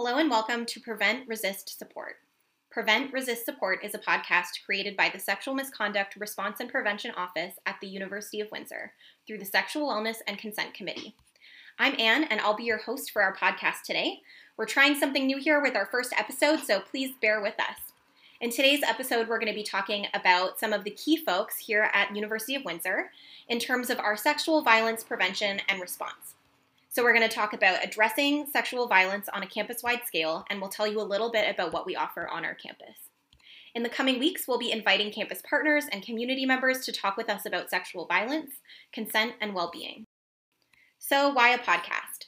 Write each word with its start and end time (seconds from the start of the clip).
Hello 0.00 0.18
and 0.18 0.30
welcome 0.30 0.64
to 0.64 0.78
Prevent, 0.78 1.26
Resist, 1.26 1.76
Support. 1.76 2.18
Prevent, 2.70 3.12
Resist, 3.12 3.44
Support 3.44 3.84
is 3.84 3.96
a 3.96 3.98
podcast 3.98 4.62
created 4.64 4.96
by 4.96 5.10
the 5.12 5.18
Sexual 5.18 5.54
Misconduct 5.54 6.14
Response 6.14 6.60
and 6.60 6.70
Prevention 6.70 7.10
Office 7.16 7.54
at 7.66 7.74
the 7.80 7.88
University 7.88 8.40
of 8.40 8.48
Windsor 8.52 8.92
through 9.26 9.38
the 9.38 9.44
Sexual 9.44 9.88
Wellness 9.88 10.18
and 10.28 10.38
Consent 10.38 10.72
Committee. 10.72 11.16
I'm 11.80 11.98
Anne, 11.98 12.22
and 12.30 12.40
I'll 12.40 12.54
be 12.54 12.62
your 12.62 12.78
host 12.78 13.10
for 13.10 13.22
our 13.22 13.34
podcast 13.34 13.82
today. 13.84 14.20
We're 14.56 14.66
trying 14.66 14.94
something 14.94 15.26
new 15.26 15.38
here 15.38 15.60
with 15.60 15.74
our 15.74 15.86
first 15.86 16.14
episode, 16.16 16.60
so 16.60 16.78
please 16.78 17.16
bear 17.20 17.40
with 17.40 17.58
us. 17.58 17.78
In 18.40 18.50
today's 18.50 18.84
episode, 18.84 19.26
we're 19.26 19.40
going 19.40 19.52
to 19.52 19.52
be 19.52 19.64
talking 19.64 20.06
about 20.14 20.60
some 20.60 20.72
of 20.72 20.84
the 20.84 20.92
key 20.92 21.16
folks 21.16 21.58
here 21.58 21.90
at 21.92 22.14
University 22.14 22.54
of 22.54 22.64
Windsor 22.64 23.10
in 23.48 23.58
terms 23.58 23.90
of 23.90 23.98
our 23.98 24.16
sexual 24.16 24.62
violence 24.62 25.02
prevention 25.02 25.60
and 25.68 25.80
response. 25.80 26.36
So, 26.90 27.02
we're 27.02 27.12
going 27.12 27.28
to 27.28 27.34
talk 27.34 27.52
about 27.52 27.84
addressing 27.84 28.46
sexual 28.50 28.88
violence 28.88 29.28
on 29.32 29.42
a 29.42 29.46
campus 29.46 29.82
wide 29.82 30.00
scale, 30.06 30.44
and 30.48 30.58
we'll 30.58 30.70
tell 30.70 30.86
you 30.86 31.00
a 31.00 31.02
little 31.02 31.30
bit 31.30 31.48
about 31.54 31.72
what 31.72 31.84
we 31.84 31.94
offer 31.94 32.26
on 32.26 32.46
our 32.46 32.54
campus. 32.54 32.96
In 33.74 33.82
the 33.82 33.90
coming 33.90 34.18
weeks, 34.18 34.48
we'll 34.48 34.58
be 34.58 34.72
inviting 34.72 35.12
campus 35.12 35.42
partners 35.48 35.84
and 35.92 36.02
community 36.02 36.46
members 36.46 36.86
to 36.86 36.92
talk 36.92 37.18
with 37.18 37.28
us 37.28 37.44
about 37.44 37.68
sexual 37.68 38.06
violence, 38.06 38.52
consent, 38.90 39.34
and 39.40 39.54
well 39.54 39.70
being. 39.70 40.06
So, 40.98 41.28
why 41.28 41.50
a 41.50 41.58
podcast? 41.58 42.24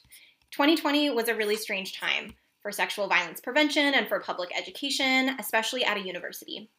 2020 0.51 1.09
was 1.09 1.27
a 1.27 1.35
really 1.35 1.55
strange 1.55 1.99
time 1.99 2.35
for 2.61 2.71
sexual 2.71 3.07
violence 3.07 3.41
prevention 3.41 3.95
and 3.95 4.07
for 4.07 4.19
public 4.19 4.55
education, 4.55 5.35
especially 5.39 5.83
at 5.83 5.97
a 5.97 6.05
university. 6.05 6.69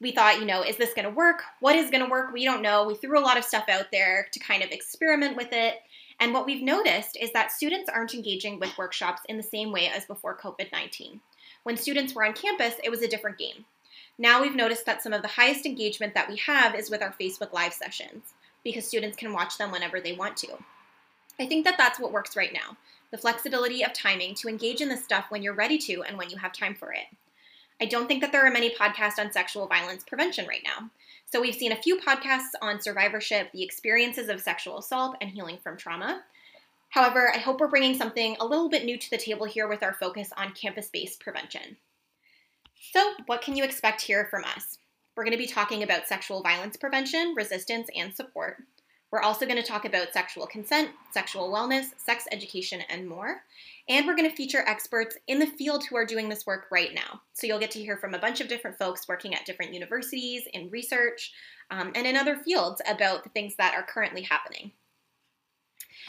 We 0.00 0.12
thought, 0.12 0.40
you 0.40 0.46
know, 0.46 0.62
is 0.62 0.78
this 0.78 0.94
going 0.94 1.04
to 1.04 1.14
work? 1.14 1.42
What 1.60 1.76
is 1.76 1.90
going 1.90 2.02
to 2.02 2.10
work? 2.10 2.32
We 2.32 2.44
don't 2.44 2.62
know. 2.62 2.86
We 2.86 2.94
threw 2.94 3.18
a 3.18 3.20
lot 3.20 3.36
of 3.36 3.44
stuff 3.44 3.68
out 3.68 3.92
there 3.92 4.28
to 4.32 4.40
kind 4.40 4.62
of 4.62 4.70
experiment 4.70 5.36
with 5.36 5.52
it 5.52 5.74
and 6.22 6.32
what 6.32 6.46
we've 6.46 6.62
noticed 6.62 7.16
is 7.20 7.32
that 7.32 7.50
students 7.50 7.90
aren't 7.90 8.14
engaging 8.14 8.60
with 8.60 8.78
workshops 8.78 9.22
in 9.28 9.38
the 9.38 9.42
same 9.42 9.72
way 9.72 9.88
as 9.88 10.04
before 10.04 10.38
COVID 10.38 10.70
19. 10.70 11.20
When 11.64 11.76
students 11.76 12.14
were 12.14 12.24
on 12.24 12.32
campus, 12.32 12.76
it 12.84 12.90
was 12.90 13.02
a 13.02 13.08
different 13.08 13.38
game. 13.38 13.64
Now 14.18 14.40
we've 14.40 14.54
noticed 14.54 14.86
that 14.86 15.02
some 15.02 15.12
of 15.12 15.22
the 15.22 15.26
highest 15.26 15.66
engagement 15.66 16.14
that 16.14 16.28
we 16.28 16.36
have 16.36 16.76
is 16.76 16.90
with 16.90 17.02
our 17.02 17.12
Facebook 17.20 17.52
Live 17.52 17.72
sessions 17.72 18.34
because 18.62 18.86
students 18.86 19.16
can 19.16 19.32
watch 19.32 19.58
them 19.58 19.72
whenever 19.72 20.00
they 20.00 20.12
want 20.12 20.36
to. 20.36 20.58
I 21.40 21.46
think 21.46 21.64
that 21.64 21.76
that's 21.76 21.98
what 21.98 22.12
works 22.12 22.36
right 22.36 22.52
now 22.52 22.76
the 23.10 23.18
flexibility 23.18 23.84
of 23.84 23.92
timing 23.92 24.36
to 24.36 24.48
engage 24.48 24.80
in 24.80 24.88
this 24.88 25.02
stuff 25.02 25.26
when 25.28 25.42
you're 25.42 25.52
ready 25.52 25.76
to 25.76 26.04
and 26.04 26.16
when 26.16 26.30
you 26.30 26.36
have 26.36 26.52
time 26.52 26.76
for 26.76 26.92
it. 26.92 27.06
I 27.82 27.84
don't 27.84 28.06
think 28.06 28.20
that 28.20 28.30
there 28.30 28.46
are 28.46 28.50
many 28.50 28.72
podcasts 28.72 29.18
on 29.18 29.32
sexual 29.32 29.66
violence 29.66 30.04
prevention 30.04 30.46
right 30.46 30.62
now. 30.64 30.88
So 31.24 31.40
we've 31.40 31.56
seen 31.56 31.72
a 31.72 31.82
few 31.82 31.98
podcasts 31.98 32.52
on 32.62 32.80
survivorship, 32.80 33.50
the 33.50 33.64
experiences 33.64 34.28
of 34.28 34.40
sexual 34.40 34.78
assault, 34.78 35.16
and 35.20 35.28
healing 35.28 35.58
from 35.60 35.76
trauma. 35.76 36.22
However, 36.90 37.32
I 37.34 37.38
hope 37.38 37.58
we're 37.58 37.66
bringing 37.66 37.98
something 37.98 38.36
a 38.38 38.46
little 38.46 38.68
bit 38.68 38.84
new 38.84 38.96
to 38.96 39.10
the 39.10 39.18
table 39.18 39.46
here 39.46 39.66
with 39.66 39.82
our 39.82 39.94
focus 39.94 40.30
on 40.36 40.52
campus 40.52 40.90
based 40.92 41.18
prevention. 41.18 41.76
So, 42.92 43.14
what 43.26 43.42
can 43.42 43.56
you 43.56 43.64
expect 43.64 44.02
here 44.02 44.28
from 44.30 44.44
us? 44.44 44.78
We're 45.16 45.24
going 45.24 45.32
to 45.32 45.36
be 45.36 45.46
talking 45.48 45.82
about 45.82 46.06
sexual 46.06 46.40
violence 46.40 46.76
prevention, 46.76 47.34
resistance, 47.36 47.88
and 47.96 48.14
support. 48.14 48.62
We're 49.12 49.20
also 49.20 49.44
going 49.44 49.60
to 49.60 49.62
talk 49.62 49.84
about 49.84 50.14
sexual 50.14 50.46
consent, 50.46 50.90
sexual 51.10 51.52
wellness, 51.52 51.90
sex 51.98 52.24
education, 52.32 52.80
and 52.88 53.06
more. 53.06 53.42
And 53.86 54.06
we're 54.06 54.16
going 54.16 54.28
to 54.28 54.34
feature 54.34 54.64
experts 54.66 55.18
in 55.26 55.38
the 55.38 55.46
field 55.46 55.84
who 55.84 55.96
are 55.96 56.06
doing 56.06 56.30
this 56.30 56.46
work 56.46 56.66
right 56.70 56.94
now. 56.94 57.20
So 57.34 57.46
you'll 57.46 57.58
get 57.58 57.70
to 57.72 57.78
hear 57.78 57.98
from 57.98 58.14
a 58.14 58.18
bunch 58.18 58.40
of 58.40 58.48
different 58.48 58.78
folks 58.78 59.06
working 59.06 59.34
at 59.34 59.44
different 59.44 59.74
universities, 59.74 60.44
in 60.54 60.70
research, 60.70 61.32
um, 61.70 61.92
and 61.94 62.06
in 62.06 62.16
other 62.16 62.36
fields 62.36 62.80
about 62.88 63.22
the 63.22 63.28
things 63.30 63.54
that 63.56 63.74
are 63.74 63.82
currently 63.82 64.22
happening. 64.22 64.72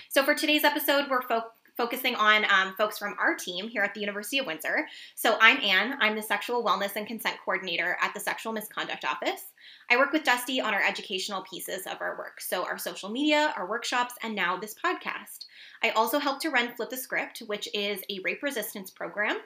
So 0.09 0.23
for 0.23 0.33
today's 0.33 0.63
episode, 0.63 1.09
we're 1.09 1.23
fo- 1.23 1.51
focusing 1.75 2.15
on 2.15 2.45
um, 2.45 2.75
folks 2.77 2.97
from 2.97 3.15
our 3.19 3.35
team 3.35 3.67
here 3.67 3.81
at 3.81 3.93
the 3.93 3.99
University 3.99 4.37
of 4.37 4.45
Windsor. 4.45 4.87
So 5.15 5.37
I'm 5.41 5.57
Anne. 5.61 5.97
I'm 5.99 6.15
the 6.15 6.21
Sexual 6.21 6.63
Wellness 6.63 6.95
and 6.95 7.07
Consent 7.07 7.37
Coordinator 7.43 7.97
at 8.01 8.13
the 8.13 8.19
Sexual 8.19 8.53
Misconduct 8.53 9.03
Office. 9.05 9.51
I 9.89 9.97
work 9.97 10.13
with 10.13 10.23
Dusty 10.23 10.61
on 10.61 10.73
our 10.73 10.83
educational 10.83 11.41
pieces 11.41 11.87
of 11.87 11.99
our 11.99 12.17
work, 12.17 12.41
so 12.41 12.63
our 12.63 12.77
social 12.77 13.09
media, 13.09 13.53
our 13.57 13.67
workshops, 13.67 14.13
and 14.21 14.35
now 14.35 14.57
this 14.57 14.75
podcast. 14.75 15.45
I 15.83 15.89
also 15.91 16.19
help 16.19 16.39
to 16.41 16.49
run 16.49 16.73
Flip 16.75 16.89
the 16.89 16.97
Script, 16.97 17.39
which 17.47 17.67
is 17.73 18.01
a 18.09 18.19
rape 18.23 18.43
resistance 18.43 18.91
program. 18.91 19.37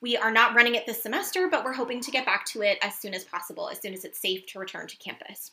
We 0.00 0.16
are 0.16 0.30
not 0.30 0.54
running 0.54 0.74
it 0.74 0.86
this 0.86 1.02
semester, 1.02 1.48
but 1.50 1.64
we're 1.64 1.72
hoping 1.72 2.00
to 2.02 2.10
get 2.10 2.26
back 2.26 2.44
to 2.46 2.62
it 2.62 2.78
as 2.82 2.94
soon 2.94 3.14
as 3.14 3.24
possible, 3.24 3.68
as 3.68 3.80
soon 3.80 3.94
as 3.94 4.04
it's 4.04 4.20
safe 4.20 4.46
to 4.46 4.58
return 4.58 4.86
to 4.86 4.96
campus. 4.96 5.52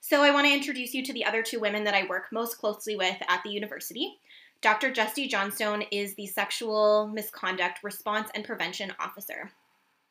So, 0.00 0.22
I 0.22 0.30
want 0.30 0.46
to 0.46 0.52
introduce 0.52 0.94
you 0.94 1.02
to 1.04 1.12
the 1.12 1.24
other 1.24 1.42
two 1.42 1.58
women 1.58 1.84
that 1.84 1.94
I 1.94 2.06
work 2.06 2.26
most 2.30 2.58
closely 2.58 2.96
with 2.96 3.16
at 3.28 3.42
the 3.42 3.50
university. 3.50 4.18
Dr. 4.60 4.90
Dusty 4.90 5.28
Johnstone 5.28 5.82
is 5.92 6.14
the 6.14 6.26
Sexual 6.26 7.08
Misconduct 7.14 7.84
Response 7.84 8.28
and 8.34 8.44
Prevention 8.44 8.92
Officer. 8.98 9.52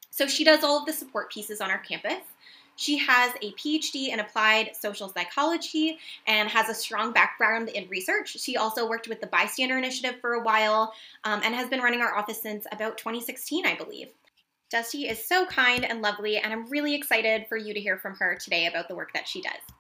So 0.10 0.26
she 0.26 0.46
does 0.46 0.64
all 0.64 0.80
of 0.80 0.86
the 0.86 0.94
support 0.94 1.30
pieces 1.32 1.60
on 1.60 1.70
our 1.70 1.80
campus. 1.80 2.24
She 2.78 2.98
has 2.98 3.34
a 3.42 3.52
PhD 3.54 4.10
in 4.10 4.22
applied 4.22 4.74
social 4.74 5.10
psychology 5.10 5.98
and 6.28 6.48
has 6.48 6.70
a 6.70 6.74
strong 6.74 7.12
background 7.12 7.70
in 7.70 7.90
research. 7.90 8.40
She 8.40 8.56
also 8.56 8.88
worked 8.88 9.10
with 9.10 9.20
the 9.20 9.28
Bystander 9.28 9.78
Initiative 9.78 10.22
for 10.22 10.34
a 10.34 10.44
while 10.44 10.94
um, 11.26 11.42
and 11.44 11.54
has 11.54 11.70
been 11.70 11.82
running 11.82 12.02
our 12.02 12.16
office 12.16 12.42
since 12.42 12.66
about 12.72 12.98
2016, 12.98 13.66
I 13.66 13.76
believe. 13.76 14.10
Dusty 14.70 15.10
is 15.10 15.28
so 15.28 15.46
kind 15.46 15.84
and 15.84 16.02
lovely, 16.02 16.38
and 16.38 16.54
I'm 16.54 16.70
really 16.70 16.94
excited 16.96 17.48
for 17.50 17.58
you 17.58 17.74
to 17.74 17.80
hear 17.82 17.98
from 17.98 18.16
her 18.16 18.36
today 18.36 18.68
about 18.68 18.88
the 18.88 18.96
work 18.96 19.12
that 19.14 19.28
she 19.28 19.42
does. 19.42 19.77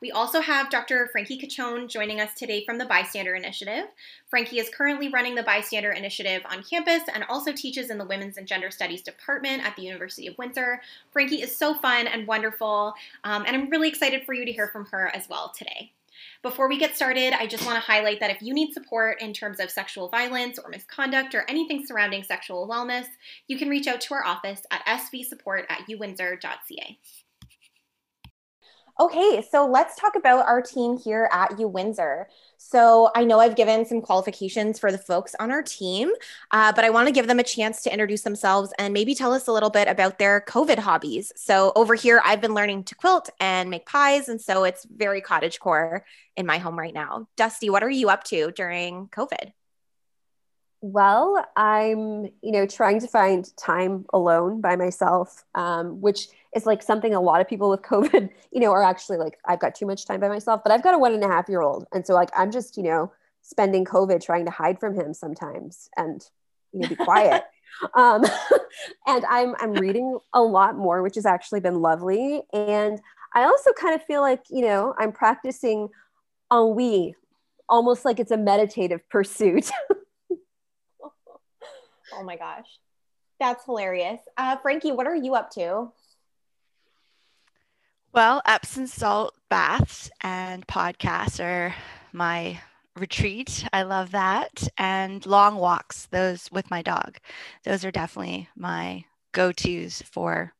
We 0.00 0.12
also 0.12 0.40
have 0.40 0.70
Dr. 0.70 1.08
Frankie 1.10 1.40
Cachone 1.40 1.88
joining 1.88 2.20
us 2.20 2.32
today 2.34 2.64
from 2.64 2.78
the 2.78 2.84
Bystander 2.84 3.34
Initiative. 3.34 3.86
Frankie 4.28 4.60
is 4.60 4.70
currently 4.70 5.08
running 5.08 5.34
the 5.34 5.42
Bystander 5.42 5.90
Initiative 5.90 6.42
on 6.48 6.62
campus 6.62 7.02
and 7.12 7.24
also 7.28 7.52
teaches 7.52 7.90
in 7.90 7.98
the 7.98 8.04
Women's 8.04 8.36
and 8.36 8.46
Gender 8.46 8.70
Studies 8.70 9.02
Department 9.02 9.64
at 9.64 9.74
the 9.74 9.82
University 9.82 10.28
of 10.28 10.38
Windsor. 10.38 10.80
Frankie 11.10 11.42
is 11.42 11.54
so 11.54 11.74
fun 11.74 12.06
and 12.06 12.28
wonderful, 12.28 12.94
um, 13.24 13.44
and 13.44 13.56
I'm 13.56 13.70
really 13.70 13.88
excited 13.88 14.24
for 14.24 14.34
you 14.34 14.44
to 14.44 14.52
hear 14.52 14.68
from 14.68 14.86
her 14.86 15.10
as 15.14 15.28
well 15.28 15.52
today. 15.56 15.90
Before 16.42 16.68
we 16.68 16.78
get 16.78 16.94
started, 16.94 17.32
I 17.32 17.46
just 17.46 17.66
want 17.66 17.76
to 17.76 17.90
highlight 17.90 18.20
that 18.20 18.30
if 18.30 18.40
you 18.40 18.54
need 18.54 18.72
support 18.72 19.20
in 19.20 19.32
terms 19.32 19.58
of 19.58 19.70
sexual 19.70 20.08
violence 20.08 20.58
or 20.58 20.70
misconduct 20.70 21.34
or 21.34 21.44
anything 21.48 21.84
surrounding 21.84 22.22
sexual 22.22 22.68
wellness, 22.68 23.06
you 23.48 23.58
can 23.58 23.68
reach 23.68 23.88
out 23.88 24.00
to 24.02 24.14
our 24.14 24.24
office 24.24 24.62
at 24.70 24.84
svsupport 24.86 25.64
at 25.68 25.88
uwindsor.ca. 25.88 26.98
Okay, 29.00 29.46
so 29.48 29.64
let's 29.64 29.94
talk 29.94 30.16
about 30.16 30.44
our 30.48 30.60
team 30.60 30.98
here 30.98 31.28
at 31.32 31.56
U 31.60 31.68
Windsor. 31.68 32.26
So 32.56 33.12
I 33.14 33.24
know 33.24 33.38
I've 33.38 33.54
given 33.54 33.84
some 33.84 34.00
qualifications 34.00 34.80
for 34.80 34.90
the 34.90 34.98
folks 34.98 35.36
on 35.38 35.52
our 35.52 35.62
team, 35.62 36.10
uh, 36.50 36.72
but 36.72 36.84
I 36.84 36.90
want 36.90 37.06
to 37.06 37.12
give 37.12 37.28
them 37.28 37.38
a 37.38 37.44
chance 37.44 37.80
to 37.82 37.92
introduce 37.92 38.22
themselves 38.22 38.72
and 38.76 38.92
maybe 38.92 39.14
tell 39.14 39.32
us 39.32 39.46
a 39.46 39.52
little 39.52 39.70
bit 39.70 39.86
about 39.86 40.18
their 40.18 40.40
COVID 40.40 40.80
hobbies. 40.80 41.32
So 41.36 41.70
over 41.76 41.94
here, 41.94 42.20
I've 42.24 42.40
been 42.40 42.54
learning 42.54 42.84
to 42.84 42.96
quilt 42.96 43.30
and 43.38 43.70
make 43.70 43.86
pies, 43.86 44.28
and 44.28 44.40
so 44.40 44.64
it's 44.64 44.84
very 44.84 45.20
cottage 45.20 45.60
core 45.60 46.04
in 46.36 46.44
my 46.44 46.58
home 46.58 46.76
right 46.76 46.92
now. 46.92 47.28
Dusty, 47.36 47.70
what 47.70 47.84
are 47.84 47.90
you 47.90 48.08
up 48.08 48.24
to 48.24 48.50
during 48.50 49.06
COVID? 49.10 49.52
Well, 50.80 51.44
I'm, 51.56 52.26
you 52.40 52.52
know, 52.52 52.64
trying 52.64 53.00
to 53.00 53.08
find 53.08 53.48
time 53.56 54.06
alone 54.12 54.60
by 54.60 54.76
myself, 54.76 55.44
um, 55.54 56.00
which 56.00 56.28
is 56.54 56.66
like 56.66 56.82
something 56.82 57.14
a 57.14 57.20
lot 57.20 57.40
of 57.40 57.48
people 57.48 57.70
with 57.70 57.82
COVID, 57.82 58.30
you 58.52 58.60
know, 58.60 58.70
are 58.70 58.82
actually 58.82 59.18
like, 59.18 59.38
I've 59.44 59.58
got 59.58 59.74
too 59.74 59.86
much 59.86 60.06
time 60.06 60.20
by 60.20 60.28
myself, 60.28 60.60
but 60.62 60.72
I've 60.72 60.82
got 60.82 60.94
a 60.94 60.98
one 60.98 61.14
and 61.14 61.24
a 61.24 61.28
half 61.28 61.48
year 61.48 61.62
old. 61.62 61.86
And 61.92 62.06
so 62.06 62.14
like, 62.14 62.30
I'm 62.36 62.52
just, 62.52 62.76
you 62.76 62.84
know, 62.84 63.12
spending 63.42 63.84
COVID 63.84 64.22
trying 64.22 64.44
to 64.44 64.50
hide 64.50 64.78
from 64.78 64.94
him 64.94 65.14
sometimes 65.14 65.88
and, 65.96 66.24
you 66.72 66.80
know, 66.80 66.88
be 66.88 66.96
quiet. 66.96 67.42
um, 67.94 68.24
and 69.06 69.24
I'm, 69.28 69.56
I'm 69.58 69.72
reading 69.72 70.18
a 70.32 70.42
lot 70.42 70.76
more, 70.76 71.02
which 71.02 71.16
has 71.16 71.26
actually 71.26 71.60
been 71.60 71.80
lovely. 71.80 72.42
And 72.52 73.00
I 73.34 73.42
also 73.44 73.72
kind 73.72 73.94
of 73.94 74.02
feel 74.04 74.20
like, 74.20 74.44
you 74.48 74.62
know, 74.62 74.94
I'm 74.98 75.12
practicing 75.12 75.88
ennui, 76.52 77.14
almost 77.68 78.04
like 78.04 78.20
it's 78.20 78.30
a 78.30 78.36
meditative 78.36 79.06
pursuit. 79.08 79.70
Oh 82.14 82.22
my 82.22 82.36
gosh. 82.36 82.66
That's 83.40 83.64
hilarious. 83.64 84.20
Uh, 84.36 84.56
Frankie, 84.56 84.92
what 84.92 85.06
are 85.06 85.16
you 85.16 85.34
up 85.34 85.50
to? 85.52 85.92
Well, 88.12 88.42
Epsom 88.46 88.86
salt 88.86 89.34
baths 89.48 90.10
and 90.22 90.66
podcasts 90.66 91.42
are 91.42 91.74
my 92.12 92.60
retreat. 92.96 93.64
I 93.72 93.82
love 93.82 94.10
that. 94.10 94.66
And 94.76 95.24
long 95.24 95.56
walks, 95.56 96.06
those 96.06 96.50
with 96.50 96.70
my 96.70 96.82
dog. 96.82 97.18
Those 97.64 97.84
are 97.84 97.90
definitely 97.90 98.48
my 98.56 99.04
go 99.32 99.52
tos 99.52 100.02
for 100.02 100.54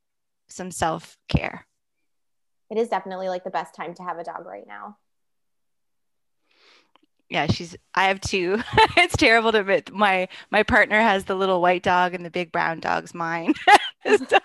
some 0.48 0.70
self 0.70 1.16
care. 1.28 1.66
It 2.70 2.78
is 2.78 2.88
definitely 2.88 3.28
like 3.28 3.44
the 3.44 3.50
best 3.50 3.74
time 3.74 3.94
to 3.94 4.02
have 4.02 4.18
a 4.18 4.24
dog 4.24 4.46
right 4.46 4.66
now. 4.66 4.98
Yeah, 7.30 7.46
she's 7.46 7.76
I 7.94 8.08
have 8.08 8.20
two. 8.20 8.60
it's 8.96 9.16
terrible 9.16 9.52
to 9.52 9.60
admit 9.60 9.92
my 9.92 10.28
my 10.50 10.62
partner 10.62 11.00
has 11.00 11.24
the 11.24 11.34
little 11.34 11.60
white 11.60 11.82
dog 11.82 12.14
and 12.14 12.24
the 12.24 12.30
big 12.30 12.52
brown 12.52 12.80
dog's 12.80 13.14
mine. 13.14 13.54
so 14.28 14.38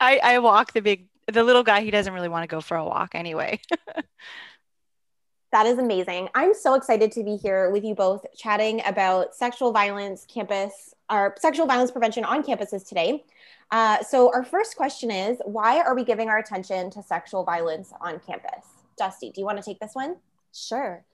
I, 0.00 0.20
I 0.22 0.38
walk 0.38 0.72
the 0.72 0.80
big 0.80 1.08
the 1.32 1.44
little 1.44 1.62
guy 1.62 1.82
he 1.82 1.90
doesn't 1.90 2.12
really 2.12 2.28
want 2.28 2.42
to 2.42 2.46
go 2.46 2.60
for 2.60 2.76
a 2.76 2.84
walk 2.84 3.14
anyway 3.14 3.60
That 5.52 5.66
is 5.66 5.78
amazing. 5.78 6.30
I'm 6.34 6.54
so 6.54 6.74
excited 6.74 7.12
to 7.12 7.22
be 7.22 7.36
here 7.36 7.68
with 7.70 7.84
you 7.84 7.94
both 7.94 8.24
chatting 8.34 8.80
about 8.86 9.34
sexual 9.34 9.70
violence 9.70 10.26
campus 10.26 10.94
or 11.10 11.34
sexual 11.38 11.66
violence 11.66 11.90
prevention 11.90 12.24
on 12.24 12.42
campuses 12.42 12.88
today. 12.88 13.22
Uh, 13.70 14.02
so, 14.02 14.32
our 14.32 14.44
first 14.44 14.76
question 14.76 15.10
is 15.10 15.42
why 15.44 15.82
are 15.82 15.94
we 15.94 16.04
giving 16.04 16.30
our 16.30 16.38
attention 16.38 16.90
to 16.92 17.02
sexual 17.02 17.44
violence 17.44 17.92
on 18.00 18.18
campus? 18.20 18.64
Dusty, 18.96 19.30
do 19.30 19.42
you 19.42 19.44
want 19.44 19.58
to 19.58 19.62
take 19.62 19.78
this 19.78 19.94
one? 19.94 20.16
Sure. 20.54 21.04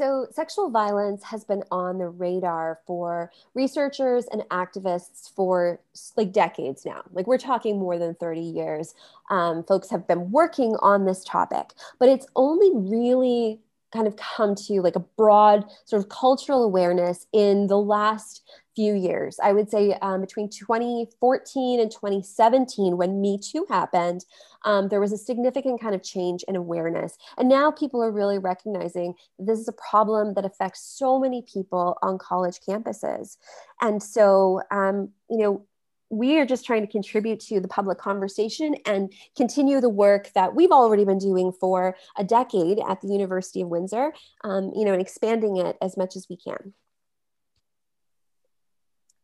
So, 0.00 0.28
sexual 0.30 0.70
violence 0.70 1.22
has 1.24 1.44
been 1.44 1.62
on 1.70 1.98
the 1.98 2.08
radar 2.08 2.78
for 2.86 3.30
researchers 3.52 4.24
and 4.32 4.40
activists 4.48 5.30
for 5.30 5.78
like 6.16 6.32
decades 6.32 6.86
now. 6.86 7.02
Like, 7.12 7.26
we're 7.26 7.36
talking 7.36 7.78
more 7.78 7.98
than 7.98 8.14
30 8.14 8.40
years. 8.40 8.94
Um, 9.28 9.62
folks 9.62 9.90
have 9.90 10.08
been 10.08 10.30
working 10.30 10.74
on 10.80 11.04
this 11.04 11.22
topic, 11.22 11.74
but 11.98 12.08
it's 12.08 12.26
only 12.34 12.70
really 12.74 13.60
kind 13.92 14.06
of 14.06 14.16
come 14.16 14.54
to 14.54 14.80
like 14.80 14.96
a 14.96 15.00
broad 15.00 15.66
sort 15.84 16.02
of 16.02 16.08
cultural 16.08 16.64
awareness 16.64 17.26
in 17.34 17.66
the 17.66 17.76
last 17.76 18.42
few 18.74 18.94
years. 18.94 19.38
I 19.42 19.52
would 19.52 19.70
say 19.70 19.96
um, 20.02 20.20
between 20.20 20.48
2014 20.48 21.80
and 21.80 21.90
2017, 21.90 22.96
when 22.96 23.20
Me 23.20 23.38
Too 23.38 23.66
happened, 23.68 24.24
um, 24.64 24.88
there 24.88 25.00
was 25.00 25.12
a 25.12 25.18
significant 25.18 25.80
kind 25.80 25.94
of 25.94 26.02
change 26.02 26.42
in 26.44 26.56
awareness. 26.56 27.16
And 27.38 27.48
now 27.48 27.70
people 27.70 28.02
are 28.02 28.12
really 28.12 28.38
recognizing 28.38 29.14
this 29.38 29.58
is 29.58 29.68
a 29.68 29.72
problem 29.72 30.34
that 30.34 30.44
affects 30.44 30.82
so 30.82 31.18
many 31.18 31.42
people 31.42 31.98
on 32.02 32.18
college 32.18 32.60
campuses. 32.66 33.36
And 33.80 34.02
so, 34.02 34.60
um, 34.70 35.10
you 35.28 35.38
know, 35.38 35.66
we 36.10 36.38
are 36.38 36.44
just 36.44 36.66
trying 36.66 36.84
to 36.84 36.90
contribute 36.90 37.38
to 37.38 37.60
the 37.60 37.68
public 37.68 37.96
conversation 37.96 38.74
and 38.84 39.12
continue 39.36 39.80
the 39.80 39.88
work 39.88 40.32
that 40.34 40.54
we've 40.56 40.72
already 40.72 41.04
been 41.04 41.18
doing 41.18 41.52
for 41.52 41.96
a 42.16 42.24
decade 42.24 42.80
at 42.88 43.00
the 43.00 43.08
University 43.08 43.62
of 43.62 43.68
Windsor, 43.68 44.12
um, 44.42 44.72
you 44.74 44.84
know, 44.84 44.92
and 44.92 45.00
expanding 45.00 45.56
it 45.56 45.76
as 45.80 45.96
much 45.96 46.16
as 46.16 46.26
we 46.28 46.36
can. 46.36 46.74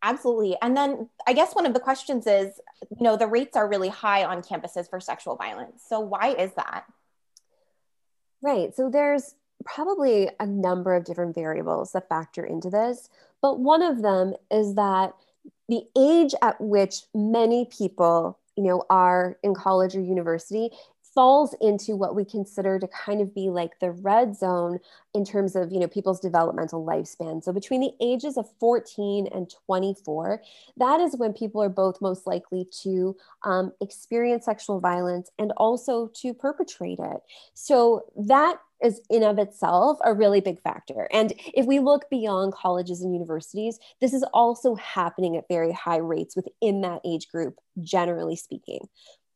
Absolutely. 0.07 0.57
And 0.63 0.77
then 0.77 1.09
I 1.27 1.33
guess 1.33 1.53
one 1.53 1.67
of 1.67 1.75
the 1.75 1.81
questions 1.81 2.29
is, 2.29 2.61
you 2.97 3.03
know, 3.03 3.17
the 3.17 3.27
rates 3.27 3.57
are 3.57 3.69
really 3.69 3.89
high 3.89 4.25
on 4.25 4.41
campuses 4.41 4.89
for 4.89 5.01
sexual 5.01 5.35
violence. 5.35 5.83
So 5.85 5.99
why 5.99 6.29
is 6.29 6.53
that? 6.53 6.85
Right. 8.41 8.73
So 8.77 8.89
there's 8.89 9.35
probably 9.65 10.31
a 10.39 10.47
number 10.47 10.95
of 10.95 11.05
different 11.05 11.35
variables 11.35 11.91
that 11.91 12.09
factor 12.09 12.45
into 12.45 12.71
this, 12.71 13.09
but 13.43 13.59
one 13.59 13.83
of 13.83 14.03
them 14.03 14.35
is 14.49 14.77
that 14.77 15.15
the 15.69 15.83
age 15.99 16.35
at 16.41 16.61
which 16.61 17.01
many 17.13 17.65
people 17.65 18.39
you 18.57 18.63
know 18.63 18.85
are 18.89 19.37
in 19.43 19.55
college 19.55 19.97
or 19.97 20.01
university 20.01 20.71
falls 21.17 21.57
into 21.63 21.97
what 21.97 22.15
we 22.15 22.27
consider 22.27 22.79
to 22.79 22.87
kind 22.89 23.23
of 23.23 23.35
be 23.35 23.49
like 23.49 23.81
the 23.81 23.91
red 23.91 24.37
zone 24.37 24.79
in 25.15 25.25
terms 25.25 25.57
of 25.57 25.73
you 25.73 25.81
know 25.81 25.89
people's 25.89 26.21
developmental 26.21 26.85
lifespan. 26.85 27.43
So 27.43 27.53
between 27.53 27.81
the 27.81 27.95
ages 28.01 28.37
of 28.37 28.47
14 28.61 29.27
and 29.35 29.51
24 29.67 30.43
that 30.77 31.01
is 31.01 31.17
when 31.17 31.33
people 31.33 31.63
are 31.63 31.71
both 31.71 32.03
most 32.03 32.27
likely 32.27 32.69
to 32.83 33.17
um, 33.45 33.73
experience 33.81 34.45
sexual 34.45 34.79
violence 34.79 35.31
and 35.39 35.53
also 35.57 36.09
to 36.17 36.35
perpetrate 36.35 36.99
it. 37.01 37.23
So 37.55 38.05
that 38.17 38.59
is 38.85 39.01
in 39.09 39.23
of 39.23 39.39
itself 39.39 39.99
a 40.05 40.13
really 40.13 40.43
big 40.43 40.61
factor. 40.61 41.09
And 41.11 41.33
if 41.55 41.65
we 41.65 41.79
look 41.79 42.11
beyond 42.11 42.53
colleges 42.53 43.01
and 43.01 43.15
universities 43.15 43.79
this 44.03 44.13
is 44.13 44.25
also 44.35 44.75
happening 44.75 45.39
at 45.39 45.49
very 45.49 45.73
high 45.73 45.97
rates 45.97 46.37
within 46.37 46.83
that 46.83 47.01
age 47.07 47.29
group 47.29 47.59
generally 47.81 48.37
speaking 48.37 48.87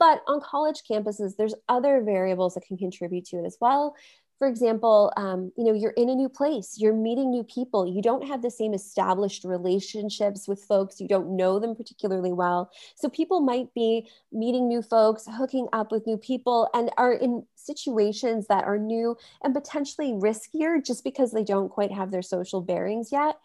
but 0.00 0.23
on 0.26 0.41
college 0.41 0.82
campuses, 0.91 1.37
there's 1.37 1.55
other 1.69 2.02
variables 2.02 2.55
that 2.55 2.67
can 2.67 2.79
contribute 2.79 3.26
to 3.26 3.37
it 3.37 3.44
as 3.44 3.58
well. 3.61 3.94
For 4.38 4.49
example, 4.49 5.12
um, 5.19 5.52
you 5.58 5.64
know, 5.64 5.75
you're 5.75 5.91
in 5.91 6.08
a 6.08 6.14
new 6.14 6.31
place, 6.31 6.76
you're 6.79 6.94
meeting 6.94 7.31
new 7.31 7.44
people, 7.44 7.87
you 7.87 8.00
don't 8.00 8.26
have 8.26 8.41
the 8.41 8.50
same 8.50 8.73
established 8.73 9.44
relationships 9.44 10.49
with 10.49 10.64
folks, 10.64 10.99
you 10.99 11.06
don't 11.06 11.37
know 11.37 11.58
them 11.58 11.76
particularly 11.76 12.32
well. 12.32 12.70
So 12.94 13.11
people 13.11 13.43
might 13.43 13.75
be 13.75 14.08
meeting 14.32 14.67
new 14.67 14.81
folks, 14.81 15.29
hooking 15.31 15.69
up 15.75 15.93
with 15.93 16.06
new 16.06 16.17
people, 16.17 16.70
and 16.73 16.91
are 16.96 17.12
in 17.12 17.44
situations 17.55 18.46
that 18.46 18.64
are 18.64 18.79
new 18.79 19.14
and 19.44 19.53
potentially 19.53 20.12
riskier 20.12 20.82
just 20.82 21.05
because 21.05 21.32
they 21.32 21.44
don't 21.44 21.69
quite 21.69 21.93
have 21.93 22.11
their 22.11 22.23
social 22.23 22.62
bearings 22.62 23.12
yet. 23.12 23.37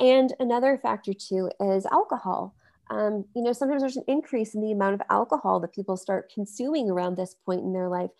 And 0.00 0.32
another 0.40 0.78
factor 0.78 1.12
too 1.12 1.50
is 1.60 1.84
alcohol 1.84 2.54
um, 2.90 3.24
you 3.34 3.42
know, 3.42 3.52
sometimes 3.52 3.82
there's 3.82 3.96
an 3.96 4.04
increase 4.08 4.54
in 4.54 4.60
the 4.60 4.72
amount 4.72 4.94
of 4.94 5.02
alcohol 5.10 5.60
that 5.60 5.74
people 5.74 5.96
start 5.96 6.32
consuming 6.32 6.90
around 6.90 7.16
this 7.16 7.34
point 7.44 7.62
in 7.62 7.72
their 7.72 7.88
life. 7.88 8.10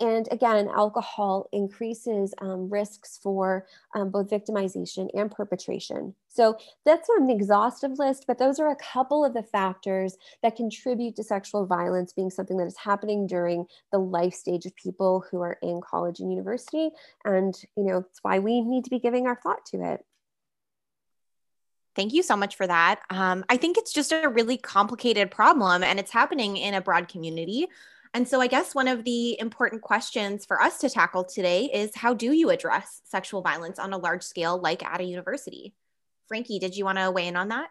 And 0.00 0.26
again, 0.32 0.68
alcohol 0.74 1.48
increases 1.52 2.34
um, 2.40 2.68
risks 2.68 3.20
for 3.22 3.66
um, 3.94 4.10
both 4.10 4.28
victimization 4.28 5.08
and 5.14 5.30
perpetration. 5.30 6.14
So 6.28 6.58
that's 6.84 7.08
not 7.08 7.22
an 7.22 7.30
exhaustive 7.30 7.92
list, 7.96 8.24
but 8.26 8.38
those 8.38 8.58
are 8.58 8.70
a 8.70 8.76
couple 8.76 9.24
of 9.24 9.34
the 9.34 9.44
factors 9.44 10.16
that 10.42 10.56
contribute 10.56 11.14
to 11.16 11.22
sexual 11.22 11.64
violence 11.64 12.12
being 12.12 12.30
something 12.30 12.56
that 12.56 12.66
is 12.66 12.76
happening 12.76 13.28
during 13.28 13.66
the 13.92 13.98
life 13.98 14.34
stage 14.34 14.66
of 14.66 14.74
people 14.74 15.24
who 15.30 15.40
are 15.40 15.58
in 15.62 15.80
college 15.80 16.18
and 16.18 16.30
university. 16.30 16.90
And, 17.24 17.54
you 17.76 17.84
know, 17.84 17.98
it's 17.98 18.18
why 18.22 18.40
we 18.40 18.62
need 18.62 18.82
to 18.84 18.90
be 18.90 18.98
giving 18.98 19.28
our 19.28 19.36
thought 19.36 19.64
to 19.66 19.92
it. 19.92 20.04
Thank 21.94 22.12
you 22.12 22.22
so 22.22 22.36
much 22.36 22.56
for 22.56 22.66
that. 22.66 23.00
Um, 23.10 23.44
I 23.48 23.56
think 23.56 23.78
it's 23.78 23.92
just 23.92 24.12
a 24.12 24.28
really 24.28 24.56
complicated 24.56 25.30
problem 25.30 25.84
and 25.84 25.98
it's 26.00 26.10
happening 26.10 26.56
in 26.56 26.74
a 26.74 26.80
broad 26.80 27.08
community. 27.08 27.68
And 28.14 28.28
so, 28.28 28.40
I 28.40 28.46
guess 28.46 28.74
one 28.74 28.86
of 28.86 29.04
the 29.04 29.38
important 29.40 29.82
questions 29.82 30.44
for 30.44 30.60
us 30.62 30.78
to 30.78 30.88
tackle 30.88 31.24
today 31.24 31.64
is 31.72 31.96
how 31.96 32.14
do 32.14 32.32
you 32.32 32.50
address 32.50 33.00
sexual 33.04 33.42
violence 33.42 33.78
on 33.78 33.92
a 33.92 33.98
large 33.98 34.22
scale, 34.22 34.56
like 34.58 34.84
at 34.84 35.00
a 35.00 35.04
university? 35.04 35.74
Frankie, 36.28 36.60
did 36.60 36.76
you 36.76 36.84
want 36.84 36.98
to 36.98 37.10
weigh 37.10 37.26
in 37.26 37.36
on 37.36 37.48
that? 37.48 37.68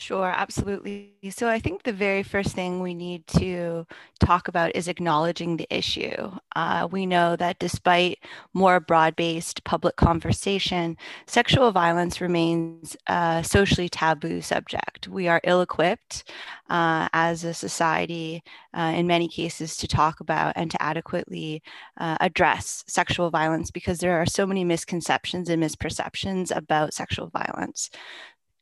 Sure, 0.00 0.30
absolutely. 0.30 1.16
So 1.30 1.48
I 1.48 1.58
think 1.58 1.82
the 1.82 1.92
very 1.92 2.22
first 2.22 2.54
thing 2.54 2.80
we 2.80 2.94
need 2.94 3.26
to 3.38 3.84
talk 4.20 4.46
about 4.46 4.76
is 4.76 4.86
acknowledging 4.86 5.56
the 5.56 5.66
issue. 5.70 6.30
Uh, 6.54 6.86
we 6.88 7.04
know 7.04 7.34
that 7.34 7.58
despite 7.58 8.18
more 8.54 8.78
broad 8.78 9.16
based 9.16 9.64
public 9.64 9.96
conversation, 9.96 10.96
sexual 11.26 11.72
violence 11.72 12.20
remains 12.20 12.96
a 13.08 13.42
socially 13.44 13.88
taboo 13.88 14.40
subject. 14.40 15.08
We 15.08 15.26
are 15.26 15.40
ill 15.42 15.62
equipped 15.62 16.30
uh, 16.70 17.08
as 17.12 17.42
a 17.42 17.52
society, 17.52 18.44
uh, 18.74 18.92
in 18.94 19.08
many 19.08 19.26
cases, 19.28 19.76
to 19.78 19.88
talk 19.88 20.20
about 20.20 20.52
and 20.54 20.70
to 20.70 20.80
adequately 20.80 21.60
uh, 21.98 22.16
address 22.20 22.84
sexual 22.86 23.30
violence 23.30 23.72
because 23.72 23.98
there 23.98 24.20
are 24.22 24.26
so 24.26 24.46
many 24.46 24.62
misconceptions 24.62 25.48
and 25.48 25.60
misperceptions 25.60 26.54
about 26.56 26.94
sexual 26.94 27.28
violence. 27.30 27.90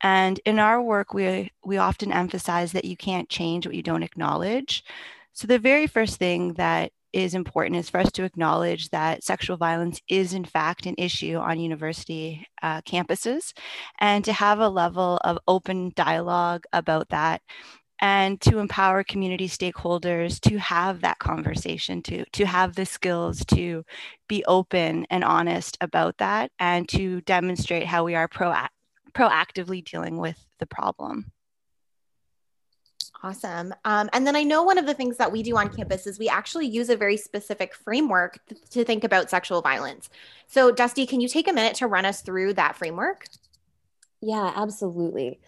And 0.07 0.39
in 0.45 0.61
our 0.61 0.81
work, 0.81 1.15
we, 1.15 1.51
we 1.65 1.79
often 1.79 2.13
emphasize 2.13 2.71
that 2.73 2.85
you 2.85 2.97
can't 2.97 3.29
change 3.29 3.67
what 3.67 3.75
you 3.75 3.83
don't 3.83 4.05
acknowledge. 4.05 4.85
So, 5.33 5.49
the 5.49 5.59
very 5.59 5.89
first 5.89 6.17
thing 6.17 6.53
that 6.55 6.93
is 7.13 7.35
important 7.35 7.81
is 7.81 7.91
for 7.91 7.99
us 7.99 8.13
to 8.13 8.23
acknowledge 8.23 8.91
that 8.91 9.25
sexual 9.25 9.57
violence 9.57 10.01
is, 10.09 10.33
in 10.33 10.45
fact, 10.45 10.87
an 10.87 10.95
issue 10.97 11.35
on 11.35 11.59
university 11.59 12.47
uh, 12.63 12.83
campuses 12.83 13.53
and 13.99 14.25
to 14.25 14.33
have 14.33 14.61
a 14.61 14.69
level 14.69 15.19
of 15.25 15.41
open 15.49 15.91
dialogue 15.97 16.63
about 16.73 17.09
that 17.09 17.43
and 18.01 18.41
to 18.43 18.59
empower 18.61 19.03
community 19.03 19.49
stakeholders 19.49 20.39
to 20.39 20.57
have 20.59 21.01
that 21.01 21.19
conversation 21.19 22.03
to 22.03 22.25
to 22.33 22.45
have 22.47 22.75
the 22.77 22.87
skills 22.87 23.45
to 23.47 23.83
be 24.29 24.45
open 24.45 25.07
and 25.11 25.25
honest 25.25 25.79
about 25.81 26.17
that 26.19 26.51
and 26.61 26.89
to 26.89 27.23
demonstrate 27.23 27.87
how 27.87 28.05
we 28.05 28.15
are 28.15 28.29
proactive 28.29 28.76
proactively 29.17 29.85
dealing 29.85 30.19
with 30.19 30.39
the 30.59 30.67
problem. 30.67 31.33
Awesome. 33.23 33.75
Um, 33.85 34.11
and 34.13 34.27
then 34.27 34.37
I 34.37 34.43
know 34.43 34.63
one 34.63 34.77
of 34.77 34.85
the 34.85 34.93
things 34.93 35.17
that 35.17 35.33
we 35.33 35.43
do 35.43 35.57
on 35.57 35.71
campus 35.71 36.07
is 36.07 36.19
we 36.19 36.29
actually 36.29 36.67
use 36.67 36.91
a 36.91 36.97
very 36.97 37.17
specific 37.17 37.75
framework 37.75 38.39
th- 38.47 38.61
to 38.71 38.85
think 38.85 39.05
about 39.05 39.31
sexual 39.31 39.63
violence. 39.63 40.11
So, 40.47 40.71
Dusty, 40.71 41.07
can 41.07 41.21
you 41.21 41.29
take 41.29 41.49
a 41.49 41.53
minute 41.53 41.77
to 41.77 41.87
run 41.87 42.05
us 42.05 42.21
through 42.21 42.55
that 42.55 42.77
framework? 42.77 43.27
Yeah, 44.21 44.53
absolutely. 44.55 45.41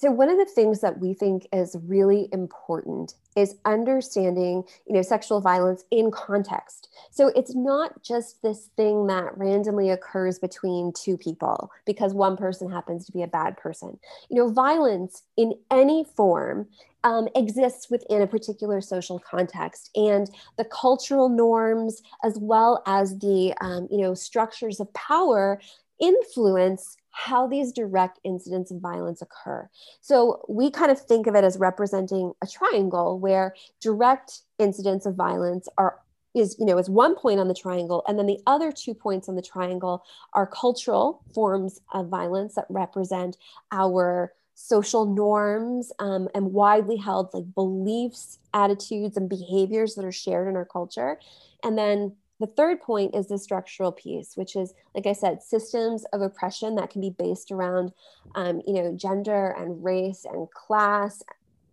So 0.00 0.10
one 0.10 0.30
of 0.30 0.38
the 0.38 0.46
things 0.46 0.80
that 0.80 0.98
we 0.98 1.12
think 1.12 1.46
is 1.52 1.76
really 1.84 2.30
important 2.32 3.16
is 3.36 3.56
understanding, 3.66 4.64
you 4.86 4.94
know, 4.94 5.02
sexual 5.02 5.42
violence 5.42 5.84
in 5.90 6.10
context. 6.10 6.88
So 7.10 7.28
it's 7.36 7.54
not 7.54 8.02
just 8.02 8.40
this 8.40 8.70
thing 8.78 9.08
that 9.08 9.36
randomly 9.36 9.90
occurs 9.90 10.38
between 10.38 10.94
two 10.94 11.18
people 11.18 11.70
because 11.84 12.14
one 12.14 12.38
person 12.38 12.70
happens 12.70 13.04
to 13.04 13.12
be 13.12 13.22
a 13.22 13.26
bad 13.26 13.58
person. 13.58 13.98
You 14.30 14.36
know, 14.38 14.48
violence 14.50 15.24
in 15.36 15.52
any 15.70 16.06
form 16.16 16.68
um, 17.04 17.28
exists 17.36 17.90
within 17.90 18.22
a 18.22 18.26
particular 18.26 18.80
social 18.80 19.18
context 19.18 19.90
and 19.94 20.30
the 20.56 20.64
cultural 20.64 21.28
norms 21.28 22.00
as 22.24 22.38
well 22.38 22.82
as 22.86 23.18
the 23.18 23.52
um, 23.60 23.86
you 23.90 23.98
know 23.98 24.14
structures 24.14 24.80
of 24.80 24.90
power 24.94 25.60
influence 26.00 26.96
how 27.10 27.46
these 27.46 27.72
direct 27.72 28.18
incidents 28.24 28.70
of 28.70 28.80
violence 28.80 29.22
occur. 29.22 29.68
So 30.00 30.44
we 30.48 30.70
kind 30.70 30.90
of 30.90 31.00
think 31.00 31.26
of 31.26 31.34
it 31.34 31.44
as 31.44 31.58
representing 31.58 32.32
a 32.42 32.46
triangle 32.46 33.18
where 33.18 33.54
direct 33.80 34.40
incidents 34.58 35.06
of 35.06 35.14
violence 35.14 35.68
are 35.76 35.98
is 36.32 36.54
you 36.60 36.64
know 36.64 36.78
is 36.78 36.88
one 36.88 37.16
point 37.16 37.40
on 37.40 37.48
the 37.48 37.54
triangle 37.54 38.04
and 38.06 38.16
then 38.16 38.26
the 38.26 38.38
other 38.46 38.70
two 38.70 38.94
points 38.94 39.28
on 39.28 39.34
the 39.34 39.42
triangle 39.42 40.04
are 40.32 40.46
cultural 40.46 41.24
forms 41.34 41.80
of 41.92 42.08
violence 42.08 42.54
that 42.54 42.66
represent 42.68 43.36
our 43.72 44.32
social 44.54 45.06
norms 45.06 45.90
um, 45.98 46.28
and 46.32 46.52
widely 46.52 46.96
held 46.96 47.34
like 47.34 47.52
beliefs 47.54 48.38
attitudes 48.54 49.16
and 49.16 49.28
behaviors 49.28 49.96
that 49.96 50.04
are 50.04 50.12
shared 50.12 50.46
in 50.46 50.54
our 50.54 50.64
culture 50.64 51.18
and 51.64 51.76
then 51.76 52.14
the 52.40 52.46
third 52.46 52.80
point 52.80 53.14
is 53.14 53.28
the 53.28 53.38
structural 53.38 53.92
piece 53.92 54.32
which 54.36 54.56
is 54.56 54.74
like 54.94 55.06
i 55.06 55.12
said 55.12 55.42
systems 55.42 56.04
of 56.12 56.20
oppression 56.20 56.74
that 56.74 56.90
can 56.90 57.00
be 57.00 57.10
based 57.10 57.52
around 57.52 57.92
um, 58.34 58.60
you 58.66 58.74
know 58.74 58.94
gender 58.96 59.54
and 59.58 59.82
race 59.84 60.24
and 60.24 60.50
class 60.50 61.22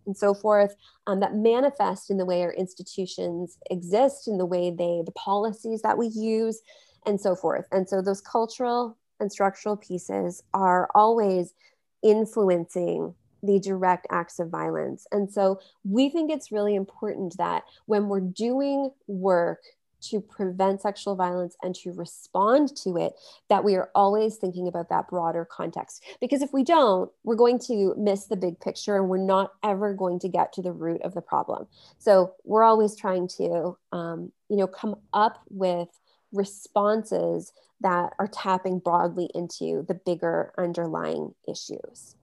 and 0.06 0.16
so 0.16 0.32
forth 0.32 0.74
um, 1.06 1.20
that 1.20 1.34
manifest 1.34 2.10
in 2.10 2.16
the 2.16 2.24
way 2.24 2.42
our 2.42 2.52
institutions 2.54 3.58
exist 3.70 4.28
in 4.28 4.38
the 4.38 4.46
way 4.46 4.70
they 4.70 5.02
the 5.04 5.12
policies 5.12 5.82
that 5.82 5.98
we 5.98 6.06
use 6.06 6.62
and 7.08 7.20
so 7.20 7.34
forth. 7.34 7.66
And 7.72 7.88
so 7.88 8.02
those 8.02 8.20
cultural 8.20 8.96
and 9.20 9.32
structural 9.32 9.76
pieces 9.76 10.42
are 10.54 10.88
always 10.94 11.54
influencing 12.02 13.14
the 13.42 13.58
direct 13.60 14.06
acts 14.10 14.38
of 14.38 14.48
violence. 14.50 15.06
And 15.12 15.30
so 15.30 15.60
we 15.84 16.10
think 16.10 16.30
it's 16.30 16.52
really 16.52 16.74
important 16.74 17.36
that 17.38 17.64
when 17.86 18.08
we're 18.08 18.20
doing 18.20 18.90
work 19.06 19.60
to 20.00 20.20
prevent 20.20 20.80
sexual 20.80 21.14
violence 21.14 21.56
and 21.62 21.74
to 21.74 21.92
respond 21.92 22.74
to 22.76 22.96
it 22.96 23.14
that 23.48 23.64
we 23.64 23.74
are 23.74 23.90
always 23.94 24.36
thinking 24.36 24.68
about 24.68 24.88
that 24.88 25.08
broader 25.08 25.44
context. 25.44 26.04
Because 26.20 26.42
if 26.42 26.52
we 26.52 26.64
don't 26.64 27.10
we're 27.24 27.36
going 27.36 27.58
to 27.58 27.94
miss 27.96 28.26
the 28.26 28.36
big 28.36 28.60
picture 28.60 28.96
and 28.96 29.08
we're 29.08 29.18
not 29.18 29.52
ever 29.62 29.92
going 29.94 30.18
to 30.20 30.28
get 30.28 30.52
to 30.52 30.62
the 30.62 30.72
root 30.72 31.02
of 31.02 31.14
the 31.14 31.20
problem. 31.20 31.66
So 31.98 32.34
we're 32.44 32.64
always 32.64 32.96
trying 32.96 33.28
to 33.38 33.76
um, 33.92 34.32
you 34.48 34.56
know 34.56 34.66
come 34.66 34.96
up 35.12 35.42
with 35.50 35.88
responses 36.32 37.52
that 37.80 38.12
are 38.18 38.28
tapping 38.28 38.78
broadly 38.80 39.30
into 39.34 39.84
the 39.88 39.94
bigger 39.94 40.52
underlying 40.58 41.34
issues 41.48 42.16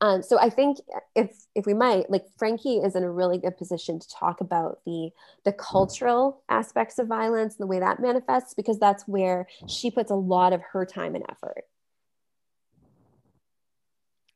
um, 0.00 0.22
so 0.22 0.38
I 0.38 0.50
think 0.50 0.78
if 1.14 1.30
if 1.54 1.66
we 1.66 1.74
might, 1.74 2.10
like 2.10 2.24
Frankie 2.36 2.78
is 2.78 2.96
in 2.96 3.04
a 3.04 3.10
really 3.10 3.38
good 3.38 3.56
position 3.56 3.98
to 3.98 4.08
talk 4.08 4.40
about 4.40 4.80
the 4.84 5.10
the 5.44 5.52
cultural 5.52 6.42
aspects 6.48 6.98
of 6.98 7.06
violence 7.06 7.56
and 7.56 7.62
the 7.62 7.68
way 7.68 7.80
that 7.80 8.00
manifests, 8.00 8.54
because 8.54 8.78
that's 8.78 9.06
where 9.06 9.46
she 9.68 9.90
puts 9.90 10.10
a 10.10 10.16
lot 10.16 10.52
of 10.52 10.60
her 10.72 10.84
time 10.84 11.14
and 11.14 11.24
effort. 11.30 11.64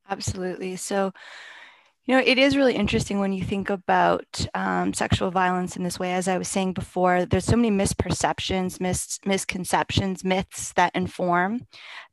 Absolutely. 0.09 0.77
So, 0.77 1.13
you 2.07 2.15
know, 2.15 2.23
it 2.25 2.39
is 2.39 2.57
really 2.57 2.75
interesting 2.75 3.19
when 3.19 3.35
you 3.35 3.45
think 3.45 3.69
about 3.69 4.47
um, 4.55 4.95
sexual 4.95 5.31
violence 5.31 5.77
in 5.77 5.83
this 5.83 5.99
way. 5.99 6.15
As 6.15 6.29
I 6.29 6.39
was 6.39 6.49
saying 6.49 6.73
before, 6.73 7.27
there's 7.27 7.45
so 7.45 7.57
many 7.57 7.71
misperceptions, 7.71 8.81
mis- 8.81 9.19
misconceptions, 9.27 10.25
myths 10.25 10.73
that 10.75 10.95
inform 10.95 11.67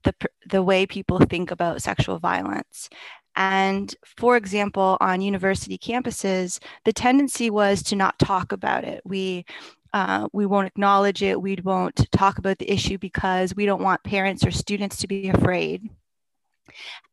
the 0.03 0.13
the 0.49 0.63
way 0.63 0.85
people 0.85 1.19
think 1.19 1.51
about 1.51 1.81
sexual 1.81 2.19
violence. 2.19 2.89
And 3.35 3.93
for 4.17 4.37
example, 4.37 4.97
on 5.01 5.21
university 5.21 5.77
campuses, 5.77 6.59
the 6.85 6.93
tendency 6.93 7.49
was 7.49 7.83
to 7.83 7.95
not 7.95 8.17
talk 8.19 8.51
about 8.51 8.83
it. 8.83 9.01
We 9.05 9.45
uh, 9.93 10.27
we 10.33 10.45
won't 10.45 10.67
acknowledge 10.67 11.23
it. 11.23 11.41
We 11.41 11.57
won't 11.63 12.11
talk 12.11 12.37
about 12.37 12.59
the 12.59 12.69
issue 12.69 12.97
because 12.97 13.55
we 13.55 13.65
don't 13.65 13.81
want 13.81 14.03
parents 14.03 14.45
or 14.45 14.51
students 14.51 14.97
to 14.97 15.07
be 15.07 15.29
afraid. 15.29 15.89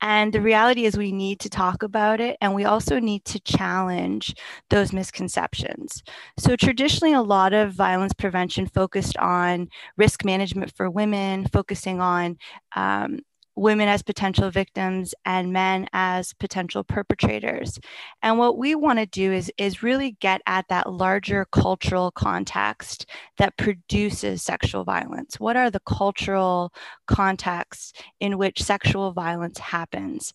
And 0.01 0.33
the 0.33 0.41
reality 0.41 0.85
is, 0.85 0.97
we 0.97 1.13
need 1.13 1.39
to 1.41 1.51
talk 1.51 1.85
about 1.85 2.21
it 2.21 2.37
and 2.41 2.55
we 2.55 2.65
also 2.65 2.99
need 2.99 3.25
to 3.27 3.41
challenge 3.41 4.35
those 4.71 4.93
misconceptions. 4.93 6.03
So, 6.39 6.57
traditionally, 6.57 7.15
a 7.15 7.23
lot 7.23 7.53
of 7.53 7.73
violence 7.73 8.13
prevention 8.13 8.67
focused 8.67 9.17
on 9.19 9.69
risk 9.97 10.25
management 10.25 10.75
for 10.75 10.91
women, 10.91 11.47
focusing 11.53 12.01
on 12.01 12.37
um, 12.75 13.21
women 13.55 13.89
as 13.89 14.03
potential 14.03 14.51
victims 14.51 15.15
and 15.25 15.53
men 15.53 15.87
as 15.93 16.33
potential 16.35 16.85
perpetrators. 16.85 17.79
And 18.23 18.39
what 18.39 18.59
we 18.59 18.75
want 18.75 18.99
to 18.99 19.07
do 19.07 19.33
is, 19.33 19.53
is 19.59 19.83
really 19.83 20.13
get 20.21 20.41
at 20.47 20.69
that 20.69 20.93
larger 20.93 21.47
cultural 21.53 22.11
context 22.11 23.07
that 23.39 23.57
produces 23.57 24.43
sexual 24.43 24.85
violence. 24.85 25.39
What 25.39 25.57
are 25.57 25.71
the 25.71 25.81
cultural 25.81 26.73
contexts 27.07 27.93
in 28.21 28.39
which 28.39 28.63
sexual 28.63 29.13
violence 29.13 29.59
happens? 29.59 30.33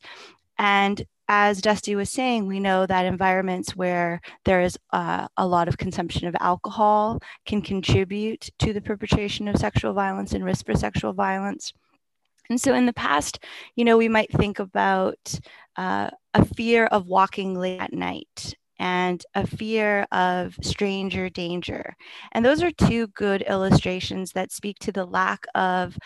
And 0.60 1.06
as 1.28 1.62
Dusty 1.62 1.96
was 1.96 2.10
saying, 2.10 2.48
we 2.48 2.60
know 2.60 2.86
that 2.86 3.06
environments 3.06 3.76
where 3.76 4.22
there 4.46 4.62
is 4.62 4.78
uh, 4.94 5.28
a 5.36 5.46
lot 5.46 5.68
of 5.68 5.78
consumption 5.78 6.28
of 6.28 6.36
alcohol 6.40 7.20
can 7.46 7.62
contribute 7.62 8.50
to 8.60 8.74
the 8.74 8.82
perpetration 8.82 9.48
of 9.48 9.58
sexual 9.58 9.94
violence 9.94 10.32
and 10.34 10.46
risk 10.46 10.66
for 10.66 10.76
sexual 10.76 11.14
violence. 11.14 11.74
And 12.50 12.60
so 12.60 12.74
in 12.74 12.86
the 12.86 12.94
past, 12.94 13.44
you 13.76 13.84
know, 13.84 13.98
we 13.98 14.10
might 14.10 14.32
think 14.32 14.60
about 14.60 15.40
uh, 15.76 16.10
a 16.34 16.46
fear 16.46 16.86
of 16.88 17.08
walking 17.08 17.56
late 17.58 17.82
at 17.82 17.94
night 17.94 18.56
and 18.80 19.24
a 19.36 19.46
fear 19.46 20.06
of 20.12 20.56
stranger 20.62 21.30
danger. 21.30 21.96
And 22.32 22.46
those 22.46 22.62
are 22.62 22.72
two 22.72 23.08
good 23.08 23.42
illustrations 23.44 24.32
that 24.34 24.52
speak 24.52 24.78
to 24.80 24.92
the 24.92 25.06
lack 25.06 25.46
of 25.56 25.98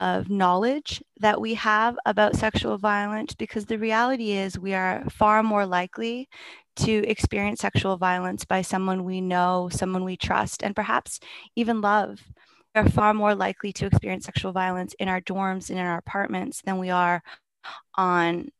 of 0.00 0.28
knowledge 0.28 1.02
that 1.20 1.40
we 1.40 1.54
have 1.54 1.96
about 2.04 2.34
sexual 2.34 2.76
violence 2.76 3.32
because 3.34 3.64
the 3.66 3.78
reality 3.78 4.32
is 4.32 4.58
we 4.58 4.74
are 4.74 5.04
far 5.08 5.42
more 5.42 5.64
likely 5.64 6.28
to 6.76 7.08
experience 7.08 7.60
sexual 7.60 7.96
violence 7.96 8.44
by 8.44 8.60
someone 8.60 9.04
we 9.04 9.20
know, 9.20 9.68
someone 9.72 10.04
we 10.04 10.16
trust, 10.16 10.62
and 10.62 10.74
perhaps 10.74 11.20
even 11.54 11.80
love 11.80 12.20
are 12.74 12.88
far 12.88 13.14
more 13.14 13.34
likely 13.34 13.72
to 13.72 13.86
experience 13.86 14.24
sexual 14.24 14.52
violence 14.52 14.94
in 14.98 15.08
our 15.08 15.20
dorms 15.20 15.70
and 15.70 15.78
in 15.78 15.84
our 15.84 15.98
apartments 15.98 16.62
than 16.62 16.78
we 16.78 16.90
are 16.90 17.22
on 17.94 18.50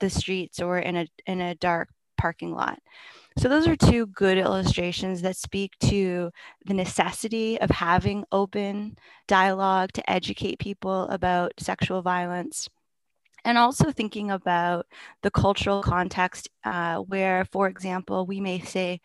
the 0.00 0.10
streets 0.10 0.60
or 0.60 0.78
in 0.78 0.96
a 0.96 1.06
in 1.26 1.40
a 1.40 1.54
dark 1.56 1.88
parking 2.18 2.52
lot. 2.54 2.78
So 3.38 3.48
those 3.48 3.66
are 3.66 3.76
two 3.76 4.06
good 4.06 4.38
illustrations 4.38 5.22
that 5.22 5.36
speak 5.36 5.72
to 5.84 6.30
the 6.66 6.74
necessity 6.74 7.58
of 7.60 7.70
having 7.70 8.24
open 8.30 8.98
dialogue 9.26 9.92
to 9.94 10.10
educate 10.10 10.58
people 10.58 11.08
about 11.08 11.52
sexual 11.58 12.02
violence. 12.02 12.68
And 13.44 13.58
also 13.58 13.90
thinking 13.90 14.30
about 14.30 14.86
the 15.22 15.30
cultural 15.30 15.82
context 15.82 16.48
uh, 16.64 16.98
where, 16.98 17.44
for 17.46 17.66
example, 17.66 18.24
we 18.24 18.40
may 18.40 18.60
say 18.60 19.00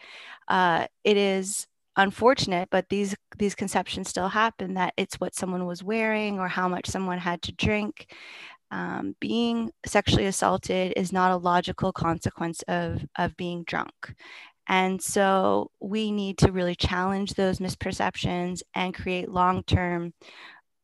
uh, 0.48 0.86
it 1.04 1.18
is 1.18 1.66
unfortunate 1.98 2.70
but 2.72 2.88
these 2.90 3.16
these 3.38 3.56
conceptions 3.56 4.08
still 4.10 4.30
happen 4.30 4.76
that 4.76 4.94
it's 4.98 5.20
what 5.20 5.36
someone 5.36 5.66
was 5.66 5.84
wearing 5.84 6.40
or 6.40 6.48
how 6.48 6.68
much 6.68 6.88
someone 6.88 7.18
had 7.18 7.42
to 7.42 7.52
drink. 7.52 8.14
Um, 8.70 9.16
being 9.22 9.72
sexually 9.86 10.26
assaulted 10.26 10.94
is 10.98 11.14
not 11.14 11.32
a 11.32 11.38
logical 11.38 11.92
consequence 11.94 12.62
of 12.68 13.06
of 13.18 13.36
being 13.38 13.64
drunk. 13.64 14.14
And 14.70 15.02
so 15.02 15.72
we 15.80 16.12
need 16.12 16.38
to 16.40 16.52
really 16.52 16.76
challenge 16.76 17.34
those 17.34 17.60
misperceptions 17.60 18.62
and 18.76 18.94
create 18.94 19.30
long-term 19.30 20.14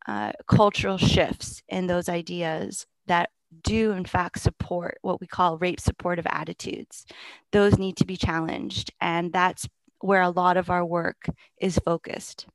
uh, 0.08 0.32
cultural 0.48 0.98
shifts 0.98 1.62
in 1.67 1.88
those 1.88 2.08
ideas 2.08 2.86
that 3.08 3.29
do 3.62 3.91
in 3.91 4.05
fact 4.05 4.39
support 4.39 4.98
what 5.01 5.20
we 5.22 5.27
call 5.27 5.58
rape 5.58 5.79
supportive 5.79 6.25
attitudes. 6.29 7.05
Those 7.51 7.77
need 7.77 7.98
to 7.98 8.05
be 8.05 8.17
challenged 8.17 8.91
and 9.01 9.32
that's 9.34 9.67
where 10.04 10.22
a 10.22 10.30
lot 10.30 10.58
of 10.58 10.70
our 10.70 10.84
work 10.84 11.28
is 11.62 11.80
focused 11.86 12.46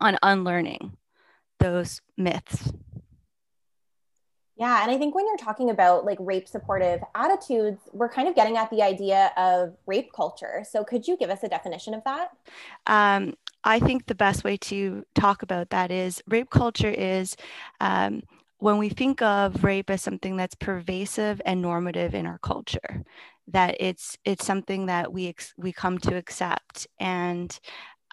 on 0.00 0.16
unlearning 0.22 0.96
those 1.58 2.00
myths. 2.16 2.72
Yeah, 4.56 4.82
and 4.82 4.92
I 4.92 4.96
think 4.96 5.16
when 5.16 5.26
you're 5.26 5.36
talking 5.36 5.70
about 5.70 6.04
like 6.04 6.18
rape 6.20 6.46
supportive 6.46 7.00
attitudes, 7.16 7.80
we're 7.92 8.08
kind 8.08 8.28
of 8.28 8.36
getting 8.36 8.56
at 8.56 8.70
the 8.70 8.80
idea 8.80 9.32
of 9.36 9.74
rape 9.86 10.12
culture. 10.14 10.64
So, 10.68 10.84
could 10.84 11.08
you 11.08 11.16
give 11.16 11.30
us 11.30 11.42
a 11.42 11.48
definition 11.48 11.94
of 11.94 12.04
that? 12.04 12.28
Um, 12.86 13.34
I 13.64 13.80
think 13.80 14.06
the 14.06 14.14
best 14.14 14.44
way 14.44 14.56
to 14.58 15.04
talk 15.16 15.42
about 15.42 15.70
that 15.70 15.90
is 15.90 16.22
rape 16.28 16.50
culture 16.50 16.90
is 16.90 17.36
um, 17.80 18.22
when 18.58 18.78
we 18.78 18.88
think 18.88 19.20
of 19.20 19.64
rape 19.64 19.90
as 19.90 20.02
something 20.02 20.36
that's 20.36 20.54
pervasive 20.54 21.42
and 21.44 21.60
normative 21.60 22.14
in 22.14 22.24
our 22.24 22.38
culture 22.38 23.02
that 23.48 23.76
it's 23.80 24.16
it's 24.24 24.46
something 24.46 24.86
that 24.86 25.12
we 25.12 25.28
ex- 25.28 25.54
we 25.56 25.72
come 25.72 25.98
to 25.98 26.16
accept 26.16 26.86
and 26.98 27.58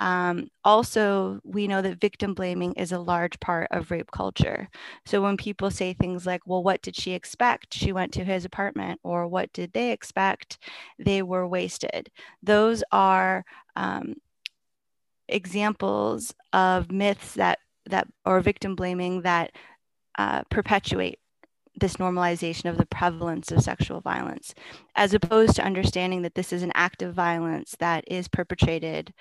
um, 0.01 0.47
also, 0.63 1.39
we 1.43 1.67
know 1.67 1.83
that 1.83 2.01
victim 2.01 2.33
blaming 2.33 2.73
is 2.73 2.91
a 2.91 2.97
large 2.99 3.39
part 3.39 3.67
of 3.69 3.91
rape 3.91 4.09
culture. 4.09 4.67
So 5.05 5.21
when 5.21 5.37
people 5.37 5.69
say 5.69 5.93
things 5.93 6.25
like, 6.25 6.41
well, 6.47 6.63
what 6.63 6.81
did 6.81 6.95
she 6.95 7.11
expect? 7.11 7.75
She 7.75 7.91
went 7.91 8.11
to 8.13 8.23
his 8.23 8.43
apartment, 8.43 8.99
or 9.03 9.27
what 9.27 9.53
did 9.53 9.73
they 9.73 9.91
expect? 9.91 10.57
They 10.97 11.21
were 11.21 11.47
wasted. 11.47 12.09
Those 12.41 12.83
are 12.91 13.45
um, 13.75 14.15
examples 15.27 16.33
of 16.51 16.91
myths 16.91 17.35
that, 17.35 17.59
that 17.85 18.07
or 18.25 18.41
victim 18.41 18.75
blaming 18.75 19.21
that 19.21 19.51
uh, 20.17 20.41
perpetuate 20.49 21.19
this 21.75 21.97
normalization 21.97 22.69
of 22.69 22.77
the 22.77 22.85
prevalence 22.85 23.51
of 23.51 23.61
sexual 23.61 24.01
violence, 24.01 24.53
as 24.95 25.13
opposed 25.13 25.55
to 25.55 25.63
understanding 25.63 26.21
that 26.21 26.35
this 26.35 26.51
is 26.51 26.63
an 26.63 26.71
act 26.75 27.01
of 27.01 27.13
violence 27.13 27.75
that 27.79 28.03
is 28.07 28.27
perpetrated 28.27 29.13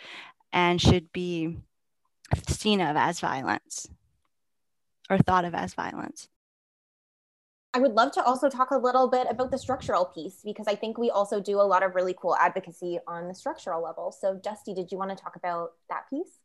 and 0.52 0.80
should 0.80 1.12
be 1.12 1.58
seen 2.48 2.80
of 2.80 2.96
as 2.96 3.20
violence 3.20 3.88
or 5.08 5.18
thought 5.18 5.44
of 5.44 5.54
as 5.54 5.74
violence. 5.74 6.28
I 7.72 7.78
would 7.78 7.92
love 7.92 8.10
to 8.12 8.24
also 8.24 8.48
talk 8.48 8.72
a 8.72 8.76
little 8.76 9.08
bit 9.08 9.28
about 9.30 9.52
the 9.52 9.58
structural 9.58 10.04
piece 10.04 10.40
because 10.44 10.66
I 10.66 10.74
think 10.74 10.98
we 10.98 11.08
also 11.08 11.40
do 11.40 11.60
a 11.60 11.62
lot 11.62 11.84
of 11.84 11.94
really 11.94 12.16
cool 12.20 12.34
advocacy 12.36 12.98
on 13.06 13.28
the 13.28 13.34
structural 13.34 13.80
level. 13.80 14.10
So, 14.10 14.34
Dusty, 14.34 14.74
did 14.74 14.90
you 14.90 14.98
want 14.98 15.16
to 15.16 15.22
talk 15.22 15.36
about 15.36 15.72
that 15.88 16.10
piece? 16.10 16.40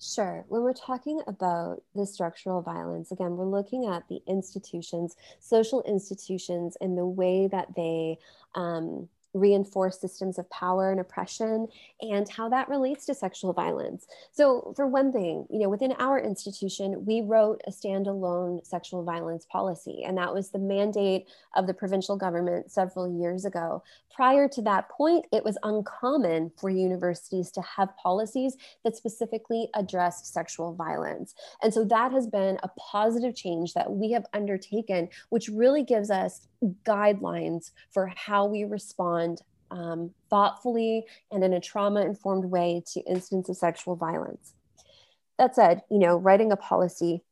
Sure. 0.00 0.44
When 0.48 0.62
we're 0.62 0.74
talking 0.74 1.20
about 1.26 1.82
the 1.94 2.06
structural 2.06 2.62
violence, 2.62 3.10
again, 3.10 3.36
we're 3.36 3.46
looking 3.46 3.86
at 3.86 4.06
the 4.08 4.20
institutions, 4.28 5.16
social 5.40 5.82
institutions, 5.82 6.76
and 6.80 6.96
the 6.96 7.06
way 7.06 7.48
that 7.48 7.74
they 7.74 8.18
um, 8.54 9.08
reinforce 9.38 10.00
systems 10.00 10.38
of 10.38 10.48
power 10.50 10.90
and 10.90 11.00
oppression 11.00 11.68
and 12.00 12.28
how 12.28 12.48
that 12.48 12.68
relates 12.68 13.06
to 13.06 13.14
sexual 13.14 13.52
violence. 13.52 14.06
So, 14.32 14.72
for 14.76 14.86
one 14.86 15.12
thing, 15.12 15.46
you 15.50 15.58
know, 15.58 15.68
within 15.68 15.92
our 15.98 16.18
institution, 16.18 17.04
we 17.04 17.20
wrote 17.20 17.60
a 17.66 17.70
standalone 17.70 18.64
sexual 18.66 19.02
violence 19.02 19.46
policy, 19.50 20.02
and 20.06 20.16
that 20.18 20.34
was 20.34 20.50
the 20.50 20.58
mandate 20.58 21.26
of 21.56 21.66
the 21.66 21.74
provincial 21.74 22.16
government 22.16 22.70
several 22.70 23.08
years 23.20 23.44
ago. 23.44 23.82
Prior 24.18 24.48
to 24.48 24.62
that 24.62 24.88
point, 24.88 25.26
it 25.32 25.44
was 25.44 25.56
uncommon 25.62 26.50
for 26.56 26.70
universities 26.70 27.52
to 27.52 27.62
have 27.62 27.96
policies 27.96 28.56
that 28.82 28.96
specifically 28.96 29.68
addressed 29.76 30.32
sexual 30.32 30.74
violence. 30.74 31.36
And 31.62 31.72
so 31.72 31.84
that 31.84 32.10
has 32.10 32.26
been 32.26 32.58
a 32.64 32.68
positive 32.78 33.36
change 33.36 33.74
that 33.74 33.92
we 33.92 34.10
have 34.10 34.26
undertaken, 34.32 35.08
which 35.28 35.48
really 35.48 35.84
gives 35.84 36.10
us 36.10 36.48
guidelines 36.84 37.70
for 37.90 38.10
how 38.16 38.46
we 38.46 38.64
respond 38.64 39.27
um, 39.70 40.12
thoughtfully 40.30 41.04
and 41.30 41.44
in 41.44 41.52
a 41.52 41.60
trauma 41.60 42.00
informed 42.02 42.46
way 42.46 42.82
to 42.92 43.00
incidents 43.00 43.48
of 43.48 43.56
sexual 43.56 43.96
violence. 43.96 44.54
That 45.38 45.54
said, 45.54 45.82
you 45.90 45.98
know, 45.98 46.16
writing 46.16 46.52
a 46.52 46.56
policy 46.56 47.22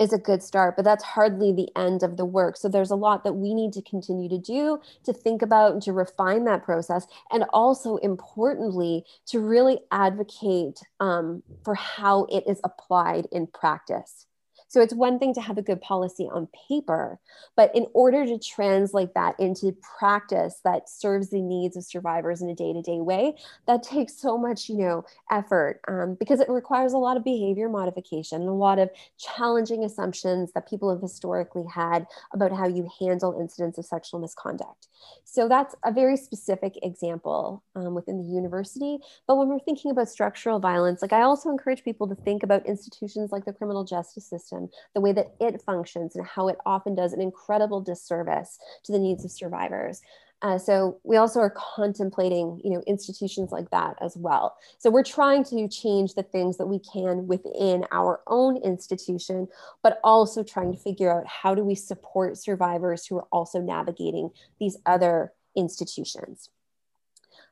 is 0.00 0.12
a 0.14 0.18
good 0.18 0.42
start, 0.42 0.76
but 0.76 0.84
that's 0.84 1.04
hardly 1.04 1.52
the 1.52 1.68
end 1.76 2.02
of 2.02 2.16
the 2.16 2.24
work. 2.24 2.56
So 2.56 2.68
there's 2.68 2.90
a 2.90 2.96
lot 2.96 3.22
that 3.24 3.34
we 3.34 3.52
need 3.52 3.74
to 3.74 3.82
continue 3.82 4.30
to 4.30 4.38
do 4.38 4.80
to 5.04 5.12
think 5.12 5.42
about 5.42 5.72
and 5.72 5.82
to 5.82 5.92
refine 5.92 6.44
that 6.44 6.64
process. 6.64 7.06
And 7.30 7.44
also, 7.52 7.96
importantly, 7.98 9.04
to 9.26 9.40
really 9.40 9.80
advocate 9.92 10.80
um, 11.00 11.42
for 11.64 11.74
how 11.74 12.24
it 12.30 12.44
is 12.46 12.60
applied 12.64 13.26
in 13.30 13.46
practice. 13.46 14.26
So 14.70 14.80
it's 14.80 14.94
one 14.94 15.18
thing 15.18 15.34
to 15.34 15.40
have 15.40 15.58
a 15.58 15.62
good 15.62 15.80
policy 15.80 16.28
on 16.32 16.46
paper, 16.68 17.18
but 17.56 17.74
in 17.74 17.88
order 17.92 18.24
to 18.24 18.38
translate 18.38 19.14
that 19.14 19.34
into 19.40 19.76
practice 19.98 20.60
that 20.62 20.88
serves 20.88 21.30
the 21.30 21.42
needs 21.42 21.76
of 21.76 21.84
survivors 21.84 22.40
in 22.40 22.48
a 22.48 22.54
day-to-day 22.54 23.00
way, 23.00 23.34
that 23.66 23.82
takes 23.82 24.14
so 24.14 24.38
much, 24.38 24.68
you 24.68 24.76
know, 24.76 25.04
effort 25.28 25.80
um, 25.88 26.16
because 26.20 26.38
it 26.38 26.48
requires 26.48 26.92
a 26.92 26.98
lot 26.98 27.16
of 27.16 27.24
behavior 27.24 27.68
modification 27.68 28.42
and 28.42 28.48
a 28.48 28.52
lot 28.52 28.78
of 28.78 28.90
challenging 29.18 29.82
assumptions 29.82 30.52
that 30.52 30.68
people 30.70 30.88
have 30.88 31.02
historically 31.02 31.64
had 31.66 32.06
about 32.32 32.52
how 32.52 32.68
you 32.68 32.88
handle 33.00 33.40
incidents 33.40 33.76
of 33.76 33.84
sexual 33.84 34.20
misconduct. 34.20 34.86
So 35.24 35.48
that's 35.48 35.74
a 35.84 35.90
very 35.90 36.16
specific 36.16 36.78
example 36.84 37.64
um, 37.74 37.94
within 37.94 38.18
the 38.18 38.32
university. 38.32 38.98
But 39.26 39.36
when 39.36 39.48
we're 39.48 39.58
thinking 39.58 39.90
about 39.90 40.08
structural 40.08 40.60
violence, 40.60 41.02
like 41.02 41.12
I 41.12 41.22
also 41.22 41.50
encourage 41.50 41.82
people 41.82 42.06
to 42.06 42.14
think 42.14 42.44
about 42.44 42.66
institutions 42.66 43.32
like 43.32 43.44
the 43.44 43.52
criminal 43.52 43.82
justice 43.82 44.26
system 44.26 44.59
system, 44.60 44.78
the 44.94 45.00
way 45.00 45.12
that 45.12 45.34
it 45.40 45.62
functions, 45.62 46.16
and 46.16 46.26
how 46.26 46.48
it 46.48 46.56
often 46.66 46.94
does 46.94 47.12
an 47.12 47.20
incredible 47.20 47.80
disservice 47.80 48.58
to 48.84 48.92
the 48.92 48.98
needs 48.98 49.24
of 49.24 49.30
survivors. 49.30 50.00
Uh, 50.42 50.56
so 50.56 50.98
we 51.04 51.18
also 51.18 51.38
are 51.38 51.50
contemplating, 51.50 52.58
you 52.64 52.70
know, 52.70 52.82
institutions 52.86 53.52
like 53.52 53.68
that 53.70 53.94
as 54.00 54.16
well. 54.16 54.56
So 54.78 54.90
we're 54.90 55.04
trying 55.04 55.44
to 55.44 55.68
change 55.68 56.14
the 56.14 56.22
things 56.22 56.56
that 56.56 56.66
we 56.66 56.78
can 56.78 57.26
within 57.26 57.84
our 57.92 58.22
own 58.26 58.56
institution, 58.56 59.48
but 59.82 60.00
also 60.02 60.42
trying 60.42 60.72
to 60.72 60.78
figure 60.78 61.12
out 61.12 61.26
how 61.26 61.54
do 61.54 61.62
we 61.62 61.74
support 61.74 62.38
survivors 62.38 63.04
who 63.04 63.18
are 63.18 63.28
also 63.30 63.60
navigating 63.60 64.30
these 64.58 64.78
other 64.86 65.34
institutions. 65.54 66.48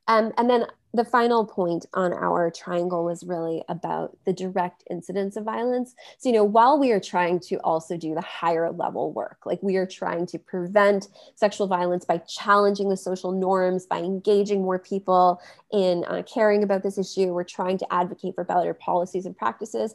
Um, 0.08 0.32
and 0.36 0.50
then 0.50 0.66
the 0.94 1.04
final 1.04 1.44
point 1.44 1.84
on 1.92 2.14
our 2.14 2.50
triangle 2.50 3.04
was 3.04 3.22
really 3.22 3.62
about 3.68 4.16
the 4.24 4.32
direct 4.32 4.82
incidents 4.90 5.36
of 5.36 5.44
violence. 5.44 5.94
So, 6.16 6.30
you 6.30 6.34
know, 6.34 6.44
while 6.44 6.78
we 6.78 6.92
are 6.92 7.00
trying 7.00 7.40
to 7.40 7.56
also 7.56 7.98
do 7.98 8.14
the 8.14 8.22
higher 8.22 8.72
level 8.72 9.12
work, 9.12 9.44
like 9.44 9.62
we 9.62 9.76
are 9.76 9.86
trying 9.86 10.26
to 10.28 10.38
prevent 10.38 11.08
sexual 11.34 11.66
violence 11.66 12.06
by 12.06 12.18
challenging 12.18 12.88
the 12.88 12.96
social 12.96 13.32
norms, 13.32 13.84
by 13.84 13.98
engaging 13.98 14.62
more 14.62 14.78
people 14.78 15.42
in 15.72 16.04
uh, 16.08 16.22
caring 16.22 16.62
about 16.62 16.82
this 16.82 16.96
issue, 16.96 17.34
we're 17.34 17.44
trying 17.44 17.76
to 17.78 17.92
advocate 17.92 18.34
for 18.34 18.44
better 18.44 18.72
policies 18.72 19.26
and 19.26 19.36
practices 19.36 19.94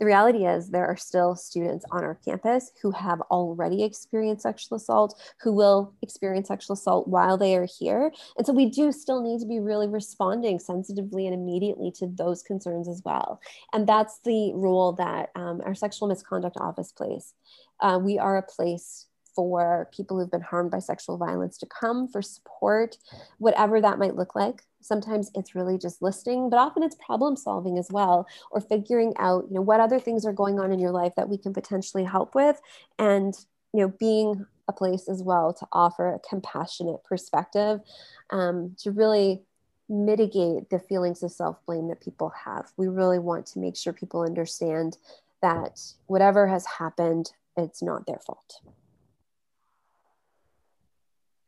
the 0.00 0.06
reality 0.06 0.46
is 0.46 0.70
there 0.70 0.86
are 0.86 0.96
still 0.96 1.36
students 1.36 1.84
on 1.92 2.02
our 2.02 2.14
campus 2.24 2.72
who 2.80 2.90
have 2.90 3.20
already 3.30 3.84
experienced 3.84 4.42
sexual 4.42 4.76
assault, 4.76 5.20
who 5.42 5.52
will 5.52 5.92
experience 6.00 6.48
sexual 6.48 6.72
assault 6.72 7.06
while 7.06 7.36
they 7.36 7.54
are 7.54 7.68
here. 7.78 8.10
And 8.38 8.46
so 8.46 8.54
we 8.54 8.70
do 8.70 8.92
still 8.92 9.22
need 9.22 9.40
to 9.40 9.46
be 9.46 9.60
really 9.60 9.86
responding 9.86 10.58
sensitively 10.58 11.26
and 11.26 11.34
immediately 11.34 11.92
to 11.98 12.06
those 12.06 12.42
concerns 12.42 12.88
as 12.88 13.02
well. 13.04 13.42
And 13.74 13.86
that's 13.86 14.20
the 14.24 14.52
role 14.54 14.92
that 14.94 15.30
um, 15.36 15.60
our 15.66 15.74
sexual 15.74 16.08
misconduct 16.08 16.56
office 16.58 16.92
plays. 16.92 17.34
Uh, 17.78 18.00
we 18.02 18.18
are 18.18 18.38
a 18.38 18.42
place 18.42 19.06
for 19.40 19.88
people 19.90 20.18
who've 20.18 20.30
been 20.30 20.42
harmed 20.42 20.70
by 20.70 20.78
sexual 20.78 21.16
violence 21.16 21.56
to 21.56 21.66
come 21.66 22.06
for 22.06 22.20
support, 22.20 22.98
whatever 23.38 23.80
that 23.80 23.98
might 23.98 24.16
look 24.16 24.34
like. 24.34 24.64
Sometimes 24.82 25.30
it's 25.34 25.54
really 25.54 25.78
just 25.78 26.02
listening, 26.02 26.50
but 26.50 26.58
often 26.58 26.82
it's 26.82 26.96
problem 26.96 27.36
solving 27.36 27.78
as 27.78 27.88
well, 27.90 28.26
or 28.50 28.60
figuring 28.60 29.14
out, 29.18 29.46
you 29.48 29.54
know, 29.54 29.62
what 29.62 29.80
other 29.80 29.98
things 29.98 30.26
are 30.26 30.32
going 30.34 30.60
on 30.60 30.72
in 30.72 30.78
your 30.78 30.90
life 30.90 31.14
that 31.16 31.30
we 31.30 31.38
can 31.38 31.54
potentially 31.54 32.04
help 32.04 32.34
with, 32.34 32.60
and 32.98 33.34
you 33.72 33.80
know, 33.80 33.88
being 33.98 34.44
a 34.68 34.74
place 34.74 35.08
as 35.08 35.22
well 35.22 35.54
to 35.54 35.66
offer 35.72 36.12
a 36.12 36.18
compassionate 36.18 37.02
perspective 37.02 37.80
um, 38.28 38.76
to 38.78 38.90
really 38.90 39.40
mitigate 39.88 40.68
the 40.68 40.78
feelings 40.78 41.22
of 41.22 41.32
self 41.32 41.64
blame 41.64 41.88
that 41.88 42.02
people 42.02 42.30
have. 42.44 42.72
We 42.76 42.88
really 42.88 43.18
want 43.18 43.46
to 43.46 43.58
make 43.58 43.76
sure 43.76 43.94
people 43.94 44.20
understand 44.20 44.98
that 45.40 45.80
whatever 46.08 46.46
has 46.46 46.66
happened, 46.66 47.32
it's 47.56 47.82
not 47.82 48.06
their 48.06 48.20
fault. 48.26 48.60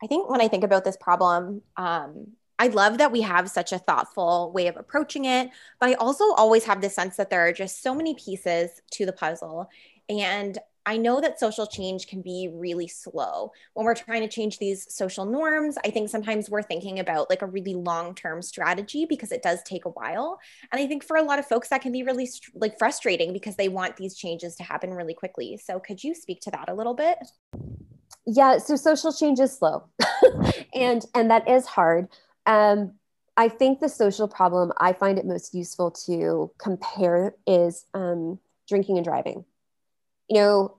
I 0.03 0.07
think 0.07 0.29
when 0.29 0.41
I 0.41 0.49
think 0.49 0.65
about 0.65 0.85
this 0.85 0.97
problem, 0.97 1.62
um, 1.77 2.33
I 2.59 2.69
love 2.69 2.99
that 2.99 3.12
we 3.12 3.23
have 3.23 3.51
such 3.51 3.73
a 3.73 3.79
thoughtful 3.79 4.53
way 4.53 4.67
of 4.67 4.77
approaching 4.77 5.25
it, 5.25 5.51
but 5.81 5.88
I 5.88 5.95
also 5.95 6.33
always 6.35 6.65
have 6.65 6.81
this 6.81 6.95
sense 6.95 7.17
that 7.17 7.31
there 7.31 7.47
are 7.47 7.53
just 7.53 7.83
so 7.83 7.95
many 7.95 8.15
pieces 8.15 8.71
to 8.93 9.07
the 9.07 9.12
puzzle. 9.12 9.69
And 10.09 10.59
I 10.85 10.97
know 10.97 11.21
that 11.21 11.38
social 11.38 11.67
change 11.67 12.09
can 12.09 12.23
be 12.23 12.51
really 12.53 12.88
slow. 12.88 13.53
When 13.75 13.87
we're 13.87 13.95
trying 13.95 14.23
to 14.23 14.29
change 14.29 14.59
these 14.59 14.93
social 14.93 15.25
norms, 15.25 15.79
I 15.85 15.91
think 15.91 16.09
sometimes 16.09 16.51
we're 16.51 16.62
thinking 16.62 16.99
about 16.99 17.31
like 17.31 17.43
a 17.43 17.47
really 17.47 17.75
long-term 17.75 18.43
strategy 18.43 19.07
because 19.09 19.31
it 19.31 19.43
does 19.43 19.62
take 19.62 19.85
a 19.85 19.91
while. 19.91 20.41
And 20.73 20.81
I 20.81 20.87
think 20.88 21.05
for 21.05 21.17
a 21.17 21.23
lot 21.23 21.38
of 21.38 21.47
folks 21.47 21.69
that 21.69 21.83
can 21.83 21.93
be 21.93 22.03
really 22.03 22.29
like 22.55 22.79
frustrating 22.79 23.33
because 23.33 23.55
they 23.55 23.69
want 23.69 23.97
these 23.97 24.17
changes 24.17 24.57
to 24.57 24.65
happen 24.65 24.91
really 24.91 25.15
quickly. 25.15 25.57
So 25.57 25.79
could 25.79 26.03
you 26.03 26.15
speak 26.15 26.41
to 26.43 26.51
that 26.51 26.69
a 26.69 26.75
little 26.75 26.95
bit? 26.95 27.19
Yeah 28.27 28.59
so 28.59 28.77
social 28.77 29.13
change 29.13 29.41
is 29.41 29.57
slow 29.57 29.85
and 30.75 31.05
and 31.15 31.31
that 31.31 31.49
is 31.49 31.67
hard. 31.67 32.09
Um, 32.47 32.95
i 33.37 33.49
think 33.49 33.81
the 33.81 33.89
social 33.89 34.29
problem 34.29 34.73
i 34.79 34.93
find 34.93 35.19
it 35.19 35.25
most 35.27 35.55
useful 35.55 35.91
to 35.91 36.51
compare 36.59 37.35
is 37.47 37.87
um, 37.95 38.39
drinking 38.69 38.99
and 38.99 39.05
driving. 39.05 39.45
You 40.29 40.37
know 40.37 40.77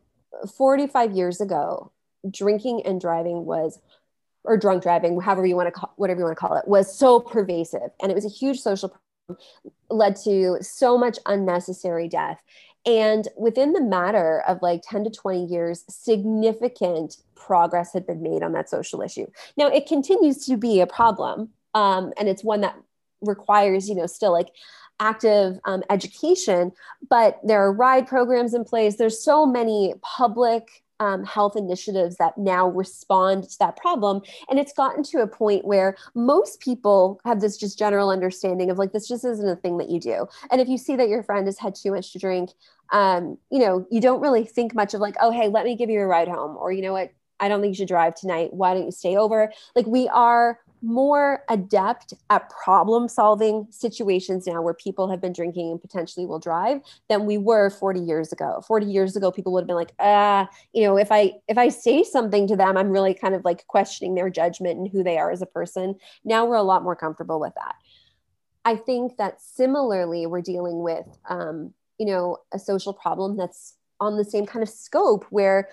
45 0.57 1.11
years 1.11 1.41
ago 1.41 1.91
drinking 2.29 2.81
and 2.85 2.99
driving 2.99 3.45
was 3.45 3.79
or 4.43 4.57
drunk 4.57 4.83
driving 4.83 5.19
however 5.19 5.45
you 5.45 5.55
want 5.55 5.67
to 5.67 5.71
call 5.71 5.93
whatever 5.97 6.19
you 6.19 6.25
want 6.25 6.37
to 6.37 6.39
call 6.39 6.57
it 6.57 6.67
was 6.67 6.93
so 6.97 7.19
pervasive 7.19 7.91
and 8.01 8.11
it 8.11 8.15
was 8.15 8.25
a 8.25 8.29
huge 8.29 8.59
social 8.59 8.89
problem 8.89 9.43
led 9.89 10.15
to 10.15 10.57
so 10.61 10.97
much 10.97 11.17
unnecessary 11.25 12.07
death 12.07 12.41
and 12.85 13.27
within 13.37 13.73
the 13.73 13.81
matter 13.81 14.43
of 14.47 14.61
like 14.61 14.81
10 14.83 15.05
to 15.05 15.09
20 15.09 15.45
years, 15.45 15.85
significant 15.87 17.17
progress 17.35 17.93
had 17.93 18.05
been 18.05 18.21
made 18.21 18.43
on 18.43 18.51
that 18.53 18.69
social 18.69 19.01
issue. 19.01 19.27
Now, 19.57 19.67
it 19.67 19.87
continues 19.87 20.45
to 20.45 20.57
be 20.57 20.81
a 20.81 20.87
problem, 20.87 21.49
um, 21.73 22.13
and 22.17 22.27
it's 22.27 22.43
one 22.43 22.61
that 22.61 22.77
requires, 23.21 23.87
you 23.87 23.95
know, 23.95 24.05
still 24.05 24.31
like 24.31 24.49
active 24.99 25.59
um, 25.65 25.83
education, 25.89 26.71
but 27.09 27.39
there 27.43 27.61
are 27.61 27.71
ride 27.71 28.07
programs 28.07 28.53
in 28.53 28.63
place. 28.63 28.95
There's 28.95 29.23
so 29.23 29.45
many 29.45 29.93
public 30.01 30.82
um, 31.03 31.25
health 31.25 31.55
initiatives 31.57 32.15
that 32.15 32.37
now 32.37 32.69
respond 32.69 33.49
to 33.49 33.59
that 33.59 33.75
problem. 33.75 34.21
And 34.49 34.57
it's 34.57 34.71
gotten 34.71 35.03
to 35.03 35.21
a 35.21 35.27
point 35.27 35.65
where 35.65 35.97
most 36.15 36.61
people 36.61 37.19
have 37.25 37.41
this 37.41 37.57
just 37.57 37.77
general 37.77 38.09
understanding 38.09 38.71
of 38.71 38.77
like, 38.77 38.93
this 38.93 39.09
just 39.09 39.25
isn't 39.25 39.55
a 39.55 39.57
thing 39.57 39.77
that 39.79 39.89
you 39.89 39.99
do. 39.99 40.27
And 40.49 40.61
if 40.61 40.69
you 40.69 40.77
see 40.77 40.95
that 40.95 41.09
your 41.09 41.23
friend 41.23 41.45
has 41.45 41.59
had 41.59 41.75
too 41.75 41.91
much 41.91 42.13
to 42.13 42.19
drink, 42.19 42.51
um, 42.91 43.37
you 43.51 43.59
know, 43.59 43.85
you 43.91 43.99
don't 43.99 44.21
really 44.21 44.45
think 44.45 44.73
much 44.73 44.93
of 44.93 45.01
like, 45.01 45.15
oh, 45.19 45.31
hey, 45.31 45.49
let 45.49 45.65
me 45.65 45.75
give 45.75 45.89
you 45.89 45.99
a 45.99 46.07
ride 46.07 46.29
home. 46.29 46.55
Or, 46.55 46.71
you 46.71 46.81
know 46.81 46.93
what, 46.93 47.11
I 47.39 47.49
don't 47.49 47.59
think 47.59 47.71
you 47.71 47.79
should 47.81 47.89
drive 47.89 48.15
tonight. 48.15 48.53
Why 48.53 48.73
don't 48.73 48.85
you 48.85 48.91
stay 48.91 49.17
over? 49.17 49.51
Like, 49.75 49.87
we 49.87 50.07
are 50.07 50.59
more 50.83 51.43
adept 51.49 52.13
at 52.29 52.49
problem 52.49 53.07
solving 53.07 53.65
situations 53.69 54.45
now 54.45 54.61
where 54.61 54.73
people 54.73 55.09
have 55.09 55.21
been 55.21 55.31
drinking 55.31 55.71
and 55.71 55.81
potentially 55.81 56.25
will 56.25 56.39
drive 56.39 56.81
than 57.07 57.25
we 57.25 57.37
were 57.37 57.69
40 57.69 58.01
years 58.01 58.33
ago. 58.33 58.61
40 58.67 58.85
years 58.85 59.15
ago 59.15 59.31
people 59.31 59.53
would 59.53 59.61
have 59.61 59.67
been 59.67 59.77
like 59.77 59.93
ah 59.99 60.47
you 60.73 60.83
know 60.83 60.97
if 60.97 61.11
i 61.11 61.31
if 61.47 61.57
i 61.57 61.69
say 61.69 62.03
something 62.03 62.47
to 62.47 62.57
them 62.57 62.75
i'm 62.75 62.89
really 62.89 63.13
kind 63.13 63.33
of 63.33 63.45
like 63.45 63.65
questioning 63.67 64.13
their 64.13 64.29
judgment 64.29 64.77
and 64.77 64.89
who 64.89 65.03
they 65.03 65.17
are 65.17 65.31
as 65.31 65.41
a 65.41 65.47
person. 65.47 65.95
Now 66.25 66.45
we're 66.45 66.55
a 66.55 66.63
lot 66.63 66.83
more 66.83 66.95
comfortable 66.95 67.39
with 67.39 67.53
that. 67.55 67.75
I 68.65 68.75
think 68.75 69.17
that 69.17 69.41
similarly 69.41 70.25
we're 70.25 70.41
dealing 70.41 70.83
with 70.83 71.05
um, 71.29 71.73
you 71.97 72.05
know 72.05 72.39
a 72.53 72.59
social 72.59 72.93
problem 72.93 73.37
that's 73.37 73.75
on 73.99 74.17
the 74.17 74.25
same 74.25 74.45
kind 74.45 74.63
of 74.63 74.69
scope 74.69 75.25
where 75.29 75.69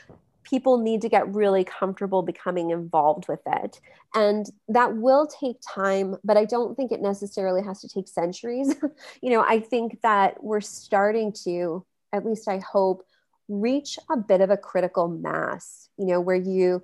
people 0.51 0.79
need 0.79 1.01
to 1.03 1.09
get 1.09 1.33
really 1.33 1.63
comfortable 1.63 2.23
becoming 2.23 2.71
involved 2.71 3.29
with 3.29 3.41
it. 3.47 3.81
And 4.15 4.47
that 4.69 4.97
will 4.97 5.29
take 5.29 5.57
time, 5.67 6.17
but 6.25 6.37
I 6.37 6.45
don't 6.45 6.77
think 6.77 6.91
it 6.91 7.01
necessarily 7.01 7.63
has 7.63 7.81
to 7.83 7.89
take 7.89 8.09
centuries. 8.09 8.75
you 9.23 9.31
know, 9.31 9.43
I 9.43 9.61
think 9.61 10.01
that 10.03 10.43
we're 10.43 10.61
starting 10.61 11.33
to, 11.45 11.87
at 12.13 12.27
least 12.27 12.49
I 12.49 12.59
hope, 12.59 13.07
reach 13.49 13.99
a 14.11 14.17
bit 14.17 14.41
of 14.41 14.51
a 14.51 14.57
critical 14.57 15.09
mass, 15.09 15.89
you 15.97 16.07
know, 16.07 16.21
where 16.21 16.37
you 16.37 16.83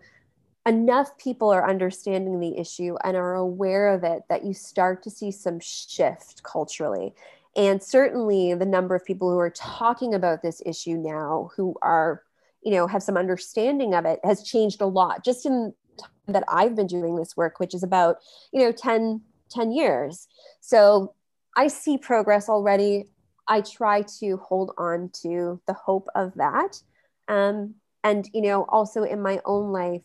enough 0.67 1.17
people 1.17 1.51
are 1.51 1.69
understanding 1.69 2.41
the 2.41 2.59
issue 2.59 2.97
and 3.05 3.17
are 3.17 3.35
aware 3.35 3.95
of 3.95 4.03
it 4.03 4.23
that 4.29 4.45
you 4.45 4.53
start 4.53 5.03
to 5.05 5.11
see 5.11 5.31
some 5.31 5.61
shift 5.61 6.43
culturally. 6.43 7.15
And 7.55 7.83
certainly 7.83 8.53
the 8.55 8.67
number 8.67 8.95
of 8.95 9.05
people 9.05 9.31
who 9.31 9.39
are 9.39 9.51
talking 9.51 10.13
about 10.13 10.43
this 10.43 10.61
issue 10.67 10.97
now 10.97 11.51
who 11.57 11.77
are 11.83 12.23
you 12.67 12.73
know 12.73 12.89
have 12.89 13.03
some 13.03 13.17
understanding 13.17 13.95
of 13.95 14.05
it 14.05 14.19
has 14.25 14.43
changed 14.43 14.81
a 14.81 14.87
lot 14.87 15.25
just 15.25 15.47
in 15.47 15.73
that 16.27 16.43
I've 16.49 16.75
been 16.75 16.89
doing 16.89 17.15
this 17.15 17.37
work 17.37 17.61
which 17.61 17.73
is 17.73 17.85
about 17.85 18.17
you 18.53 18.61
know 18.61 18.73
10 18.73 19.23
10 19.49 19.71
years. 19.71 20.27
So 20.61 21.15
I 21.57 21.69
see 21.69 21.97
progress 21.97 22.49
already. 22.49 23.05
I 23.47 23.61
try 23.61 24.03
to 24.19 24.37
hold 24.39 24.73
on 24.77 25.11
to 25.23 25.61
the 25.69 25.73
hope 25.73 26.09
of 26.17 26.35
that. 26.35 26.81
Um, 27.29 27.77
and 28.03 28.29
you 28.35 28.43
know 28.43 28.65
also 28.69 29.05
in 29.05 29.23
my 29.23 29.41
own 29.45 29.73
life 29.73 30.05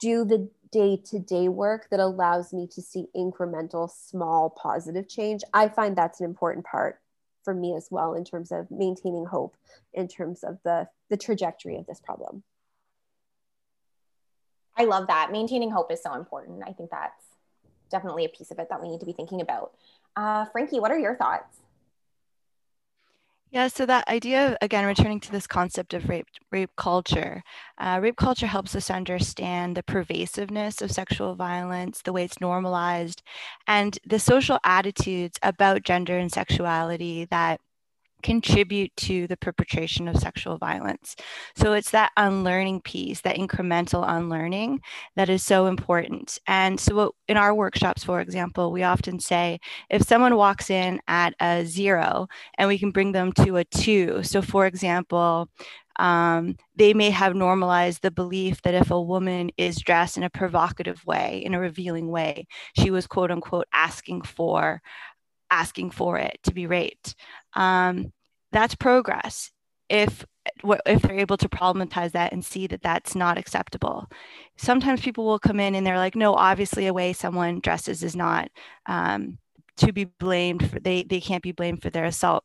do 0.00 0.24
the 0.24 0.50
day 0.72 0.98
to 1.04 1.18
day 1.18 1.48
work 1.48 1.88
that 1.90 2.00
allows 2.00 2.54
me 2.54 2.66
to 2.66 2.80
see 2.80 3.08
incremental 3.14 3.90
small 3.90 4.48
positive 4.50 5.06
change. 5.06 5.42
I 5.52 5.68
find 5.68 5.94
that's 5.94 6.20
an 6.20 6.26
important 6.26 6.64
part 6.64 7.01
for 7.44 7.54
me 7.54 7.74
as 7.74 7.88
well 7.90 8.14
in 8.14 8.24
terms 8.24 8.52
of 8.52 8.70
maintaining 8.70 9.26
hope 9.26 9.56
in 9.92 10.08
terms 10.08 10.42
of 10.42 10.58
the 10.64 10.88
the 11.10 11.16
trajectory 11.16 11.76
of 11.76 11.86
this 11.86 12.00
problem. 12.00 12.42
I 14.76 14.84
love 14.84 15.06
that. 15.08 15.30
Maintaining 15.30 15.70
hope 15.70 15.92
is 15.92 16.02
so 16.02 16.14
important. 16.14 16.62
I 16.66 16.72
think 16.72 16.90
that's 16.90 17.24
definitely 17.90 18.24
a 18.24 18.28
piece 18.28 18.50
of 18.50 18.58
it 18.58 18.68
that 18.70 18.80
we 18.80 18.88
need 18.88 19.00
to 19.00 19.06
be 19.06 19.12
thinking 19.12 19.40
about. 19.40 19.72
Uh, 20.14 20.44
frankie 20.46 20.78
what 20.78 20.90
are 20.90 20.98
your 20.98 21.16
thoughts 21.16 21.61
yeah, 23.52 23.68
so 23.68 23.84
that 23.84 24.08
idea, 24.08 24.56
again, 24.62 24.86
returning 24.86 25.20
to 25.20 25.30
this 25.30 25.46
concept 25.46 25.92
of 25.92 26.08
rape, 26.08 26.26
rape 26.50 26.70
culture, 26.76 27.42
uh, 27.78 27.98
rape 28.02 28.16
culture 28.16 28.46
helps 28.46 28.74
us 28.74 28.90
understand 28.90 29.76
the 29.76 29.82
pervasiveness 29.82 30.80
of 30.80 30.90
sexual 30.90 31.34
violence, 31.34 32.00
the 32.02 32.14
way 32.14 32.24
it's 32.24 32.40
normalized, 32.40 33.22
and 33.66 33.98
the 34.06 34.18
social 34.18 34.58
attitudes 34.64 35.38
about 35.42 35.82
gender 35.82 36.16
and 36.18 36.32
sexuality 36.32 37.26
that 37.26 37.60
contribute 38.22 38.94
to 38.96 39.26
the 39.26 39.36
perpetration 39.36 40.08
of 40.08 40.16
sexual 40.16 40.58
violence. 40.58 41.16
So 41.56 41.72
it's 41.72 41.90
that 41.90 42.12
unlearning 42.16 42.82
piece, 42.82 43.20
that 43.22 43.36
incremental 43.36 44.04
unlearning 44.06 44.80
that 45.16 45.28
is 45.28 45.42
so 45.42 45.66
important. 45.66 46.38
And 46.46 46.78
so 46.78 47.14
in 47.28 47.36
our 47.36 47.54
workshops, 47.54 48.04
for 48.04 48.20
example, 48.20 48.72
we 48.72 48.82
often 48.82 49.20
say 49.20 49.58
if 49.90 50.02
someone 50.02 50.36
walks 50.36 50.70
in 50.70 51.00
at 51.08 51.34
a 51.40 51.64
zero 51.64 52.28
and 52.58 52.68
we 52.68 52.78
can 52.78 52.90
bring 52.90 53.12
them 53.12 53.32
to 53.32 53.56
a 53.56 53.64
two. 53.64 54.22
So 54.22 54.42
for 54.42 54.66
example, 54.66 55.48
um, 55.96 56.56
they 56.76 56.94
may 56.94 57.10
have 57.10 57.34
normalized 57.34 58.02
the 58.02 58.10
belief 58.10 58.62
that 58.62 58.74
if 58.74 58.90
a 58.90 59.00
woman 59.00 59.50
is 59.56 59.76
dressed 59.76 60.16
in 60.16 60.22
a 60.22 60.30
provocative 60.30 61.04
way, 61.06 61.42
in 61.44 61.54
a 61.54 61.60
revealing 61.60 62.08
way, 62.08 62.46
she 62.76 62.90
was 62.90 63.06
quote 63.06 63.30
unquote 63.30 63.66
asking 63.72 64.22
for 64.22 64.80
asking 65.52 65.90
for 65.90 66.18
it 66.18 66.38
to 66.44 66.54
be 66.54 66.66
raped. 66.66 67.14
Um, 67.54 68.12
that's 68.50 68.74
progress. 68.74 69.52
If 69.88 70.24
if 70.64 71.02
they're 71.02 71.18
able 71.18 71.36
to 71.36 71.48
problematize 71.48 72.12
that 72.12 72.32
and 72.32 72.44
see 72.44 72.66
that 72.66 72.82
that's 72.82 73.14
not 73.14 73.38
acceptable. 73.38 74.10
Sometimes 74.56 75.00
people 75.00 75.24
will 75.24 75.38
come 75.38 75.60
in 75.60 75.76
and 75.76 75.86
they're 75.86 75.98
like, 75.98 76.16
no, 76.16 76.34
obviously 76.34 76.88
a 76.88 76.92
way 76.92 77.12
someone 77.12 77.60
dresses 77.60 78.02
is 78.02 78.16
not 78.16 78.48
um, 78.86 79.38
to 79.76 79.92
be 79.92 80.04
blamed 80.04 80.68
for, 80.68 80.80
they, 80.80 81.04
they 81.04 81.20
can't 81.20 81.44
be 81.44 81.52
blamed 81.52 81.80
for 81.80 81.90
their 81.90 82.06
assault 82.06 82.42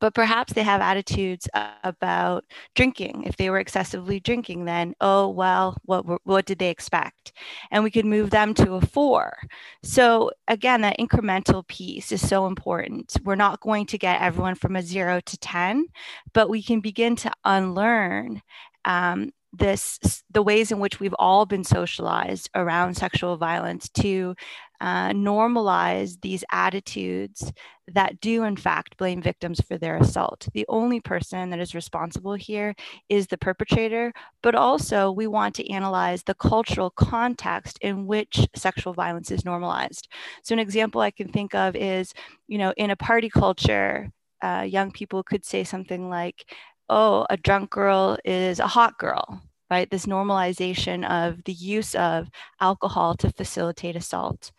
but 0.00 0.14
perhaps 0.14 0.52
they 0.52 0.62
have 0.62 0.80
attitudes 0.80 1.48
about 1.84 2.44
drinking. 2.74 3.24
If 3.26 3.36
they 3.36 3.50
were 3.50 3.58
excessively 3.58 4.20
drinking, 4.20 4.64
then, 4.64 4.94
oh, 5.00 5.28
well, 5.28 5.76
what, 5.84 6.04
what 6.24 6.46
did 6.46 6.58
they 6.58 6.70
expect? 6.70 7.32
And 7.70 7.84
we 7.84 7.90
could 7.90 8.06
move 8.06 8.30
them 8.30 8.54
to 8.54 8.74
a 8.74 8.80
four. 8.80 9.36
So, 9.82 10.30
again, 10.48 10.80
that 10.82 10.98
incremental 10.98 11.66
piece 11.66 12.12
is 12.12 12.26
so 12.26 12.46
important. 12.46 13.16
We're 13.24 13.34
not 13.34 13.60
going 13.60 13.86
to 13.86 13.98
get 13.98 14.20
everyone 14.20 14.54
from 14.54 14.76
a 14.76 14.82
zero 14.82 15.20
to 15.20 15.38
10, 15.38 15.86
but 16.32 16.48
we 16.48 16.62
can 16.62 16.80
begin 16.80 17.16
to 17.16 17.32
unlearn 17.44 18.42
um, 18.84 19.32
this 19.58 20.22
the 20.30 20.42
ways 20.42 20.70
in 20.70 20.78
which 20.78 21.00
we've 21.00 21.14
all 21.18 21.46
been 21.46 21.64
socialized 21.64 22.50
around 22.54 22.94
sexual 22.96 23.36
violence 23.36 23.88
to 23.90 24.34
uh, 24.80 25.10
normalize 25.10 26.20
these 26.20 26.44
attitudes 26.52 27.52
that 27.88 28.20
do, 28.20 28.42
in 28.44 28.56
fact, 28.56 28.96
blame 28.96 29.22
victims 29.22 29.60
for 29.60 29.78
their 29.78 29.96
assault. 29.96 30.48
The 30.52 30.66
only 30.68 31.00
person 31.00 31.50
that 31.50 31.60
is 31.60 31.74
responsible 31.74 32.34
here 32.34 32.74
is 33.08 33.26
the 33.26 33.38
perpetrator, 33.38 34.12
but 34.42 34.54
also 34.54 35.10
we 35.12 35.26
want 35.26 35.54
to 35.56 35.70
analyze 35.70 36.22
the 36.22 36.34
cultural 36.34 36.90
context 36.90 37.78
in 37.80 38.06
which 38.06 38.46
sexual 38.54 38.92
violence 38.92 39.30
is 39.30 39.44
normalized. 39.44 40.08
So, 40.42 40.52
an 40.52 40.58
example 40.58 41.00
I 41.00 41.10
can 41.10 41.28
think 41.28 41.54
of 41.54 41.76
is, 41.76 42.12
you 42.48 42.58
know, 42.58 42.72
in 42.76 42.90
a 42.90 42.96
party 42.96 43.30
culture, 43.30 44.10
uh, 44.42 44.66
young 44.68 44.90
people 44.90 45.22
could 45.22 45.44
say 45.44 45.64
something 45.64 46.08
like, 46.10 46.44
oh, 46.88 47.26
a 47.30 47.36
drunk 47.36 47.70
girl 47.70 48.18
is 48.24 48.58
a 48.60 48.66
hot 48.66 48.98
girl, 48.98 49.42
right? 49.70 49.90
This 49.90 50.06
normalization 50.06 51.08
of 51.08 51.42
the 51.44 51.52
use 51.52 51.94
of 51.94 52.28
alcohol 52.60 53.14
to 53.16 53.30
facilitate 53.32 53.96
assault. 53.96 54.52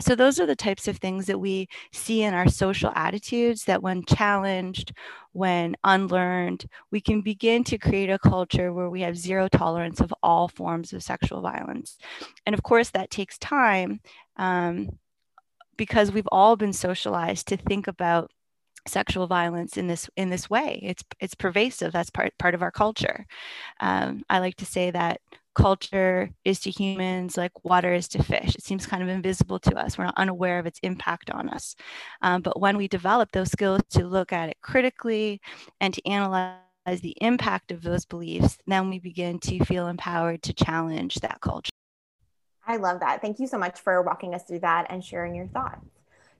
So, 0.00 0.14
those 0.14 0.38
are 0.38 0.46
the 0.46 0.54
types 0.54 0.86
of 0.86 0.98
things 0.98 1.26
that 1.26 1.40
we 1.40 1.68
see 1.92 2.22
in 2.22 2.32
our 2.32 2.48
social 2.48 2.92
attitudes 2.94 3.64
that, 3.64 3.82
when 3.82 4.04
challenged, 4.04 4.92
when 5.32 5.74
unlearned, 5.82 6.66
we 6.92 7.00
can 7.00 7.20
begin 7.20 7.64
to 7.64 7.78
create 7.78 8.08
a 8.08 8.18
culture 8.18 8.72
where 8.72 8.90
we 8.90 9.00
have 9.00 9.16
zero 9.16 9.48
tolerance 9.48 10.00
of 10.00 10.14
all 10.22 10.46
forms 10.46 10.92
of 10.92 11.02
sexual 11.02 11.40
violence. 11.40 11.98
And 12.46 12.54
of 12.54 12.62
course, 12.62 12.90
that 12.90 13.10
takes 13.10 13.38
time 13.38 14.00
um, 14.36 14.88
because 15.76 16.12
we've 16.12 16.28
all 16.30 16.56
been 16.56 16.72
socialized 16.72 17.48
to 17.48 17.56
think 17.56 17.88
about 17.88 18.30
sexual 18.88 19.26
violence 19.26 19.76
in 19.76 19.86
this 19.86 20.08
in 20.16 20.30
this 20.30 20.50
way. 20.50 20.80
It's 20.82 21.02
it's 21.20 21.34
pervasive. 21.34 21.92
That's 21.92 22.10
part 22.10 22.32
part 22.38 22.54
of 22.54 22.62
our 22.62 22.70
culture. 22.70 23.26
Um, 23.80 24.24
I 24.28 24.38
like 24.40 24.56
to 24.56 24.66
say 24.66 24.90
that 24.90 25.20
culture 25.54 26.30
is 26.44 26.60
to 26.60 26.70
humans 26.70 27.36
like 27.36 27.64
water 27.64 27.92
is 27.92 28.06
to 28.08 28.22
fish. 28.22 28.54
It 28.54 28.62
seems 28.62 28.86
kind 28.86 29.02
of 29.02 29.08
invisible 29.08 29.58
to 29.60 29.76
us. 29.76 29.98
We're 29.98 30.04
not 30.04 30.16
unaware 30.16 30.60
of 30.60 30.66
its 30.66 30.78
impact 30.84 31.30
on 31.30 31.48
us. 31.48 31.74
Um, 32.22 32.42
but 32.42 32.60
when 32.60 32.76
we 32.76 32.86
develop 32.86 33.32
those 33.32 33.50
skills 33.50 33.82
to 33.90 34.06
look 34.06 34.32
at 34.32 34.48
it 34.50 34.56
critically 34.62 35.40
and 35.80 35.92
to 35.94 36.08
analyze 36.08 36.60
the 37.00 37.16
impact 37.20 37.72
of 37.72 37.82
those 37.82 38.04
beliefs, 38.04 38.56
then 38.68 38.88
we 38.88 39.00
begin 39.00 39.40
to 39.40 39.64
feel 39.64 39.88
empowered 39.88 40.42
to 40.44 40.52
challenge 40.52 41.16
that 41.16 41.40
culture. 41.40 41.72
I 42.64 42.76
love 42.76 43.00
that. 43.00 43.20
Thank 43.20 43.40
you 43.40 43.48
so 43.48 43.58
much 43.58 43.80
for 43.80 44.00
walking 44.02 44.34
us 44.34 44.44
through 44.44 44.60
that 44.60 44.86
and 44.90 45.04
sharing 45.04 45.34
your 45.34 45.48
thoughts. 45.48 45.97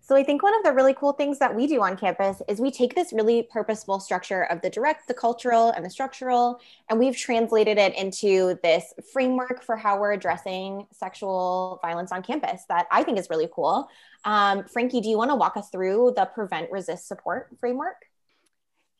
So 0.08 0.16
I 0.16 0.24
think 0.24 0.42
one 0.42 0.54
of 0.54 0.62
the 0.62 0.72
really 0.72 0.94
cool 0.94 1.12
things 1.12 1.38
that 1.38 1.54
we 1.54 1.66
do 1.66 1.82
on 1.82 1.94
campus 1.94 2.40
is 2.48 2.62
we 2.62 2.70
take 2.70 2.94
this 2.94 3.12
really 3.12 3.42
purposeful 3.42 4.00
structure 4.00 4.44
of 4.44 4.62
the 4.62 4.70
direct, 4.70 5.06
the 5.06 5.12
cultural, 5.12 5.68
and 5.68 5.84
the 5.84 5.90
structural, 5.90 6.60
and 6.88 6.98
we've 6.98 7.14
translated 7.14 7.76
it 7.76 7.94
into 7.94 8.58
this 8.62 8.94
framework 9.12 9.62
for 9.62 9.76
how 9.76 10.00
we're 10.00 10.12
addressing 10.12 10.86
sexual 10.92 11.78
violence 11.82 12.10
on 12.10 12.22
campus 12.22 12.62
that 12.70 12.86
I 12.90 13.02
think 13.02 13.18
is 13.18 13.28
really 13.28 13.50
cool. 13.54 13.90
Um, 14.24 14.64
Frankie, 14.64 15.02
do 15.02 15.10
you 15.10 15.18
want 15.18 15.30
to 15.30 15.34
walk 15.34 15.58
us 15.58 15.68
through 15.68 16.14
the 16.16 16.24
Prevent 16.24 16.72
Resist 16.72 17.06
Support 17.06 17.50
framework? 17.60 18.07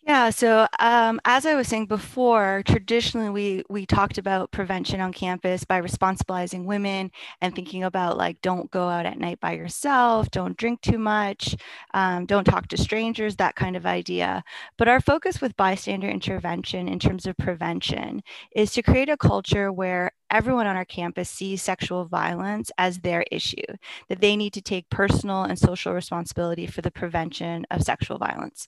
Yeah, 0.03 0.31
so 0.31 0.67
um, 0.79 1.21
as 1.27 1.45
I 1.45 1.55
was 1.55 1.69
saying 1.69 1.87
before, 1.87 2.63
traditionally 2.67 3.29
we 3.29 3.63
we 3.69 3.85
talked 3.85 4.17
about 4.17 4.51
prevention 4.53 5.01
on 5.03 5.13
campus 5.13 5.65
by 5.65 5.83
responsibilizing 5.83 6.65
women 6.65 7.11
and 7.43 7.55
thinking 7.55 7.85
about 7.85 8.17
like 8.17 8.41
don't 8.41 8.71
go 8.71 8.89
out 8.89 9.05
at 9.05 9.19
night 9.19 9.39
by 9.41 9.53
yourself, 9.53 10.31
don't 10.31 10.57
drink 10.57 10.81
too 10.81 10.99
much, 10.99 11.57
um, 11.93 12.25
don't 12.25 12.45
talk 12.45 12.69
to 12.69 12.79
strangers, 12.79 13.37
that 13.37 13.55
kind 13.57 13.77
of 13.77 13.85
idea. 13.85 14.43
But 14.79 14.89
our 14.89 15.01
focus 15.01 15.43
with 15.43 15.57
bystander 15.59 16.09
intervention 16.09 16.89
in 16.89 16.99
terms 16.99 17.27
of 17.27 17.37
prevention 17.37 18.23
is 18.57 18.73
to 18.73 18.83
create 18.83 19.11
a 19.11 19.17
culture 19.19 19.71
where 19.73 20.13
everyone 20.31 20.67
on 20.67 20.77
our 20.77 20.85
campus 20.85 21.29
sees 21.31 21.63
sexual 21.63 22.05
violence 22.05 22.71
as 22.79 22.99
their 22.99 23.25
issue, 23.31 23.63
that 24.09 24.21
they 24.21 24.37
need 24.37 24.53
to 24.55 24.61
take 24.61 24.89
personal 24.91 25.45
and 25.45 25.59
social 25.59 25.93
responsibility 25.93 26.67
for 26.67 26.83
the 26.83 26.91
prevention 26.91 27.67
of 27.71 27.83
sexual 27.83 28.19
violence. 28.19 28.67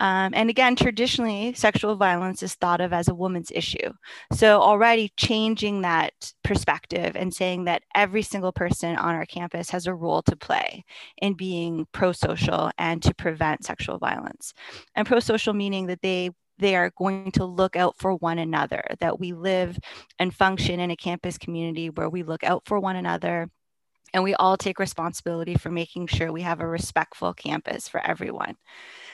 Um, 0.00 0.32
and 0.34 0.50
again, 0.50 0.76
traditionally, 0.76 1.54
sexual 1.54 1.96
violence 1.96 2.42
is 2.42 2.54
thought 2.54 2.80
of 2.80 2.92
as 2.92 3.08
a 3.08 3.14
woman's 3.14 3.52
issue. 3.54 3.92
So 4.32 4.60
already 4.60 5.12
changing 5.16 5.82
that 5.82 6.32
perspective 6.42 7.16
and 7.16 7.34
saying 7.34 7.64
that 7.64 7.82
every 7.94 8.22
single 8.22 8.52
person 8.52 8.96
on 8.96 9.14
our 9.14 9.26
campus 9.26 9.70
has 9.70 9.86
a 9.86 9.94
role 9.94 10.22
to 10.22 10.36
play 10.36 10.84
in 11.18 11.34
being 11.34 11.86
pro 11.92 12.12
social 12.12 12.70
and 12.78 13.02
to 13.02 13.14
prevent 13.14 13.64
sexual 13.64 13.98
violence. 13.98 14.54
And 14.94 15.06
pro 15.06 15.20
social 15.20 15.54
meaning 15.54 15.86
that 15.86 16.02
they 16.02 16.30
they 16.58 16.76
are 16.76 16.90
going 16.96 17.32
to 17.32 17.44
look 17.44 17.76
out 17.76 17.96
for 17.98 18.14
one 18.14 18.38
another, 18.38 18.82
that 19.00 19.18
we 19.20 19.32
live 19.32 19.78
and 20.18 20.34
function 20.34 20.80
in 20.80 20.90
a 20.90 20.96
campus 20.96 21.38
community 21.38 21.90
where 21.90 22.08
we 22.08 22.22
look 22.22 22.44
out 22.44 22.62
for 22.66 22.78
one 22.78 22.96
another 22.96 23.48
and 24.14 24.22
we 24.24 24.34
all 24.36 24.56
take 24.56 24.78
responsibility 24.78 25.56
for 25.56 25.70
making 25.70 26.06
sure 26.06 26.32
we 26.32 26.42
have 26.42 26.60
a 26.60 26.66
respectful 26.66 27.34
campus 27.34 27.88
for 27.88 28.00
everyone. 28.06 28.56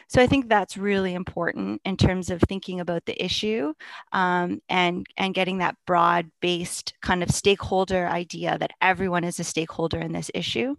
So 0.09 0.21
I 0.21 0.27
think 0.27 0.49
that's 0.49 0.77
really 0.77 1.15
important 1.15 1.81
in 1.85 1.97
terms 1.97 2.31
of 2.31 2.41
thinking 2.43 2.81
about 2.81 3.07
the 3.07 3.25
issue 3.25 3.73
um, 4.13 4.61
and 4.69 5.07
and 5.17 5.35
getting 5.35 5.59
that 5.59 5.77
broad-based 5.87 6.95
kind 7.01 7.23
of 7.23 7.31
stakeholder 7.31 8.07
idea 8.07 8.59
that 8.59 8.73
everyone 8.81 9.25
is 9.25 9.41
a 9.41 9.45
stakeholder 9.45 9.99
in 9.99 10.13
this 10.13 10.31
issue. 10.35 10.75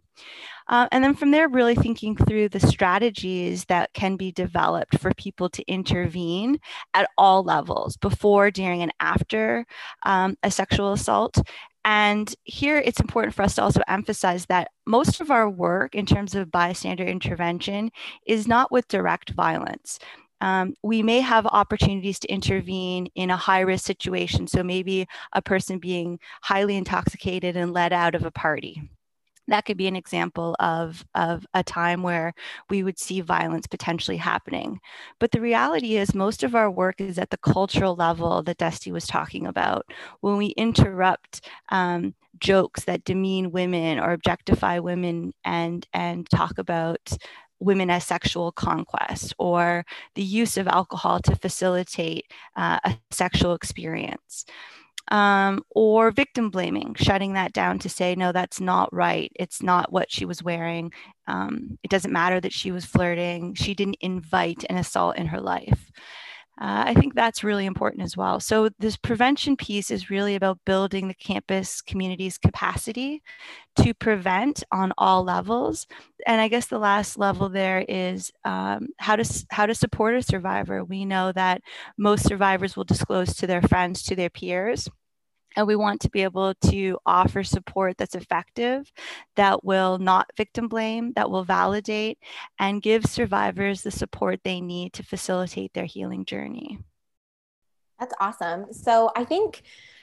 Uh, 0.67 0.87
and 0.91 1.03
then 1.03 1.15
from 1.15 1.31
there, 1.31 1.49
really 1.49 1.75
thinking 1.75 2.15
through 2.15 2.47
the 2.49 2.59
strategies 2.59 3.65
that 3.65 3.91
can 3.93 4.15
be 4.15 4.31
developed 4.31 4.99
for 4.99 5.13
people 5.15 5.49
to 5.49 5.63
intervene 5.67 6.59
at 6.93 7.09
all 7.17 7.43
levels 7.43 7.97
before, 7.97 8.51
during, 8.51 8.81
and 8.81 8.93
after 8.99 9.65
um, 10.03 10.35
a 10.43 10.51
sexual 10.51 10.93
assault. 10.93 11.37
And 11.83 12.33
here 12.43 12.77
it's 12.77 12.99
important 12.99 13.33
for 13.33 13.41
us 13.41 13.55
to 13.55 13.63
also 13.63 13.81
emphasize 13.87 14.45
that 14.47 14.69
most 14.85 15.19
of 15.19 15.31
our 15.31 15.49
work 15.49 15.95
in 15.95 16.05
terms 16.05 16.35
of 16.35 16.51
bystander 16.51 17.05
intervention 17.05 17.91
is 18.27 18.47
not 18.47 18.71
with 18.71 18.87
direct 18.87 19.31
violence. 19.31 19.97
Um, 20.41 20.75
we 20.83 21.03
may 21.03 21.21
have 21.21 21.45
opportunities 21.45 22.19
to 22.19 22.31
intervene 22.31 23.07
in 23.15 23.29
a 23.29 23.37
high 23.37 23.59
risk 23.61 23.85
situation. 23.85 24.47
So 24.47 24.63
maybe 24.63 25.07
a 25.33 25.41
person 25.41 25.79
being 25.79 26.19
highly 26.41 26.77
intoxicated 26.77 27.55
and 27.55 27.73
led 27.73 27.93
out 27.93 28.15
of 28.15 28.25
a 28.25 28.31
party 28.31 28.89
that 29.47 29.65
could 29.65 29.77
be 29.77 29.87
an 29.87 29.95
example 29.95 30.55
of, 30.59 31.05
of 31.15 31.45
a 31.53 31.63
time 31.63 32.03
where 32.03 32.33
we 32.69 32.83
would 32.83 32.99
see 32.99 33.21
violence 33.21 33.67
potentially 33.67 34.17
happening. 34.17 34.79
But 35.19 35.31
the 35.31 35.41
reality 35.41 35.97
is, 35.97 36.13
most 36.13 36.43
of 36.43 36.55
our 36.55 36.69
work 36.69 37.01
is 37.01 37.17
at 37.17 37.29
the 37.29 37.37
cultural 37.37 37.95
level 37.95 38.43
that 38.43 38.57
Dusty 38.57 38.91
was 38.91 39.07
talking 39.07 39.47
about. 39.47 39.85
When 40.21 40.37
we 40.37 40.47
interrupt 40.47 41.45
um, 41.69 42.13
jokes 42.39 42.85
that 42.85 43.03
demean 43.03 43.51
women 43.51 43.99
or 43.99 44.11
objectify 44.11 44.79
women 44.79 45.33
and, 45.43 45.87
and 45.93 46.29
talk 46.29 46.57
about 46.57 47.17
women 47.59 47.89
as 47.89 48.05
sexual 48.05 48.51
conquest 48.51 49.33
or 49.37 49.85
the 50.15 50.23
use 50.23 50.57
of 50.57 50.67
alcohol 50.67 51.19
to 51.19 51.35
facilitate 51.35 52.25
uh, 52.55 52.79
a 52.83 52.97
sexual 53.11 53.53
experience 53.53 54.45
um, 55.09 55.63
or 55.69 56.11
victim 56.11 56.49
blaming, 56.49 56.95
shutting 56.95 57.33
that 57.33 57.53
down 57.53 57.79
to 57.79 57.89
say, 57.89 58.15
no, 58.15 58.31
that's 58.31 58.61
not 58.61 58.93
right. 58.93 59.31
It's 59.35 59.61
not 59.61 59.91
what 59.91 60.11
she 60.11 60.25
was 60.25 60.43
wearing. 60.43 60.91
Um, 61.27 61.77
it 61.83 61.89
doesn't 61.89 62.13
matter 62.13 62.39
that 62.39 62.53
she 62.53 62.71
was 62.71 62.85
flirting. 62.85 63.55
She 63.55 63.73
didn't 63.73 63.97
invite 64.01 64.63
an 64.69 64.77
assault 64.77 65.17
in 65.17 65.27
her 65.27 65.41
life. 65.41 65.91
Uh, 66.61 66.83
I 66.85 66.93
think 66.93 67.15
that's 67.15 67.43
really 67.43 67.65
important 67.65 68.03
as 68.03 68.15
well. 68.15 68.39
So, 68.39 68.69
this 68.77 68.95
prevention 68.95 69.57
piece 69.57 69.89
is 69.89 70.11
really 70.11 70.35
about 70.35 70.59
building 70.63 71.07
the 71.07 71.15
campus 71.15 71.81
community's 71.81 72.37
capacity 72.37 73.23
to 73.77 73.93
prevent 73.93 74.63
on 74.71 74.93
all 74.97 75.23
levels. 75.23 75.87
And 76.27 76.41
I 76.41 76.49
guess 76.49 76.67
the 76.67 76.79
last 76.79 77.17
level 77.17 77.49
there 77.49 77.85
is 77.87 78.31
um, 78.45 78.89
how 78.97 79.15
to 79.17 79.45
how 79.51 79.67
to 79.67 79.75
support 79.75 80.15
a 80.15 80.23
survivor. 80.23 80.83
We 80.83 81.05
know 81.05 81.31
that 81.33 81.61
most 81.97 82.25
survivors 82.25 82.75
will 82.75 82.85
disclose 82.85 83.35
to 83.37 83.47
their 83.47 83.61
friends, 83.63 84.03
to 84.03 84.15
their 84.17 84.29
peers 84.31 84.89
and 85.55 85.67
we 85.67 85.75
want 85.75 86.01
to 86.01 86.09
be 86.09 86.23
able 86.23 86.53
to 86.55 86.97
offer 87.05 87.43
support 87.43 87.97
that's 87.97 88.15
effective, 88.15 88.91
that 89.35 89.63
will 89.63 89.97
not 89.97 90.29
victim 90.35 90.67
blame, 90.67 91.13
that 91.13 91.29
will 91.29 91.43
validate 91.43 92.17
and 92.59 92.81
give 92.81 93.05
survivors 93.05 93.81
the 93.81 93.91
support 93.91 94.39
they 94.43 94.61
need 94.61 94.93
to 94.93 95.03
facilitate 95.03 95.73
their 95.73 95.85
healing 95.85 96.25
journey. 96.25 96.79
That's 97.99 98.13
awesome. 98.19 98.73
So 98.73 99.11
I 99.15 99.25
think 99.25 99.61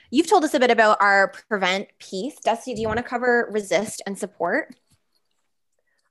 you've 0.09 0.29
told 0.29 0.43
us 0.43 0.53
a 0.53 0.59
bit 0.59 0.71
about 0.71 1.01
our 1.01 1.33
prevent 1.49 1.87
piece. 1.99 2.35
Dusty, 2.39 2.73
do 2.73 2.81
you 2.81 2.87
want 2.87 2.97
to 2.97 3.03
cover 3.03 3.49
resist 3.51 4.01
and 4.05 4.17
support? 4.17 4.75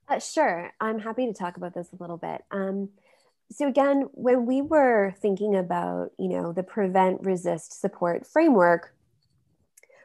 Uh, 0.07 0.19
sure. 0.19 0.71
I'm 0.79 0.99
happy 0.99 1.27
to 1.27 1.33
talk 1.33 1.57
about 1.57 1.73
this 1.73 1.89
a 1.93 2.01
little 2.01 2.17
bit. 2.17 2.43
Um, 2.51 2.89
so 3.51 3.67
again, 3.67 4.09
when 4.13 4.45
we 4.45 4.61
were 4.61 5.15
thinking 5.21 5.55
about, 5.55 6.11
you 6.19 6.29
know, 6.29 6.51
the 6.51 6.63
prevent, 6.63 7.23
resist, 7.23 7.79
support 7.79 8.27
framework, 8.27 8.93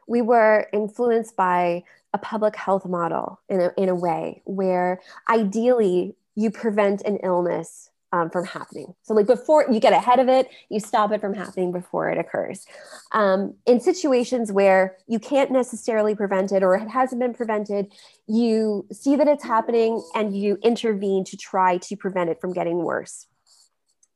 we 0.06 0.22
were 0.22 0.68
influenced 0.72 1.36
by 1.36 1.84
a 2.12 2.18
public 2.18 2.56
health 2.56 2.86
model 2.86 3.40
in 3.48 3.60
a, 3.60 3.72
in 3.76 3.88
a 3.88 3.94
way 3.94 4.42
where 4.44 5.00
ideally 5.28 6.14
you 6.34 6.50
prevent 6.50 7.02
an 7.02 7.18
illness 7.22 7.90
um, 8.14 8.30
from 8.30 8.44
happening. 8.44 8.94
So, 9.02 9.12
like 9.12 9.26
before 9.26 9.66
you 9.68 9.80
get 9.80 9.92
ahead 9.92 10.20
of 10.20 10.28
it, 10.28 10.48
you 10.68 10.78
stop 10.78 11.10
it 11.10 11.20
from 11.20 11.34
happening 11.34 11.72
before 11.72 12.10
it 12.10 12.18
occurs. 12.18 12.64
Um, 13.10 13.54
in 13.66 13.80
situations 13.80 14.52
where 14.52 14.96
you 15.08 15.18
can't 15.18 15.50
necessarily 15.50 16.14
prevent 16.14 16.52
it 16.52 16.62
or 16.62 16.76
it 16.76 16.88
hasn't 16.88 17.20
been 17.20 17.34
prevented, 17.34 17.92
you 18.28 18.86
see 18.92 19.16
that 19.16 19.26
it's 19.26 19.42
happening 19.42 20.00
and 20.14 20.36
you 20.36 20.58
intervene 20.62 21.24
to 21.24 21.36
try 21.36 21.78
to 21.78 21.96
prevent 21.96 22.30
it 22.30 22.40
from 22.40 22.52
getting 22.52 22.84
worse. 22.84 23.26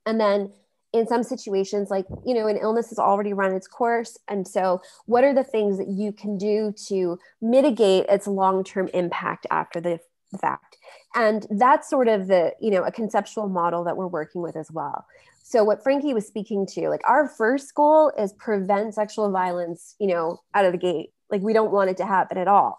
And 0.07 0.20
then 0.20 0.53
in 0.92 1.07
some 1.07 1.22
situations 1.22 1.90
like 1.90 2.07
you 2.24 2.35
know 2.35 2.46
an 2.46 2.57
illness 2.57 2.88
has 2.88 2.98
already 2.98 3.33
run 3.33 3.55
its 3.55 3.66
course. 3.66 4.18
And 4.29 4.46
so 4.46 4.81
what 5.07 5.24
are 5.24 5.35
the 5.35 5.44
things 5.44 5.79
that 5.79 5.88
you 5.88 6.12
can 6.12 6.38
do 6.38 6.74
to 6.87 7.18
mitigate 7.40 8.07
its 8.09 8.27
long-term 8.27 8.88
impact 8.94 9.46
after 9.51 9.81
the, 9.81 10.01
fact? 10.40 10.77
And 11.14 11.46
that's 11.51 11.88
sort 11.88 12.07
of 12.07 12.27
the 12.27 12.53
you 12.61 12.70
know 12.70 12.83
a 12.83 12.92
conceptual 12.92 13.48
model 13.48 13.85
that 13.85 13.96
we're 13.96 14.07
working 14.07 14.42
with 14.42 14.57
as 14.57 14.70
well. 14.70 15.07
So 15.42 15.64
what 15.64 15.83
frankie 15.83 16.12
was 16.12 16.27
speaking 16.27 16.66
to 16.74 16.88
like 16.90 17.01
our 17.09 17.29
first 17.29 17.74
goal 17.74 18.12
is 18.18 18.35
prevent 18.35 18.94
sexual 18.94 19.31
violence 19.31 19.94
you 19.98 20.07
know 20.07 20.40
out 20.55 20.64
of 20.64 20.72
the 20.72 20.79
gate. 20.79 21.12
Like 21.31 21.42
we 21.42 21.53
don't 21.53 21.72
want 21.72 21.90
it 21.90 21.96
to 21.98 22.07
happen 22.07 22.37
at 22.38 22.48
all. 22.48 22.79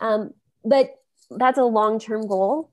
Um, 0.00 0.32
but 0.64 0.90
that's 1.30 1.58
a 1.58 1.64
long-term 1.64 2.26
goal 2.26 2.70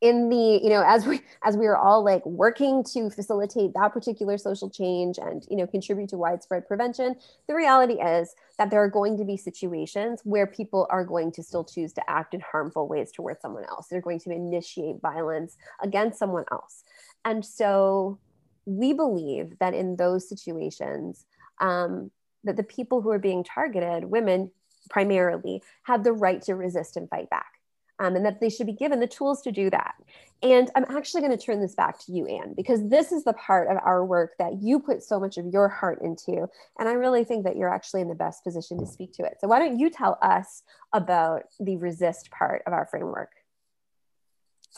in 0.00 0.28
the 0.30 0.60
you 0.62 0.70
know 0.70 0.82
as 0.86 1.06
we 1.06 1.20
as 1.42 1.56
we 1.56 1.66
are 1.66 1.76
all 1.76 2.02
like 2.02 2.24
working 2.24 2.82
to 2.82 3.10
facilitate 3.10 3.72
that 3.74 3.92
particular 3.92 4.38
social 4.38 4.70
change 4.70 5.18
and 5.18 5.46
you 5.50 5.56
know 5.56 5.66
contribute 5.66 6.08
to 6.08 6.16
widespread 6.16 6.66
prevention 6.66 7.14
the 7.48 7.54
reality 7.54 7.94
is 7.94 8.34
that 8.60 8.70
there 8.70 8.82
are 8.82 8.90
going 8.90 9.16
to 9.16 9.24
be 9.24 9.38
situations 9.38 10.20
where 10.24 10.46
people 10.46 10.86
are 10.90 11.02
going 11.02 11.32
to 11.32 11.42
still 11.42 11.64
choose 11.64 11.94
to 11.94 12.10
act 12.10 12.34
in 12.34 12.40
harmful 12.40 12.86
ways 12.86 13.10
towards 13.10 13.40
someone 13.40 13.64
else. 13.64 13.86
They're 13.88 14.02
going 14.02 14.20
to 14.20 14.30
initiate 14.30 15.00
violence 15.00 15.56
against 15.82 16.18
someone 16.18 16.44
else. 16.52 16.84
And 17.24 17.42
so 17.42 18.18
we 18.66 18.92
believe 18.92 19.58
that 19.60 19.72
in 19.72 19.96
those 19.96 20.28
situations 20.28 21.24
um, 21.60 22.10
that 22.44 22.56
the 22.56 22.62
people 22.62 23.00
who 23.00 23.10
are 23.10 23.18
being 23.18 23.44
targeted 23.44 24.04
women 24.04 24.50
primarily 24.90 25.62
have 25.84 26.04
the 26.04 26.12
right 26.12 26.42
to 26.42 26.54
resist 26.54 26.98
and 26.98 27.08
fight 27.08 27.30
back 27.30 27.59
um, 28.00 28.16
and 28.16 28.24
that 28.24 28.40
they 28.40 28.48
should 28.48 28.66
be 28.66 28.72
given 28.72 28.98
the 28.98 29.06
tools 29.06 29.42
to 29.42 29.52
do 29.52 29.70
that. 29.70 29.94
And 30.42 30.70
I'm 30.74 30.86
actually 30.88 31.20
going 31.20 31.36
to 31.36 31.44
turn 31.44 31.60
this 31.60 31.74
back 31.74 31.98
to 32.06 32.12
you, 32.12 32.26
Anne, 32.26 32.54
because 32.56 32.88
this 32.88 33.12
is 33.12 33.24
the 33.24 33.34
part 33.34 33.68
of 33.68 33.76
our 33.84 34.04
work 34.04 34.32
that 34.38 34.62
you 34.62 34.80
put 34.80 35.02
so 35.02 35.20
much 35.20 35.36
of 35.36 35.46
your 35.46 35.68
heart 35.68 36.00
into. 36.02 36.48
And 36.78 36.88
I 36.88 36.92
really 36.92 37.24
think 37.24 37.44
that 37.44 37.56
you're 37.56 37.72
actually 37.72 38.00
in 38.00 38.08
the 38.08 38.14
best 38.14 38.42
position 38.42 38.78
to 38.80 38.86
speak 38.86 39.12
to 39.14 39.22
it. 39.22 39.36
So 39.40 39.48
why 39.48 39.58
don't 39.58 39.78
you 39.78 39.90
tell 39.90 40.18
us 40.22 40.62
about 40.94 41.42
the 41.60 41.76
resist 41.76 42.30
part 42.30 42.62
of 42.66 42.72
our 42.72 42.86
framework? 42.86 43.30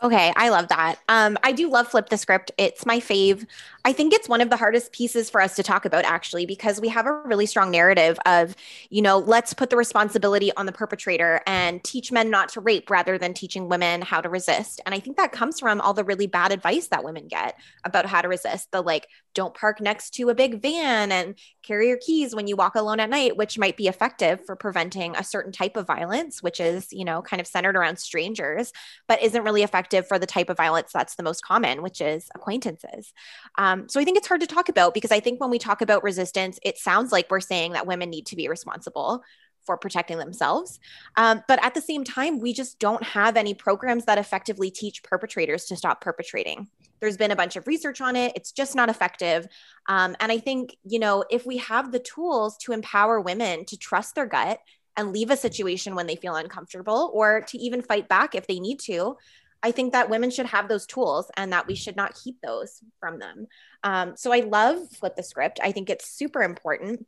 Okay, 0.01 0.33
I 0.37 0.49
love 0.49 0.69
that. 0.69 0.97
Um, 1.09 1.37
I 1.43 1.53
do 1.53 1.69
love 1.69 1.87
Flip 1.87 2.09
the 2.09 2.17
Script. 2.17 2.51
It's 2.57 2.87
my 2.87 2.99
fave. 2.99 3.47
I 3.85 3.93
think 3.93 4.15
it's 4.15 4.29
one 4.29 4.41
of 4.41 4.49
the 4.49 4.57
hardest 4.57 4.91
pieces 4.93 5.29
for 5.29 5.41
us 5.41 5.55
to 5.57 5.63
talk 5.63 5.85
about, 5.85 6.05
actually, 6.05 6.47
because 6.47 6.81
we 6.81 6.89
have 6.89 7.07
a 7.07 7.13
really 7.13 7.45
strong 7.45 7.71
narrative 7.71 8.19
of, 8.25 8.57
you 8.89 9.03
know, 9.03 9.19
let's 9.19 9.53
put 9.53 9.69
the 9.69 9.77
responsibility 9.77 10.51
on 10.57 10.65
the 10.65 10.73
perpetrator 10.73 11.43
and 11.47 11.85
teach 11.85 12.11
men 12.11 12.31
not 12.31 12.49
to 12.51 12.61
rape 12.61 12.91
rather 12.91 13.19
than 13.19 13.35
teaching 13.35 13.69
women 13.69 14.01
how 14.01 14.23
to 14.23 14.31
resist. 14.31 14.81
And 14.87 14.95
I 14.95 14.99
think 14.99 15.19
that 15.19 15.31
comes 15.31 15.61
from 15.61 15.81
all 15.81 15.93
the 15.95 16.05
really 16.05 16.27
bad 16.27 16.53
advice 16.53 16.89
that 16.89 17.05
women 17.05 17.29
get 17.29 17.57
about 17.85 18.07
how 18.07 18.23
to 18.23 18.29
resist 18.29 18.73
the 18.73 18.83
like, 18.83 19.09
don't 19.35 19.55
park 19.55 19.81
next 19.81 20.11
to 20.15 20.29
a 20.29 20.35
big 20.35 20.61
van 20.61 21.13
and 21.13 21.39
carry 21.63 21.89
your 21.89 21.99
keys 21.99 22.35
when 22.35 22.47
you 22.47 22.57
walk 22.57 22.75
alone 22.75 23.01
at 23.01 23.11
night, 23.11 23.37
which 23.37 23.59
might 23.59 23.77
be 23.77 23.89
effective 23.89 24.45
for 24.45 24.57
preventing 24.57 25.17
a 25.17 25.25
certain 25.25 25.53
type 25.53 25.77
of 25.77 25.87
violence, 25.87 26.43
which 26.43 26.61
is, 26.61 26.93
you 26.93 27.05
know, 27.05 27.23
kind 27.23 27.41
of 27.41 27.47
centered 27.47 27.77
around 27.77 27.99
strangers, 27.99 28.73
but 29.09 29.23
isn't 29.23 29.45
really 29.45 29.63
effective 29.63 30.07
for 30.07 30.19
the 30.19 30.27
type 30.27 30.51
of 30.51 30.57
violence 30.57 30.91
that's 30.93 31.15
the 31.15 31.23
most 31.23 31.45
common, 31.45 31.83
which 31.83 32.01
is 32.01 32.29
acquaintances. 32.35 33.13
Um, 33.59 33.89
so 33.89 34.01
I 34.01 34.05
think 34.05 34.17
it's 34.19 34.29
hard 34.29 34.41
to 34.41 34.47
talk 34.47 34.69
about 34.69 34.95
because 34.95 35.13
I 35.13 35.21
think 35.21 35.41
when 35.41 35.51
we 35.51 35.59
talk 35.59 35.83
about 35.83 36.03
resistance, 36.03 36.59
it 36.63 36.79
sounds 36.79 37.13
like 37.13 37.31
we're 37.31 37.41
saying 37.41 37.73
that 37.73 37.87
women 37.87 38.11
need 38.11 38.27
to 38.27 38.37
be 38.37 38.49
responsible 38.49 39.23
for 39.65 39.77
protecting 39.77 40.19
themselves. 40.19 40.81
Um, 41.17 41.43
but 41.49 41.65
at 41.65 41.75
the 41.75 41.81
same 41.81 42.05
time, 42.05 42.41
we 42.41 42.53
just 42.53 42.79
don't 42.79 43.03
have 43.03 43.37
any 43.37 43.55
programs 43.55 44.05
that 44.07 44.19
effectively 44.19 44.71
teach 44.71 45.03
perpetrators 45.03 45.67
to 45.67 45.77
stop 45.77 46.01
perpetrating. 46.01 46.69
There's 47.01 47.17
been 47.17 47.31
a 47.31 47.37
bunch 47.37 47.57
of 47.57 47.67
research 47.67 48.01
on 48.01 48.17
it, 48.17 48.33
it's 48.37 48.53
just 48.53 48.75
not 48.75 48.89
effective. 48.89 49.47
Um, 49.89 50.17
and 50.21 50.31
I 50.31 50.39
think, 50.39 50.77
you 50.85 50.99
know, 50.99 51.25
if 51.31 51.45
we 51.45 51.57
have 51.59 51.91
the 51.91 51.99
tools 51.99 52.57
to 52.59 52.73
empower 52.73 53.21
women 53.21 53.65
to 53.67 53.77
trust 53.77 54.15
their 54.15 54.27
gut 54.27 54.61
and 54.97 55.13
leave 55.13 55.31
a 55.31 55.37
situation 55.37 55.95
when 55.95 56.07
they 56.07 56.17
feel 56.17 56.37
uncomfortable 56.37 57.11
or 57.15 57.41
to 57.49 57.59
even 57.59 57.83
fight 57.83 58.09
back 58.09 58.35
if 58.35 58.47
they 58.47 58.61
need 58.61 58.79
to, 58.81 59.17
I 59.63 59.71
think 59.71 59.93
that 59.93 60.11
women 60.11 60.31
should 60.31 60.47
have 60.47 60.69
those 60.69 60.87
tools 60.87 61.31
and 61.37 61.53
that 61.53 61.67
we 61.67 61.75
should 61.75 61.97
not 61.97 62.15
keep 62.15 62.41
those 62.41 62.81
from 62.99 63.19
them. 63.19 63.47
Um, 63.85 64.17
so 64.17 64.33
I 64.33 64.41
love 64.41 64.79
Flip 64.91 65.15
the 65.15 65.23
Script. 65.23 65.61
I 65.63 65.73
think 65.73 65.89
it's 65.89 66.11
super 66.11 66.43
important. 66.43 67.07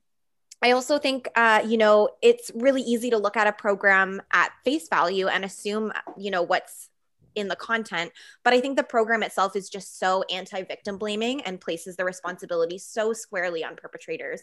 I 0.65 0.71
also 0.71 0.99
think, 0.99 1.29
uh, 1.37 1.61
you 1.67 1.77
know, 1.77 2.09
it's 2.23 2.51
really 2.55 2.81
easy 2.81 3.11
to 3.11 3.19
look 3.19 3.37
at 3.37 3.47
a 3.47 3.53
program 3.53 4.23
at 4.33 4.51
face 4.65 4.89
value 4.89 5.27
and 5.27 5.45
assume, 5.45 5.93
you 6.17 6.31
know, 6.31 6.41
what's 6.41 6.89
in 7.35 7.49
the 7.49 7.57
content. 7.57 8.13
But 8.45 8.55
I 8.55 8.63
think 8.63 8.79
the 8.79 8.83
program 8.83 9.23
itself 9.23 9.57
is 9.57 9.69
just 9.69 9.99
so 9.99 10.25
anti 10.33 10.63
victim 10.63 10.97
blaming 10.97 11.43
and 11.43 11.61
places 11.61 11.97
the 11.97 12.07
responsibility 12.07 12.79
so 12.79 13.13
squarely 13.13 13.63
on 13.63 13.77
perpetrators 13.77 14.41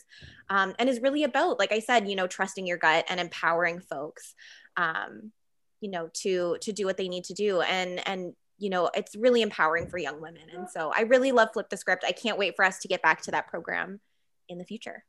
um, 0.51 0.75
and 0.77 0.87
is 0.87 1.01
really 1.01 1.23
about, 1.23 1.57
like 1.57 1.71
I 1.71 1.79
said, 1.79 2.07
you 2.07 2.15
know, 2.15 2.27
trusting 2.27 2.67
your 2.67 2.77
gut 2.77 3.05
and 3.09 3.19
empowering 3.19 3.79
folks. 3.79 4.35
Um, 4.77 5.31
you 5.79 5.89
know 5.89 6.11
to 6.13 6.57
to 6.61 6.71
do 6.71 6.85
what 6.85 6.95
they 6.95 7.09
need 7.09 7.23
to 7.23 7.33
do 7.33 7.59
and 7.61 8.07
and 8.07 8.33
you 8.59 8.69
know 8.69 8.91
it's 8.93 9.15
really 9.15 9.41
empowering 9.41 9.87
for 9.87 9.97
young 9.97 10.21
women 10.21 10.43
and 10.53 10.69
so 10.69 10.91
i 10.95 11.01
really 11.01 11.31
love 11.31 11.49
flip 11.53 11.69
the 11.71 11.75
script 11.75 12.03
i 12.07 12.11
can't 12.11 12.37
wait 12.37 12.55
for 12.55 12.63
us 12.63 12.77
to 12.77 12.87
get 12.87 13.01
back 13.01 13.19
to 13.19 13.31
that 13.31 13.47
program 13.47 13.99
in 14.47 14.59
the 14.59 14.63
future 14.63 15.03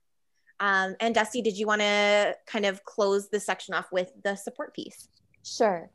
um, 0.62 0.94
and 1.00 1.12
Dusty, 1.12 1.42
did 1.42 1.58
you 1.58 1.66
want 1.66 1.80
to 1.80 2.36
kind 2.46 2.64
of 2.64 2.84
close 2.84 3.28
this 3.28 3.44
section 3.44 3.74
off 3.74 3.90
with 3.90 4.12
the 4.22 4.36
support 4.36 4.72
piece? 4.72 5.08
Sure. 5.44 5.90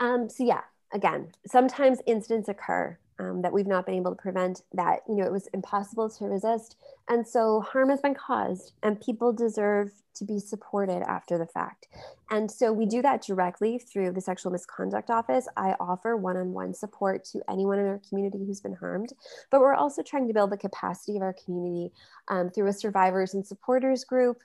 Um, 0.00 0.28
so 0.28 0.44
yeah, 0.44 0.62
again, 0.92 1.30
sometimes 1.46 2.00
incidents 2.04 2.48
occur 2.48 2.98
um, 3.18 3.42
that 3.42 3.52
we've 3.52 3.66
not 3.66 3.86
been 3.86 3.96
able 3.96 4.14
to 4.14 4.20
prevent 4.20 4.62
that 4.72 5.00
you 5.08 5.16
know 5.16 5.24
it 5.24 5.32
was 5.32 5.48
impossible 5.52 6.08
to 6.10 6.24
resist. 6.26 6.76
And 7.08 7.26
so 7.26 7.60
harm 7.60 7.90
has 7.90 8.00
been 8.00 8.14
caused 8.14 8.72
and 8.82 9.00
people 9.00 9.32
deserve 9.32 9.90
to 10.18 10.24
be 10.24 10.38
supported 10.38 11.02
after 11.08 11.38
the 11.38 11.46
fact. 11.46 11.86
And 12.30 12.50
so 12.50 12.72
we 12.72 12.86
do 12.86 13.00
that 13.02 13.22
directly 13.22 13.78
through 13.78 14.12
the 14.12 14.20
sexual 14.20 14.52
misconduct 14.52 15.10
office. 15.10 15.48
I 15.56 15.74
offer 15.80 16.16
one-on-one 16.16 16.74
support 16.74 17.24
to 17.26 17.40
anyone 17.48 17.78
in 17.78 17.86
our 17.86 18.00
community 18.08 18.44
who's 18.44 18.60
been 18.60 18.74
harmed. 18.74 19.12
But 19.50 19.60
we're 19.60 19.74
also 19.74 20.02
trying 20.02 20.26
to 20.28 20.34
build 20.34 20.50
the 20.50 20.56
capacity 20.56 21.16
of 21.16 21.22
our 21.22 21.34
community 21.44 21.92
um, 22.28 22.50
through 22.50 22.66
a 22.66 22.72
survivors 22.72 23.34
and 23.34 23.46
supporters 23.46 24.04
group 24.04 24.38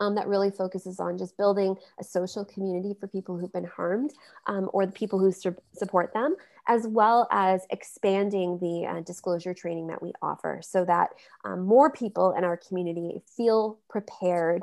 um, 0.00 0.14
that 0.14 0.26
really 0.26 0.50
focuses 0.50 1.00
on 1.00 1.18
just 1.18 1.36
building 1.36 1.76
a 2.00 2.04
social 2.04 2.44
community 2.44 2.94
for 2.98 3.06
people 3.06 3.38
who've 3.38 3.52
been 3.52 3.64
harmed 3.64 4.12
um, 4.46 4.68
or 4.72 4.86
the 4.86 4.92
people 4.92 5.18
who 5.18 5.32
su- 5.32 5.56
support 5.72 6.12
them, 6.12 6.36
as 6.68 6.86
well 6.86 7.28
as 7.30 7.66
expanding 7.70 8.58
the 8.58 8.86
uh, 8.86 9.00
disclosure 9.00 9.54
training 9.54 9.86
that 9.86 10.02
we 10.02 10.12
offer 10.22 10.60
so 10.62 10.84
that 10.84 11.10
um, 11.44 11.64
more 11.64 11.90
people 11.90 12.34
in 12.36 12.44
our 12.44 12.56
community 12.56 13.22
feel 13.36 13.78
prepared 13.88 14.62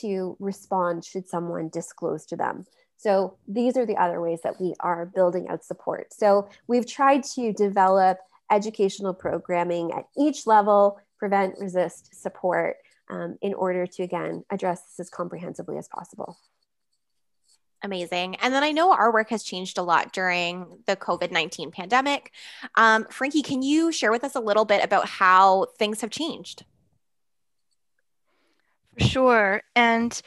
to 0.00 0.36
respond 0.38 1.04
should 1.04 1.28
someone 1.28 1.68
disclose 1.70 2.26
to 2.26 2.36
them. 2.36 2.66
So 2.96 3.36
these 3.46 3.76
are 3.76 3.86
the 3.86 3.96
other 3.96 4.20
ways 4.20 4.40
that 4.42 4.60
we 4.60 4.74
are 4.80 5.06
building 5.06 5.48
out 5.48 5.64
support. 5.64 6.12
So 6.12 6.48
we've 6.66 6.86
tried 6.86 7.22
to 7.34 7.52
develop 7.52 8.18
educational 8.50 9.14
programming 9.14 9.92
at 9.92 10.08
each 10.16 10.46
level, 10.46 11.00
prevent, 11.16 11.58
resist, 11.60 12.20
support, 12.20 12.76
um, 13.08 13.38
in 13.40 13.54
order 13.54 13.86
to, 13.86 14.02
again, 14.02 14.44
address 14.50 14.82
this 14.82 15.00
as 15.00 15.10
comprehensively 15.10 15.78
as 15.78 15.88
possible. 15.88 16.38
Amazing. 17.82 18.36
And 18.36 18.52
then 18.52 18.64
I 18.64 18.72
know 18.72 18.92
our 18.92 19.12
work 19.12 19.30
has 19.30 19.44
changed 19.44 19.78
a 19.78 19.82
lot 19.82 20.12
during 20.12 20.66
the 20.86 20.96
COVID 20.96 21.30
19 21.30 21.70
pandemic. 21.70 22.32
Um, 22.74 23.06
Frankie, 23.08 23.42
can 23.42 23.62
you 23.62 23.92
share 23.92 24.10
with 24.10 24.24
us 24.24 24.34
a 24.34 24.40
little 24.40 24.64
bit 24.64 24.82
about 24.84 25.06
how 25.06 25.66
things 25.78 26.00
have 26.00 26.10
changed? 26.10 26.64
Sure. 28.98 29.62
And 29.76 30.20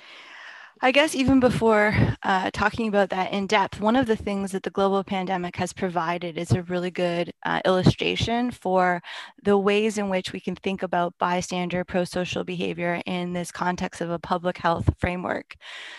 I 0.83 0.91
guess 0.91 1.13
even 1.13 1.39
before 1.39 1.93
uh, 2.23 2.49
talking 2.51 2.87
about 2.87 3.11
that 3.11 3.31
in 3.31 3.45
depth, 3.45 3.79
one 3.79 3.95
of 3.95 4.07
the 4.07 4.15
things 4.15 4.51
that 4.51 4.63
the 4.63 4.71
global 4.71 5.03
pandemic 5.03 5.55
has 5.57 5.73
provided 5.73 6.39
is 6.39 6.51
a 6.51 6.63
really 6.63 6.89
good 6.89 7.31
uh, 7.45 7.61
illustration 7.65 8.49
for 8.49 9.03
the 9.43 9.59
ways 9.59 9.99
in 9.99 10.09
which 10.09 10.33
we 10.33 10.39
can 10.39 10.55
think 10.55 10.81
about 10.81 11.13
bystander 11.19 11.83
pro 11.85 12.03
social 12.03 12.43
behavior 12.43 12.99
in 13.05 13.33
this 13.33 13.51
context 13.51 14.01
of 14.01 14.09
a 14.09 14.17
public 14.17 14.57
health 14.57 14.89
framework. 14.97 15.55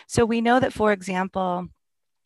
So 0.08 0.24
we 0.24 0.40
know 0.40 0.58
that, 0.58 0.72
for 0.72 0.92
example, 0.92 1.68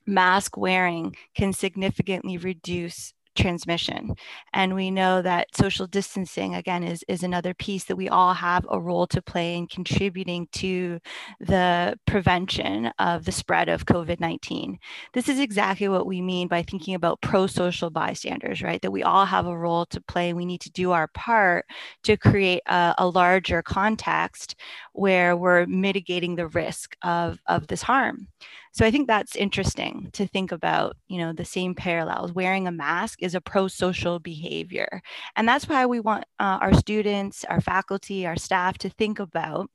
mask 0.06 0.56
wearing 0.56 1.14
can 1.34 1.52
significantly 1.52 2.38
reduce 2.38 3.12
transmission. 3.36 4.14
And 4.52 4.74
we 4.74 4.90
know 4.90 5.22
that 5.22 5.54
social 5.54 5.86
distancing, 5.86 6.54
again, 6.54 6.82
is, 6.82 7.04
is 7.08 7.22
another 7.22 7.54
piece 7.54 7.84
that 7.84 7.96
we 7.96 8.08
all 8.08 8.34
have 8.34 8.66
a 8.70 8.80
role 8.80 9.06
to 9.08 9.22
play 9.22 9.56
in 9.56 9.66
contributing 9.66 10.48
to 10.52 10.98
the 11.40 11.98
prevention 12.06 12.86
of 12.98 13.24
the 13.24 13.32
spread 13.32 13.68
of 13.68 13.86
COVID 13.86 14.20
19. 14.20 14.78
This 15.12 15.28
is 15.28 15.38
exactly 15.38 15.88
what 15.88 16.06
we 16.06 16.20
mean 16.20 16.48
by 16.48 16.62
thinking 16.62 16.94
about 16.94 17.20
pro 17.20 17.46
social 17.46 17.90
bystanders, 17.90 18.62
right? 18.62 18.80
That 18.82 18.90
we 18.90 19.02
all 19.02 19.26
have 19.26 19.46
a 19.46 19.56
role 19.56 19.86
to 19.86 20.00
play. 20.00 20.32
We 20.32 20.44
need 20.44 20.60
to 20.62 20.70
do 20.70 20.92
our 20.92 21.08
part 21.08 21.66
to 22.04 22.16
create 22.16 22.62
a, 22.66 22.94
a 22.98 23.08
larger 23.08 23.62
context 23.62 24.56
where 24.92 25.36
we're 25.36 25.66
mitigating 25.66 26.36
the 26.36 26.48
risk 26.48 26.96
of, 27.02 27.38
of 27.46 27.66
this 27.66 27.82
harm. 27.82 28.28
So 28.76 28.84
I 28.84 28.90
think 28.90 29.06
that's 29.08 29.34
interesting 29.36 30.10
to 30.12 30.26
think 30.26 30.52
about, 30.52 30.98
you 31.08 31.16
know, 31.16 31.32
the 31.32 31.46
same 31.46 31.74
parallels. 31.74 32.34
Wearing 32.34 32.68
a 32.68 32.70
mask 32.70 33.22
is 33.22 33.34
a 33.34 33.40
pro-social 33.40 34.18
behavior. 34.18 35.00
And 35.34 35.48
that's 35.48 35.66
why 35.66 35.86
we 35.86 35.98
want 35.98 36.24
uh, 36.38 36.58
our 36.60 36.74
students, 36.74 37.42
our 37.46 37.62
faculty, 37.62 38.26
our 38.26 38.36
staff 38.36 38.76
to 38.78 38.90
think 38.90 39.18
about 39.18 39.70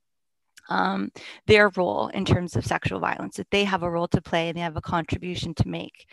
um, 0.70 1.12
their 1.48 1.70
role 1.76 2.08
in 2.10 2.26
terms 2.26 2.56
of 2.56 2.66
sexual 2.66 3.00
violence, 3.00 3.38
that 3.38 3.52
they 3.52 3.64
have 3.64 3.84
a 3.84 3.90
role 3.90 4.08
to 4.10 4.22
play 4.22 4.50
and 4.50 4.58
they 4.58 4.62
have 4.62 4.78
a 4.78 4.82
contribution 4.82 5.54
to 5.56 5.68
make. 5.68 6.08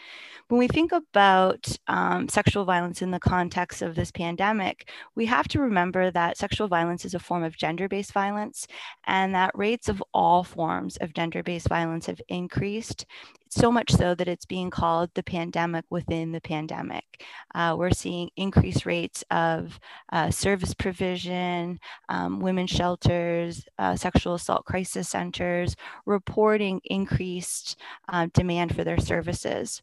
When 0.49 0.59
we 0.59 0.69
think 0.69 0.93
about 0.93 1.77
um, 1.89 2.29
sexual 2.29 2.65
violence 2.65 3.03
in 3.03 3.11
the 3.11 3.21
context 3.21 3.83
of 3.83 3.95
this 3.95 4.11
pandemic, 4.11 4.91
we 5.15 5.27
have 5.27 5.47
to 5.49 5.61
remember 5.61 6.11
that 6.11 6.39
sexual 6.39 6.69
violence 6.69 7.05
is 7.05 7.15
a 7.15 7.19
form 7.19 7.45
of 7.45 7.57
gender 7.57 7.87
based 7.89 8.13
violence 8.13 8.67
and 9.07 9.35
that 9.35 9.51
rates 9.55 9.89
of 9.89 10.03
all 10.15 10.43
forms 10.43 10.97
of 10.99 11.13
gender 11.13 11.43
based 11.43 11.69
violence 11.69 12.07
have 12.07 12.21
increased 12.29 13.05
so 13.51 13.73
much 13.73 13.91
so 13.91 14.15
that 14.15 14.29
it's 14.29 14.45
being 14.45 14.71
called 14.71 15.11
the 15.15 15.23
pandemic 15.23 15.85
within 15.91 16.33
the 16.33 16.41
pandemic. 16.41 17.25
Uh, 17.55 17.75
we're 17.79 17.91
seeing 17.91 18.31
increased 18.37 18.87
rates 18.87 19.25
of 19.31 19.79
uh, 20.13 20.31
service 20.31 20.75
provision, 20.75 21.79
um, 22.09 22.41
women's 22.41 22.71
shelters, 22.71 23.65
uh, 23.79 23.97
sexual 23.97 24.38
assault 24.39 24.65
crisis 24.65 25.09
centers 25.09 25.77
reporting 26.07 26.81
increased 26.85 27.77
uh, 28.09 28.29
demand 28.33 28.75
for 28.75 28.85
their 28.85 28.99
services. 28.99 29.83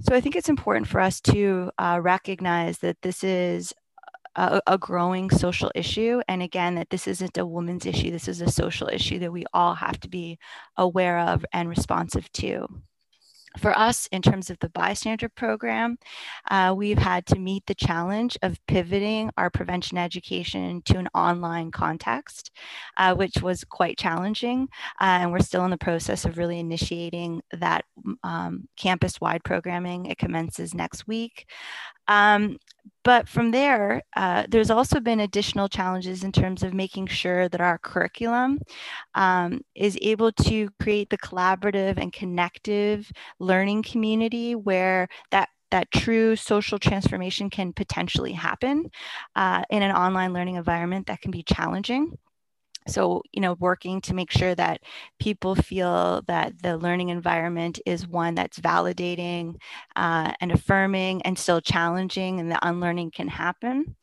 So 0.00 0.14
I 0.14 0.20
think 0.20 0.36
it's 0.36 0.48
important 0.48 0.86
for 0.86 1.00
us 1.00 1.20
to 1.22 1.70
uh, 1.78 1.98
recognize 2.02 2.78
that 2.78 3.02
this 3.02 3.24
is 3.24 3.74
a, 4.36 4.60
a, 4.66 4.78
growing 4.78 5.30
social 5.30 5.70
issue. 5.74 6.20
And 6.28 6.42
again, 6.42 6.76
that 6.76 6.90
this 6.90 7.06
isn't 7.06 7.36
a 7.36 7.44
woman's 7.44 7.86
issue, 7.86 8.10
this 8.10 8.28
is 8.28 8.40
a 8.40 8.50
social 8.50 8.88
issue 8.88 9.18
that 9.18 9.32
we 9.32 9.44
all 9.52 9.74
have 9.74 9.98
to 10.00 10.08
be 10.08 10.38
aware 10.76 11.18
of 11.18 11.44
and 11.52 11.68
responsive 11.68 12.30
to. 12.32 12.66
For 13.58 13.76
us, 13.76 14.08
in 14.12 14.22
terms 14.22 14.50
of 14.50 14.58
the 14.60 14.68
bystander 14.70 15.28
program, 15.28 15.98
uh, 16.50 16.72
we've 16.76 16.98
had 16.98 17.26
to 17.26 17.38
meet 17.38 17.64
the 17.66 17.74
challenge 17.74 18.38
of 18.42 18.64
pivoting 18.66 19.30
our 19.36 19.50
prevention 19.50 19.98
education 19.98 20.82
to 20.84 20.98
an 20.98 21.08
online 21.14 21.70
context, 21.70 22.52
uh, 22.96 23.14
which 23.14 23.42
was 23.42 23.64
quite 23.64 23.98
challenging. 23.98 24.68
Uh, 25.00 25.18
and 25.20 25.32
we're 25.32 25.40
still 25.40 25.64
in 25.64 25.70
the 25.70 25.78
process 25.78 26.24
of 26.24 26.38
really 26.38 26.60
initiating 26.60 27.40
that 27.52 27.84
um, 28.22 28.68
campus 28.76 29.20
wide 29.20 29.42
programming. 29.44 30.06
It 30.06 30.18
commences 30.18 30.74
next 30.74 31.08
week. 31.08 31.46
Um, 32.06 32.56
but 33.02 33.28
from 33.28 33.50
there, 33.50 34.02
uh, 34.16 34.44
there's 34.48 34.70
also 34.70 35.00
been 35.00 35.20
additional 35.20 35.68
challenges 35.68 36.22
in 36.22 36.32
terms 36.32 36.62
of 36.62 36.74
making 36.74 37.06
sure 37.06 37.48
that 37.48 37.60
our 37.60 37.78
curriculum 37.78 38.60
um, 39.14 39.60
is 39.74 39.98
able 40.02 40.32
to 40.32 40.68
create 40.80 41.10
the 41.10 41.18
collaborative 41.18 41.98
and 41.98 42.12
connective 42.12 43.10
learning 43.38 43.82
community 43.82 44.54
where 44.54 45.08
that 45.30 45.48
that 45.70 45.90
true 45.92 46.34
social 46.34 46.78
transformation 46.80 47.48
can 47.48 47.72
potentially 47.72 48.32
happen 48.32 48.90
uh, 49.36 49.62
in 49.70 49.82
an 49.82 49.92
online 49.92 50.32
learning 50.32 50.56
environment 50.56 51.06
that 51.06 51.20
can 51.20 51.30
be 51.30 51.44
challenging 51.44 52.18
so 52.86 53.22
you 53.32 53.40
know 53.40 53.54
working 53.60 54.00
to 54.00 54.14
make 54.14 54.30
sure 54.30 54.54
that 54.54 54.80
people 55.18 55.54
feel 55.54 56.22
that 56.26 56.62
the 56.62 56.76
learning 56.76 57.08
environment 57.10 57.78
is 57.86 58.06
one 58.08 58.34
that's 58.34 58.58
validating 58.58 59.56
uh, 59.96 60.32
and 60.40 60.50
affirming 60.52 61.22
and 61.22 61.38
still 61.38 61.60
challenging 61.60 62.40
and 62.40 62.50
the 62.50 62.58
unlearning 62.66 63.10
can 63.10 63.28
happen 63.28 63.94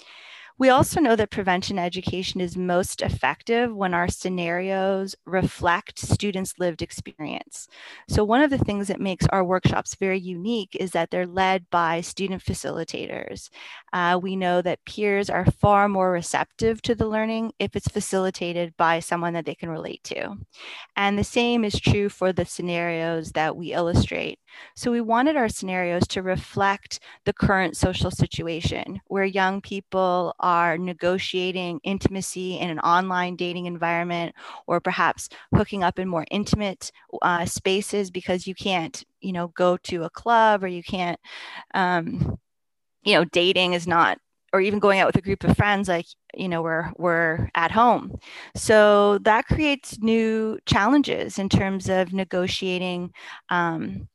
we 0.59 0.69
also 0.69 0.99
know 0.99 1.15
that 1.15 1.29
prevention 1.29 1.77
education 1.77 2.41
is 2.41 2.57
most 2.57 3.03
effective 3.03 3.75
when 3.75 3.93
our 3.93 4.07
scenarios 4.07 5.15
reflect 5.25 5.99
students' 5.99 6.55
lived 6.57 6.81
experience. 6.81 7.67
So, 8.09 8.23
one 8.23 8.41
of 8.41 8.49
the 8.49 8.57
things 8.57 8.87
that 8.87 8.99
makes 8.99 9.27
our 9.27 9.43
workshops 9.43 9.95
very 9.95 10.19
unique 10.19 10.75
is 10.79 10.91
that 10.91 11.11
they're 11.11 11.27
led 11.27 11.69
by 11.69 12.01
student 12.01 12.43
facilitators. 12.43 13.49
Uh, 13.93 14.19
we 14.21 14.35
know 14.35 14.61
that 14.63 14.83
peers 14.85 15.29
are 15.29 15.45
far 15.45 15.87
more 15.87 16.11
receptive 16.11 16.81
to 16.83 16.95
the 16.95 17.07
learning 17.07 17.51
if 17.59 17.75
it's 17.75 17.87
facilitated 17.87 18.75
by 18.77 18.99
someone 18.99 19.33
that 19.33 19.45
they 19.45 19.55
can 19.55 19.69
relate 19.69 20.03
to. 20.05 20.37
And 20.95 21.19
the 21.19 21.23
same 21.23 21.63
is 21.63 21.79
true 21.79 22.09
for 22.09 22.33
the 22.33 22.45
scenarios 22.45 23.31
that 23.33 23.55
we 23.55 23.73
illustrate. 23.73 24.39
So, 24.75 24.91
we 24.91 25.01
wanted 25.01 25.37
our 25.37 25.49
scenarios 25.49 26.07
to 26.09 26.23
reflect 26.23 26.99
the 27.25 27.33
current 27.33 27.77
social 27.77 28.09
situation 28.09 29.01
where 29.05 29.23
young 29.23 29.61
people 29.61 30.33
are 30.47 30.77
negotiating 30.77 31.81
intimacy 31.83 32.57
in 32.57 32.69
an 32.69 32.79
online 32.79 33.35
dating 33.35 33.65
environment 33.65 34.33
or 34.65 34.79
perhaps 34.79 35.27
hooking 35.53 35.83
up 35.83 35.99
in 35.99 36.07
more 36.07 36.25
intimate 36.31 36.89
uh, 37.21 37.45
spaces 37.45 38.09
because 38.09 38.47
you 38.47 38.55
can't 38.55 39.03
you 39.19 39.33
know 39.33 39.49
go 39.49 39.75
to 39.75 40.03
a 40.03 40.09
club 40.09 40.63
or 40.63 40.67
you 40.67 40.81
can't 40.81 41.19
um, 41.73 42.37
you 43.03 43.13
know 43.13 43.25
dating 43.25 43.73
is 43.73 43.87
not 43.87 44.17
or 44.53 44.61
even 44.61 44.79
going 44.79 44.99
out 44.99 45.07
with 45.07 45.17
a 45.17 45.21
group 45.21 45.43
of 45.43 45.57
friends 45.57 45.89
like 45.89 46.05
you 46.33 46.47
know 46.47 46.61
we're 46.61 46.91
we're 46.97 47.49
at 47.55 47.71
home. 47.71 48.17
So 48.55 49.17
that 49.23 49.47
creates 49.47 49.99
new 49.99 50.59
challenges 50.65 51.39
in 51.39 51.49
terms 51.49 51.89
of 51.89 52.13
negotiating 52.13 53.11
um, 53.49 54.07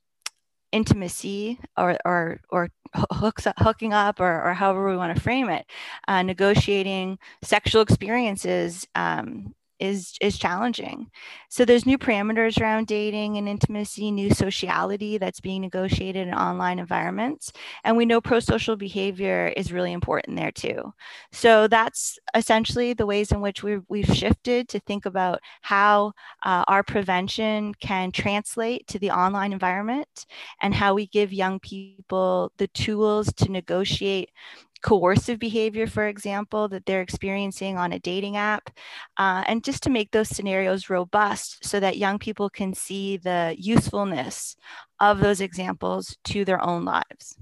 intimacy 0.72 1.60
or 1.76 1.98
or 2.04 2.40
or 2.50 2.68
hooks 2.94 3.46
up, 3.46 3.54
hooking 3.58 3.92
up 3.92 4.20
or, 4.20 4.42
or 4.42 4.54
however 4.54 4.88
we 4.88 4.96
want 4.96 5.14
to 5.14 5.22
frame 5.22 5.48
it 5.48 5.66
uh, 6.08 6.22
negotiating 6.22 7.18
sexual 7.42 7.82
experiences 7.82 8.86
um, 8.94 9.54
is 9.82 10.14
is 10.20 10.38
challenging. 10.38 11.10
So 11.48 11.64
there's 11.64 11.86
new 11.86 11.98
parameters 11.98 12.60
around 12.60 12.86
dating 12.86 13.36
and 13.36 13.48
intimacy, 13.48 14.10
new 14.10 14.30
sociality 14.32 15.18
that's 15.18 15.40
being 15.40 15.60
negotiated 15.62 16.28
in 16.28 16.34
online 16.34 16.78
environments, 16.78 17.52
and 17.84 17.96
we 17.96 18.06
know 18.06 18.20
pro-social 18.20 18.76
behavior 18.76 19.52
is 19.56 19.72
really 19.72 19.92
important 19.92 20.36
there 20.36 20.52
too. 20.52 20.92
So 21.32 21.68
that's 21.68 22.18
essentially 22.34 22.94
the 22.94 23.06
ways 23.06 23.32
in 23.32 23.40
which 23.40 23.62
we've 23.62 23.82
we've 23.88 24.06
shifted 24.06 24.68
to 24.68 24.80
think 24.80 25.06
about 25.06 25.40
how 25.62 26.12
uh, 26.44 26.64
our 26.68 26.82
prevention 26.82 27.74
can 27.74 28.12
translate 28.12 28.86
to 28.88 28.98
the 28.98 29.10
online 29.10 29.52
environment 29.52 30.26
and 30.60 30.74
how 30.74 30.94
we 30.94 31.06
give 31.06 31.32
young 31.32 31.58
people 31.60 32.52
the 32.58 32.68
tools 32.68 33.32
to 33.34 33.50
negotiate 33.50 34.30
coercive 34.82 35.38
behavior, 35.38 35.86
for 35.86 36.06
example, 36.06 36.68
that 36.68 36.84
they're 36.86 37.00
experiencing 37.00 37.78
on 37.78 37.92
a 37.92 37.98
dating 38.00 38.36
app, 38.36 38.70
uh, 39.16 39.44
and 39.46 39.64
just 39.64 39.82
to 39.84 39.90
make 39.90 40.10
those 40.10 40.28
scenarios 40.28 40.90
robust 40.90 41.64
so 41.64 41.80
that 41.80 41.98
young 41.98 42.18
people 42.18 42.50
can 42.50 42.74
see 42.74 43.16
the 43.16 43.54
usefulness 43.58 44.56
of 45.00 45.20
those 45.20 45.40
examples 45.40 46.16
to 46.24 46.44
their 46.44 46.62
own 46.62 46.84
lives. 46.84 47.36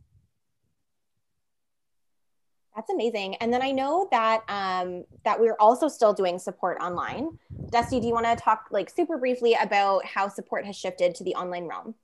That's 2.76 2.90
amazing. 2.90 3.34
And 3.36 3.52
then 3.52 3.62
I 3.62 3.72
know 3.72 4.08
that 4.10 4.42
um, 4.48 5.04
that 5.24 5.38
we're 5.38 5.56
also 5.58 5.88
still 5.88 6.12
doing 6.12 6.38
support 6.38 6.78
online. 6.80 7.38
Dusty, 7.70 8.00
do 8.00 8.06
you 8.06 8.14
want 8.14 8.26
to 8.26 8.36
talk 8.36 8.68
like 8.70 8.88
super 8.88 9.18
briefly 9.18 9.56
about 9.60 10.04
how 10.06 10.28
support 10.28 10.64
has 10.64 10.76
shifted 10.76 11.14
to 11.16 11.24
the 11.24 11.34
online 11.34 11.66
realm? 11.66 11.94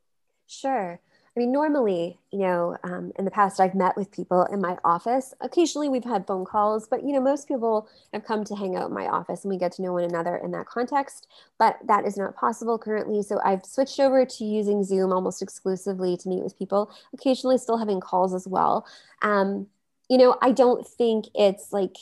Sure. 0.46 1.00
I 1.36 1.40
mean, 1.40 1.52
normally, 1.52 2.18
you 2.32 2.38
know, 2.38 2.78
um, 2.82 3.12
in 3.18 3.26
the 3.26 3.30
past, 3.30 3.60
I've 3.60 3.74
met 3.74 3.94
with 3.94 4.10
people 4.10 4.44
in 4.44 4.58
my 4.58 4.78
office. 4.82 5.34
Occasionally, 5.42 5.90
we've 5.90 6.02
had 6.02 6.26
phone 6.26 6.46
calls, 6.46 6.88
but, 6.88 7.04
you 7.04 7.12
know, 7.12 7.20
most 7.20 7.46
people 7.46 7.90
have 8.14 8.24
come 8.24 8.42
to 8.44 8.56
hang 8.56 8.74
out 8.74 8.88
in 8.88 8.94
my 8.94 9.06
office 9.06 9.44
and 9.44 9.52
we 9.52 9.58
get 9.58 9.72
to 9.72 9.82
know 9.82 9.92
one 9.92 10.04
another 10.04 10.36
in 10.36 10.50
that 10.52 10.64
context. 10.64 11.26
But 11.58 11.78
that 11.84 12.06
is 12.06 12.16
not 12.16 12.36
possible 12.36 12.78
currently. 12.78 13.22
So 13.22 13.38
I've 13.44 13.66
switched 13.66 14.00
over 14.00 14.24
to 14.24 14.44
using 14.44 14.82
Zoom 14.82 15.12
almost 15.12 15.42
exclusively 15.42 16.16
to 16.16 16.28
meet 16.28 16.42
with 16.42 16.58
people, 16.58 16.90
occasionally, 17.12 17.58
still 17.58 17.76
having 17.76 18.00
calls 18.00 18.32
as 18.32 18.48
well. 18.48 18.86
Um, 19.20 19.66
you 20.08 20.16
know, 20.16 20.38
I 20.40 20.52
don't 20.52 20.86
think 20.86 21.26
it's 21.34 21.70
like 21.70 21.96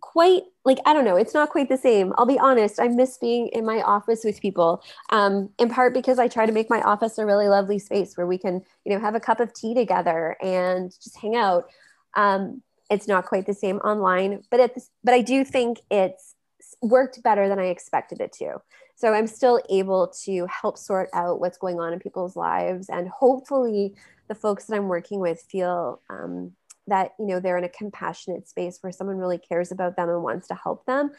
quite 0.00 0.42
like 0.64 0.78
I 0.86 0.92
don't 0.92 1.04
know, 1.04 1.16
it's 1.16 1.34
not 1.34 1.50
quite 1.50 1.68
the 1.68 1.76
same. 1.76 2.12
I'll 2.16 2.26
be 2.26 2.38
honest, 2.38 2.80
I 2.80 2.88
miss 2.88 3.18
being 3.18 3.48
in 3.48 3.64
my 3.64 3.82
office 3.82 4.22
with 4.24 4.40
people. 4.40 4.82
Um, 5.10 5.50
in 5.58 5.68
part 5.68 5.94
because 5.94 6.18
I 6.18 6.28
try 6.28 6.46
to 6.46 6.52
make 6.52 6.70
my 6.70 6.80
office 6.82 7.18
a 7.18 7.26
really 7.26 7.48
lovely 7.48 7.78
space 7.78 8.16
where 8.16 8.26
we 8.26 8.38
can, 8.38 8.62
you 8.84 8.92
know, 8.92 9.00
have 9.00 9.14
a 9.14 9.20
cup 9.20 9.40
of 9.40 9.52
tea 9.52 9.74
together 9.74 10.36
and 10.42 10.90
just 10.90 11.16
hang 11.18 11.36
out. 11.36 11.70
Um, 12.14 12.62
it's 12.90 13.08
not 13.08 13.26
quite 13.26 13.46
the 13.46 13.54
same 13.54 13.78
online, 13.78 14.42
but 14.50 14.60
it's 14.60 14.90
but 15.02 15.14
I 15.14 15.20
do 15.20 15.44
think 15.44 15.80
it's 15.90 16.34
worked 16.80 17.22
better 17.22 17.48
than 17.48 17.58
I 17.58 17.66
expected 17.66 18.20
it 18.20 18.32
to. 18.34 18.60
So 18.94 19.12
I'm 19.12 19.26
still 19.26 19.60
able 19.68 20.12
to 20.24 20.46
help 20.46 20.78
sort 20.78 21.08
out 21.12 21.40
what's 21.40 21.58
going 21.58 21.80
on 21.80 21.92
in 21.92 21.98
people's 21.98 22.36
lives, 22.36 22.88
and 22.88 23.08
hopefully, 23.08 23.94
the 24.28 24.34
folks 24.34 24.66
that 24.66 24.76
I'm 24.76 24.88
working 24.88 25.18
with 25.18 25.42
feel 25.42 26.00
um, 26.08 26.52
that 26.86 27.12
you 27.18 27.26
know 27.26 27.40
they're 27.40 27.58
in 27.58 27.64
a 27.64 27.68
compassionate 27.68 28.48
space 28.48 28.78
where 28.80 28.92
someone 28.92 29.16
really 29.16 29.38
cares 29.38 29.72
about 29.72 29.96
them 29.96 30.08
and 30.08 30.22
wants 30.22 30.48
to 30.48 30.54
help 30.54 30.84
them. 30.86 31.10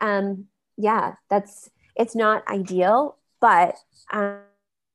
Um 0.00 0.46
yeah 0.76 1.14
that's 1.28 1.70
it's 1.96 2.16
not 2.16 2.46
ideal 2.48 3.16
but 3.40 3.76
um, 4.12 4.38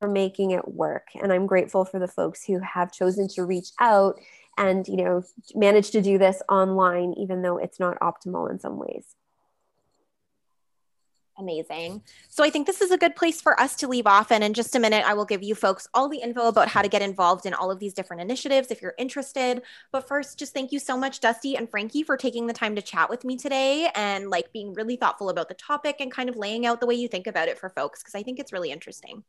we're 0.00 0.08
making 0.08 0.50
it 0.52 0.66
work. 0.68 1.06
And 1.20 1.32
i'm 1.32 1.46
grateful 1.46 1.84
for 1.84 1.98
the 1.98 2.08
folks 2.08 2.44
who 2.44 2.60
have 2.60 2.92
chosen 2.92 3.28
to 3.28 3.44
reach 3.44 3.68
out 3.80 4.18
and 4.58 4.86
you 4.88 4.96
know 4.96 5.22
manage 5.54 5.90
to 5.92 6.02
do 6.02 6.18
this 6.18 6.42
online 6.48 7.14
even 7.16 7.42
though 7.42 7.56
it's 7.56 7.80
not 7.80 7.98
optimal 8.00 8.50
in 8.50 8.58
some 8.58 8.76
ways 8.76 9.14
Amazing. 11.38 12.02
So 12.28 12.42
I 12.42 12.50
think 12.50 12.66
this 12.66 12.80
is 12.80 12.90
a 12.90 12.98
good 12.98 13.14
place 13.14 13.40
for 13.40 13.58
us 13.60 13.76
to 13.76 13.86
leave 13.86 14.08
off. 14.08 14.32
And 14.32 14.42
in 14.42 14.54
just 14.54 14.74
a 14.74 14.80
minute, 14.80 15.04
I 15.06 15.14
will 15.14 15.24
give 15.24 15.40
you 15.40 15.54
folks 15.54 15.86
all 15.94 16.08
the 16.08 16.18
info 16.18 16.48
about 16.48 16.66
how 16.66 16.82
to 16.82 16.88
get 16.88 17.00
involved 17.00 17.46
in 17.46 17.54
all 17.54 17.70
of 17.70 17.78
these 17.78 17.94
different 17.94 18.22
initiatives 18.22 18.72
if 18.72 18.82
you're 18.82 18.94
interested. 18.98 19.62
But 19.92 20.08
first, 20.08 20.36
just 20.36 20.52
thank 20.52 20.72
you 20.72 20.80
so 20.80 20.96
much, 20.96 21.20
Dusty 21.20 21.56
and 21.56 21.70
Frankie, 21.70 22.02
for 22.02 22.16
taking 22.16 22.48
the 22.48 22.52
time 22.52 22.74
to 22.74 22.82
chat 22.82 23.08
with 23.08 23.24
me 23.24 23.36
today 23.36 23.88
and 23.94 24.30
like 24.30 24.52
being 24.52 24.74
really 24.74 24.96
thoughtful 24.96 25.30
about 25.30 25.48
the 25.48 25.54
topic 25.54 25.96
and 26.00 26.10
kind 26.10 26.28
of 26.28 26.34
laying 26.34 26.66
out 26.66 26.80
the 26.80 26.86
way 26.86 26.96
you 26.96 27.06
think 27.06 27.28
about 27.28 27.46
it 27.46 27.56
for 27.56 27.70
folks, 27.70 28.02
because 28.02 28.16
I 28.16 28.24
think 28.24 28.40
it's 28.40 28.52
really 28.52 28.72
interesting. 28.72 29.22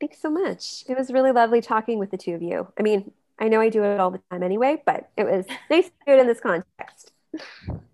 Thanks 0.00 0.20
so 0.22 0.30
much. 0.30 0.84
It 0.88 0.96
was 0.96 1.10
really 1.10 1.32
lovely 1.32 1.62
talking 1.62 1.98
with 1.98 2.12
the 2.12 2.16
two 2.16 2.34
of 2.34 2.42
you. 2.42 2.68
I 2.78 2.82
mean, 2.82 3.10
I 3.40 3.48
know 3.48 3.60
I 3.60 3.70
do 3.70 3.82
it 3.82 3.98
all 3.98 4.12
the 4.12 4.20
time 4.30 4.44
anyway, 4.44 4.80
but 4.86 5.10
it 5.16 5.24
was 5.24 5.46
nice 5.68 5.86
to 5.86 5.92
do 6.06 6.12
it 6.12 6.20
in 6.20 6.28
this 6.28 6.40
context. 6.40 7.10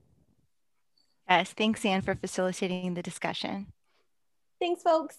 Yes, 1.31 1.53
thanks, 1.53 1.85
Anne, 1.85 2.03
for 2.03 2.17
facilitating 2.17 2.95
the 2.95 3.03
discussion. 3.03 3.69
Thanks, 4.59 4.83
folks. 4.83 5.19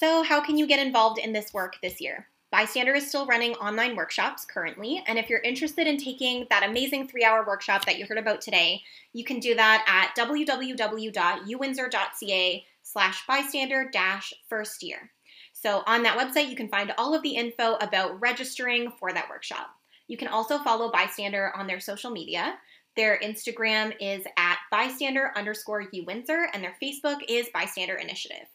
So, 0.00 0.24
how 0.24 0.44
can 0.44 0.58
you 0.58 0.66
get 0.66 0.84
involved 0.84 1.20
in 1.20 1.32
this 1.32 1.54
work 1.54 1.76
this 1.80 2.00
year? 2.00 2.26
Bystander 2.50 2.94
is 2.94 3.06
still 3.08 3.26
running 3.26 3.54
online 3.54 3.94
workshops 3.94 4.44
currently, 4.44 5.04
and 5.06 5.16
if 5.18 5.30
you're 5.30 5.38
interested 5.40 5.86
in 5.86 5.96
taking 5.96 6.48
that 6.50 6.68
amazing 6.68 7.06
three 7.06 7.24
hour 7.24 7.44
workshop 7.46 7.84
that 7.84 7.98
you 7.98 8.06
heard 8.06 8.18
about 8.18 8.40
today, 8.40 8.82
you 9.12 9.24
can 9.24 9.38
do 9.38 9.54
that 9.54 9.84
at 9.88 10.16
www.uwindsor.ca 10.20 12.66
slash 12.82 13.24
bystander 13.26 13.88
dash 13.92 14.34
first 14.48 14.82
year. 14.82 15.12
So 15.52 15.84
on 15.86 16.02
that 16.02 16.18
website, 16.18 16.50
you 16.50 16.56
can 16.56 16.68
find 16.68 16.92
all 16.98 17.14
of 17.14 17.22
the 17.22 17.36
info 17.36 17.76
about 17.80 18.20
registering 18.20 18.90
for 18.98 19.12
that 19.12 19.30
workshop. 19.30 19.70
You 20.08 20.16
can 20.16 20.28
also 20.28 20.58
follow 20.58 20.92
Bystander 20.92 21.52
on 21.56 21.66
their 21.66 21.80
social 21.80 22.10
media. 22.10 22.58
Their 22.96 23.18
Instagram 23.20 23.94
is 24.00 24.24
at 24.36 24.53
bystander 24.74 25.30
underscore 25.36 25.86
U 25.92 26.04
Windsor, 26.04 26.48
and 26.52 26.64
their 26.64 26.74
Facebook 26.82 27.18
is 27.28 27.48
Bystander 27.54 27.94
Initiative. 27.94 28.48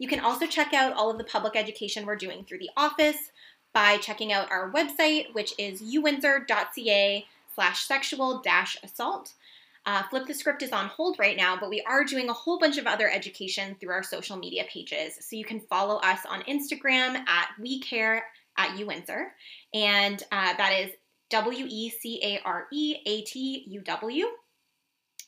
You 0.00 0.08
can 0.08 0.18
also 0.18 0.44
check 0.44 0.74
out 0.74 0.94
all 0.94 1.12
of 1.12 1.18
the 1.18 1.22
public 1.22 1.54
education 1.54 2.04
we're 2.04 2.16
doing 2.16 2.44
through 2.44 2.58
the 2.58 2.70
office 2.76 3.30
by 3.72 3.98
checking 3.98 4.32
out 4.32 4.50
our 4.50 4.72
website, 4.72 5.32
which 5.32 5.54
is 5.60 5.80
uwindsor.ca 5.80 7.24
slash 7.54 7.84
sexual 7.84 8.40
dash 8.42 8.78
assault. 8.82 9.34
Uh, 9.86 10.02
Flip 10.10 10.26
the 10.26 10.34
Script 10.34 10.62
is 10.62 10.72
on 10.72 10.88
hold 10.88 11.20
right 11.20 11.36
now, 11.36 11.56
but 11.56 11.70
we 11.70 11.80
are 11.82 12.02
doing 12.02 12.28
a 12.28 12.34
whole 12.34 12.58
bunch 12.58 12.76
of 12.76 12.88
other 12.88 13.08
education 13.08 13.76
through 13.78 13.92
our 13.92 14.02
social 14.02 14.36
media 14.36 14.64
pages. 14.68 15.18
So 15.20 15.36
you 15.36 15.44
can 15.44 15.60
follow 15.60 15.98
us 15.98 16.26
on 16.28 16.42
Instagram 16.42 17.14
at 17.28 17.50
We 17.60 17.78
Care 17.78 18.24
at 18.58 18.76
UWindsor, 18.76 19.26
and 19.72 20.20
uh, 20.32 20.52
that 20.56 20.72
is 20.80 20.90
W 21.30 21.64
E 21.68 21.90
C 21.90 22.20
A 22.24 22.40
R 22.44 22.66
E 22.72 22.96
A 23.06 23.22
T 23.22 23.66
U 23.68 23.82
W. 23.82 24.26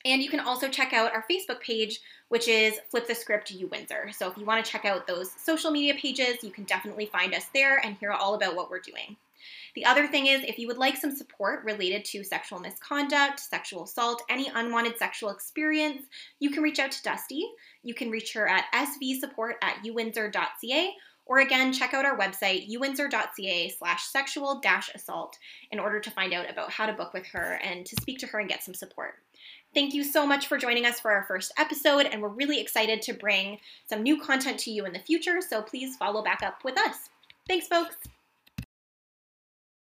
And 0.05 0.21
you 0.21 0.29
can 0.29 0.41
also 0.41 0.67
check 0.67 0.91
out 0.91 1.13
our 1.13 1.23
Facebook 1.29 1.61
page, 1.61 2.01
which 2.27 2.47
is 2.47 2.79
Flip 2.89 3.07
the 3.07 3.15
Script 3.15 3.51
U 3.51 3.67
Windsor. 3.67 4.11
So 4.11 4.29
if 4.29 4.37
you 4.37 4.45
want 4.45 4.63
to 4.63 4.69
check 4.69 4.85
out 4.85 5.07
those 5.07 5.31
social 5.31 5.71
media 5.71 5.93
pages, 5.93 6.43
you 6.43 6.51
can 6.51 6.65
definitely 6.65 7.05
find 7.05 7.33
us 7.33 7.45
there 7.53 7.77
and 7.77 7.95
hear 7.97 8.11
all 8.11 8.33
about 8.33 8.55
what 8.55 8.69
we're 8.69 8.79
doing. 8.79 9.15
The 9.75 9.85
other 9.85 10.07
thing 10.07 10.27
is, 10.27 10.43
if 10.43 10.59
you 10.59 10.67
would 10.67 10.77
like 10.77 10.97
some 10.97 11.15
support 11.15 11.63
related 11.63 12.05
to 12.05 12.23
sexual 12.23 12.59
misconduct, 12.59 13.39
sexual 13.39 13.83
assault, 13.83 14.21
any 14.29 14.49
unwanted 14.53 14.97
sexual 14.97 15.31
experience, 15.31 16.03
you 16.39 16.51
can 16.51 16.63
reach 16.63 16.79
out 16.79 16.91
to 16.91 17.03
Dusty. 17.03 17.45
You 17.81 17.93
can 17.93 18.11
reach 18.11 18.33
her 18.33 18.47
at 18.47 18.65
svsupport 18.73 19.53
at 19.61 19.83
uwindsor.ca 19.83 20.93
or 21.25 21.39
again, 21.39 21.71
check 21.71 21.93
out 21.93 22.05
our 22.05 22.17
website, 22.17 22.69
uwindsor.ca 22.69 23.69
slash 23.69 24.03
sexual 24.03 24.61
assault 24.93 25.37
in 25.71 25.79
order 25.79 25.99
to 25.99 26.11
find 26.11 26.33
out 26.33 26.49
about 26.49 26.71
how 26.71 26.85
to 26.85 26.93
book 26.93 27.13
with 27.13 27.25
her 27.27 27.59
and 27.63 27.85
to 27.85 27.95
speak 28.01 28.19
to 28.19 28.27
her 28.27 28.39
and 28.39 28.49
get 28.49 28.63
some 28.63 28.73
support. 28.73 29.15
Thank 29.73 29.95
you 29.95 30.03
so 30.03 30.27
much 30.27 30.47
for 30.47 30.57
joining 30.57 30.85
us 30.85 30.99
for 30.99 31.11
our 31.11 31.23
first 31.23 31.51
episode, 31.57 32.05
and 32.05 32.21
we're 32.21 32.29
really 32.29 32.61
excited 32.61 33.01
to 33.03 33.13
bring 33.13 33.57
some 33.89 34.03
new 34.03 34.21
content 34.21 34.59
to 34.59 34.71
you 34.71 34.85
in 34.85 34.93
the 34.93 34.99
future, 34.99 35.41
so 35.41 35.63
please 35.63 35.95
follow 35.97 36.23
back 36.23 36.43
up 36.43 36.63
with 36.63 36.77
us. 36.77 37.09
Thanks, 37.47 37.67
folks. 37.67 37.95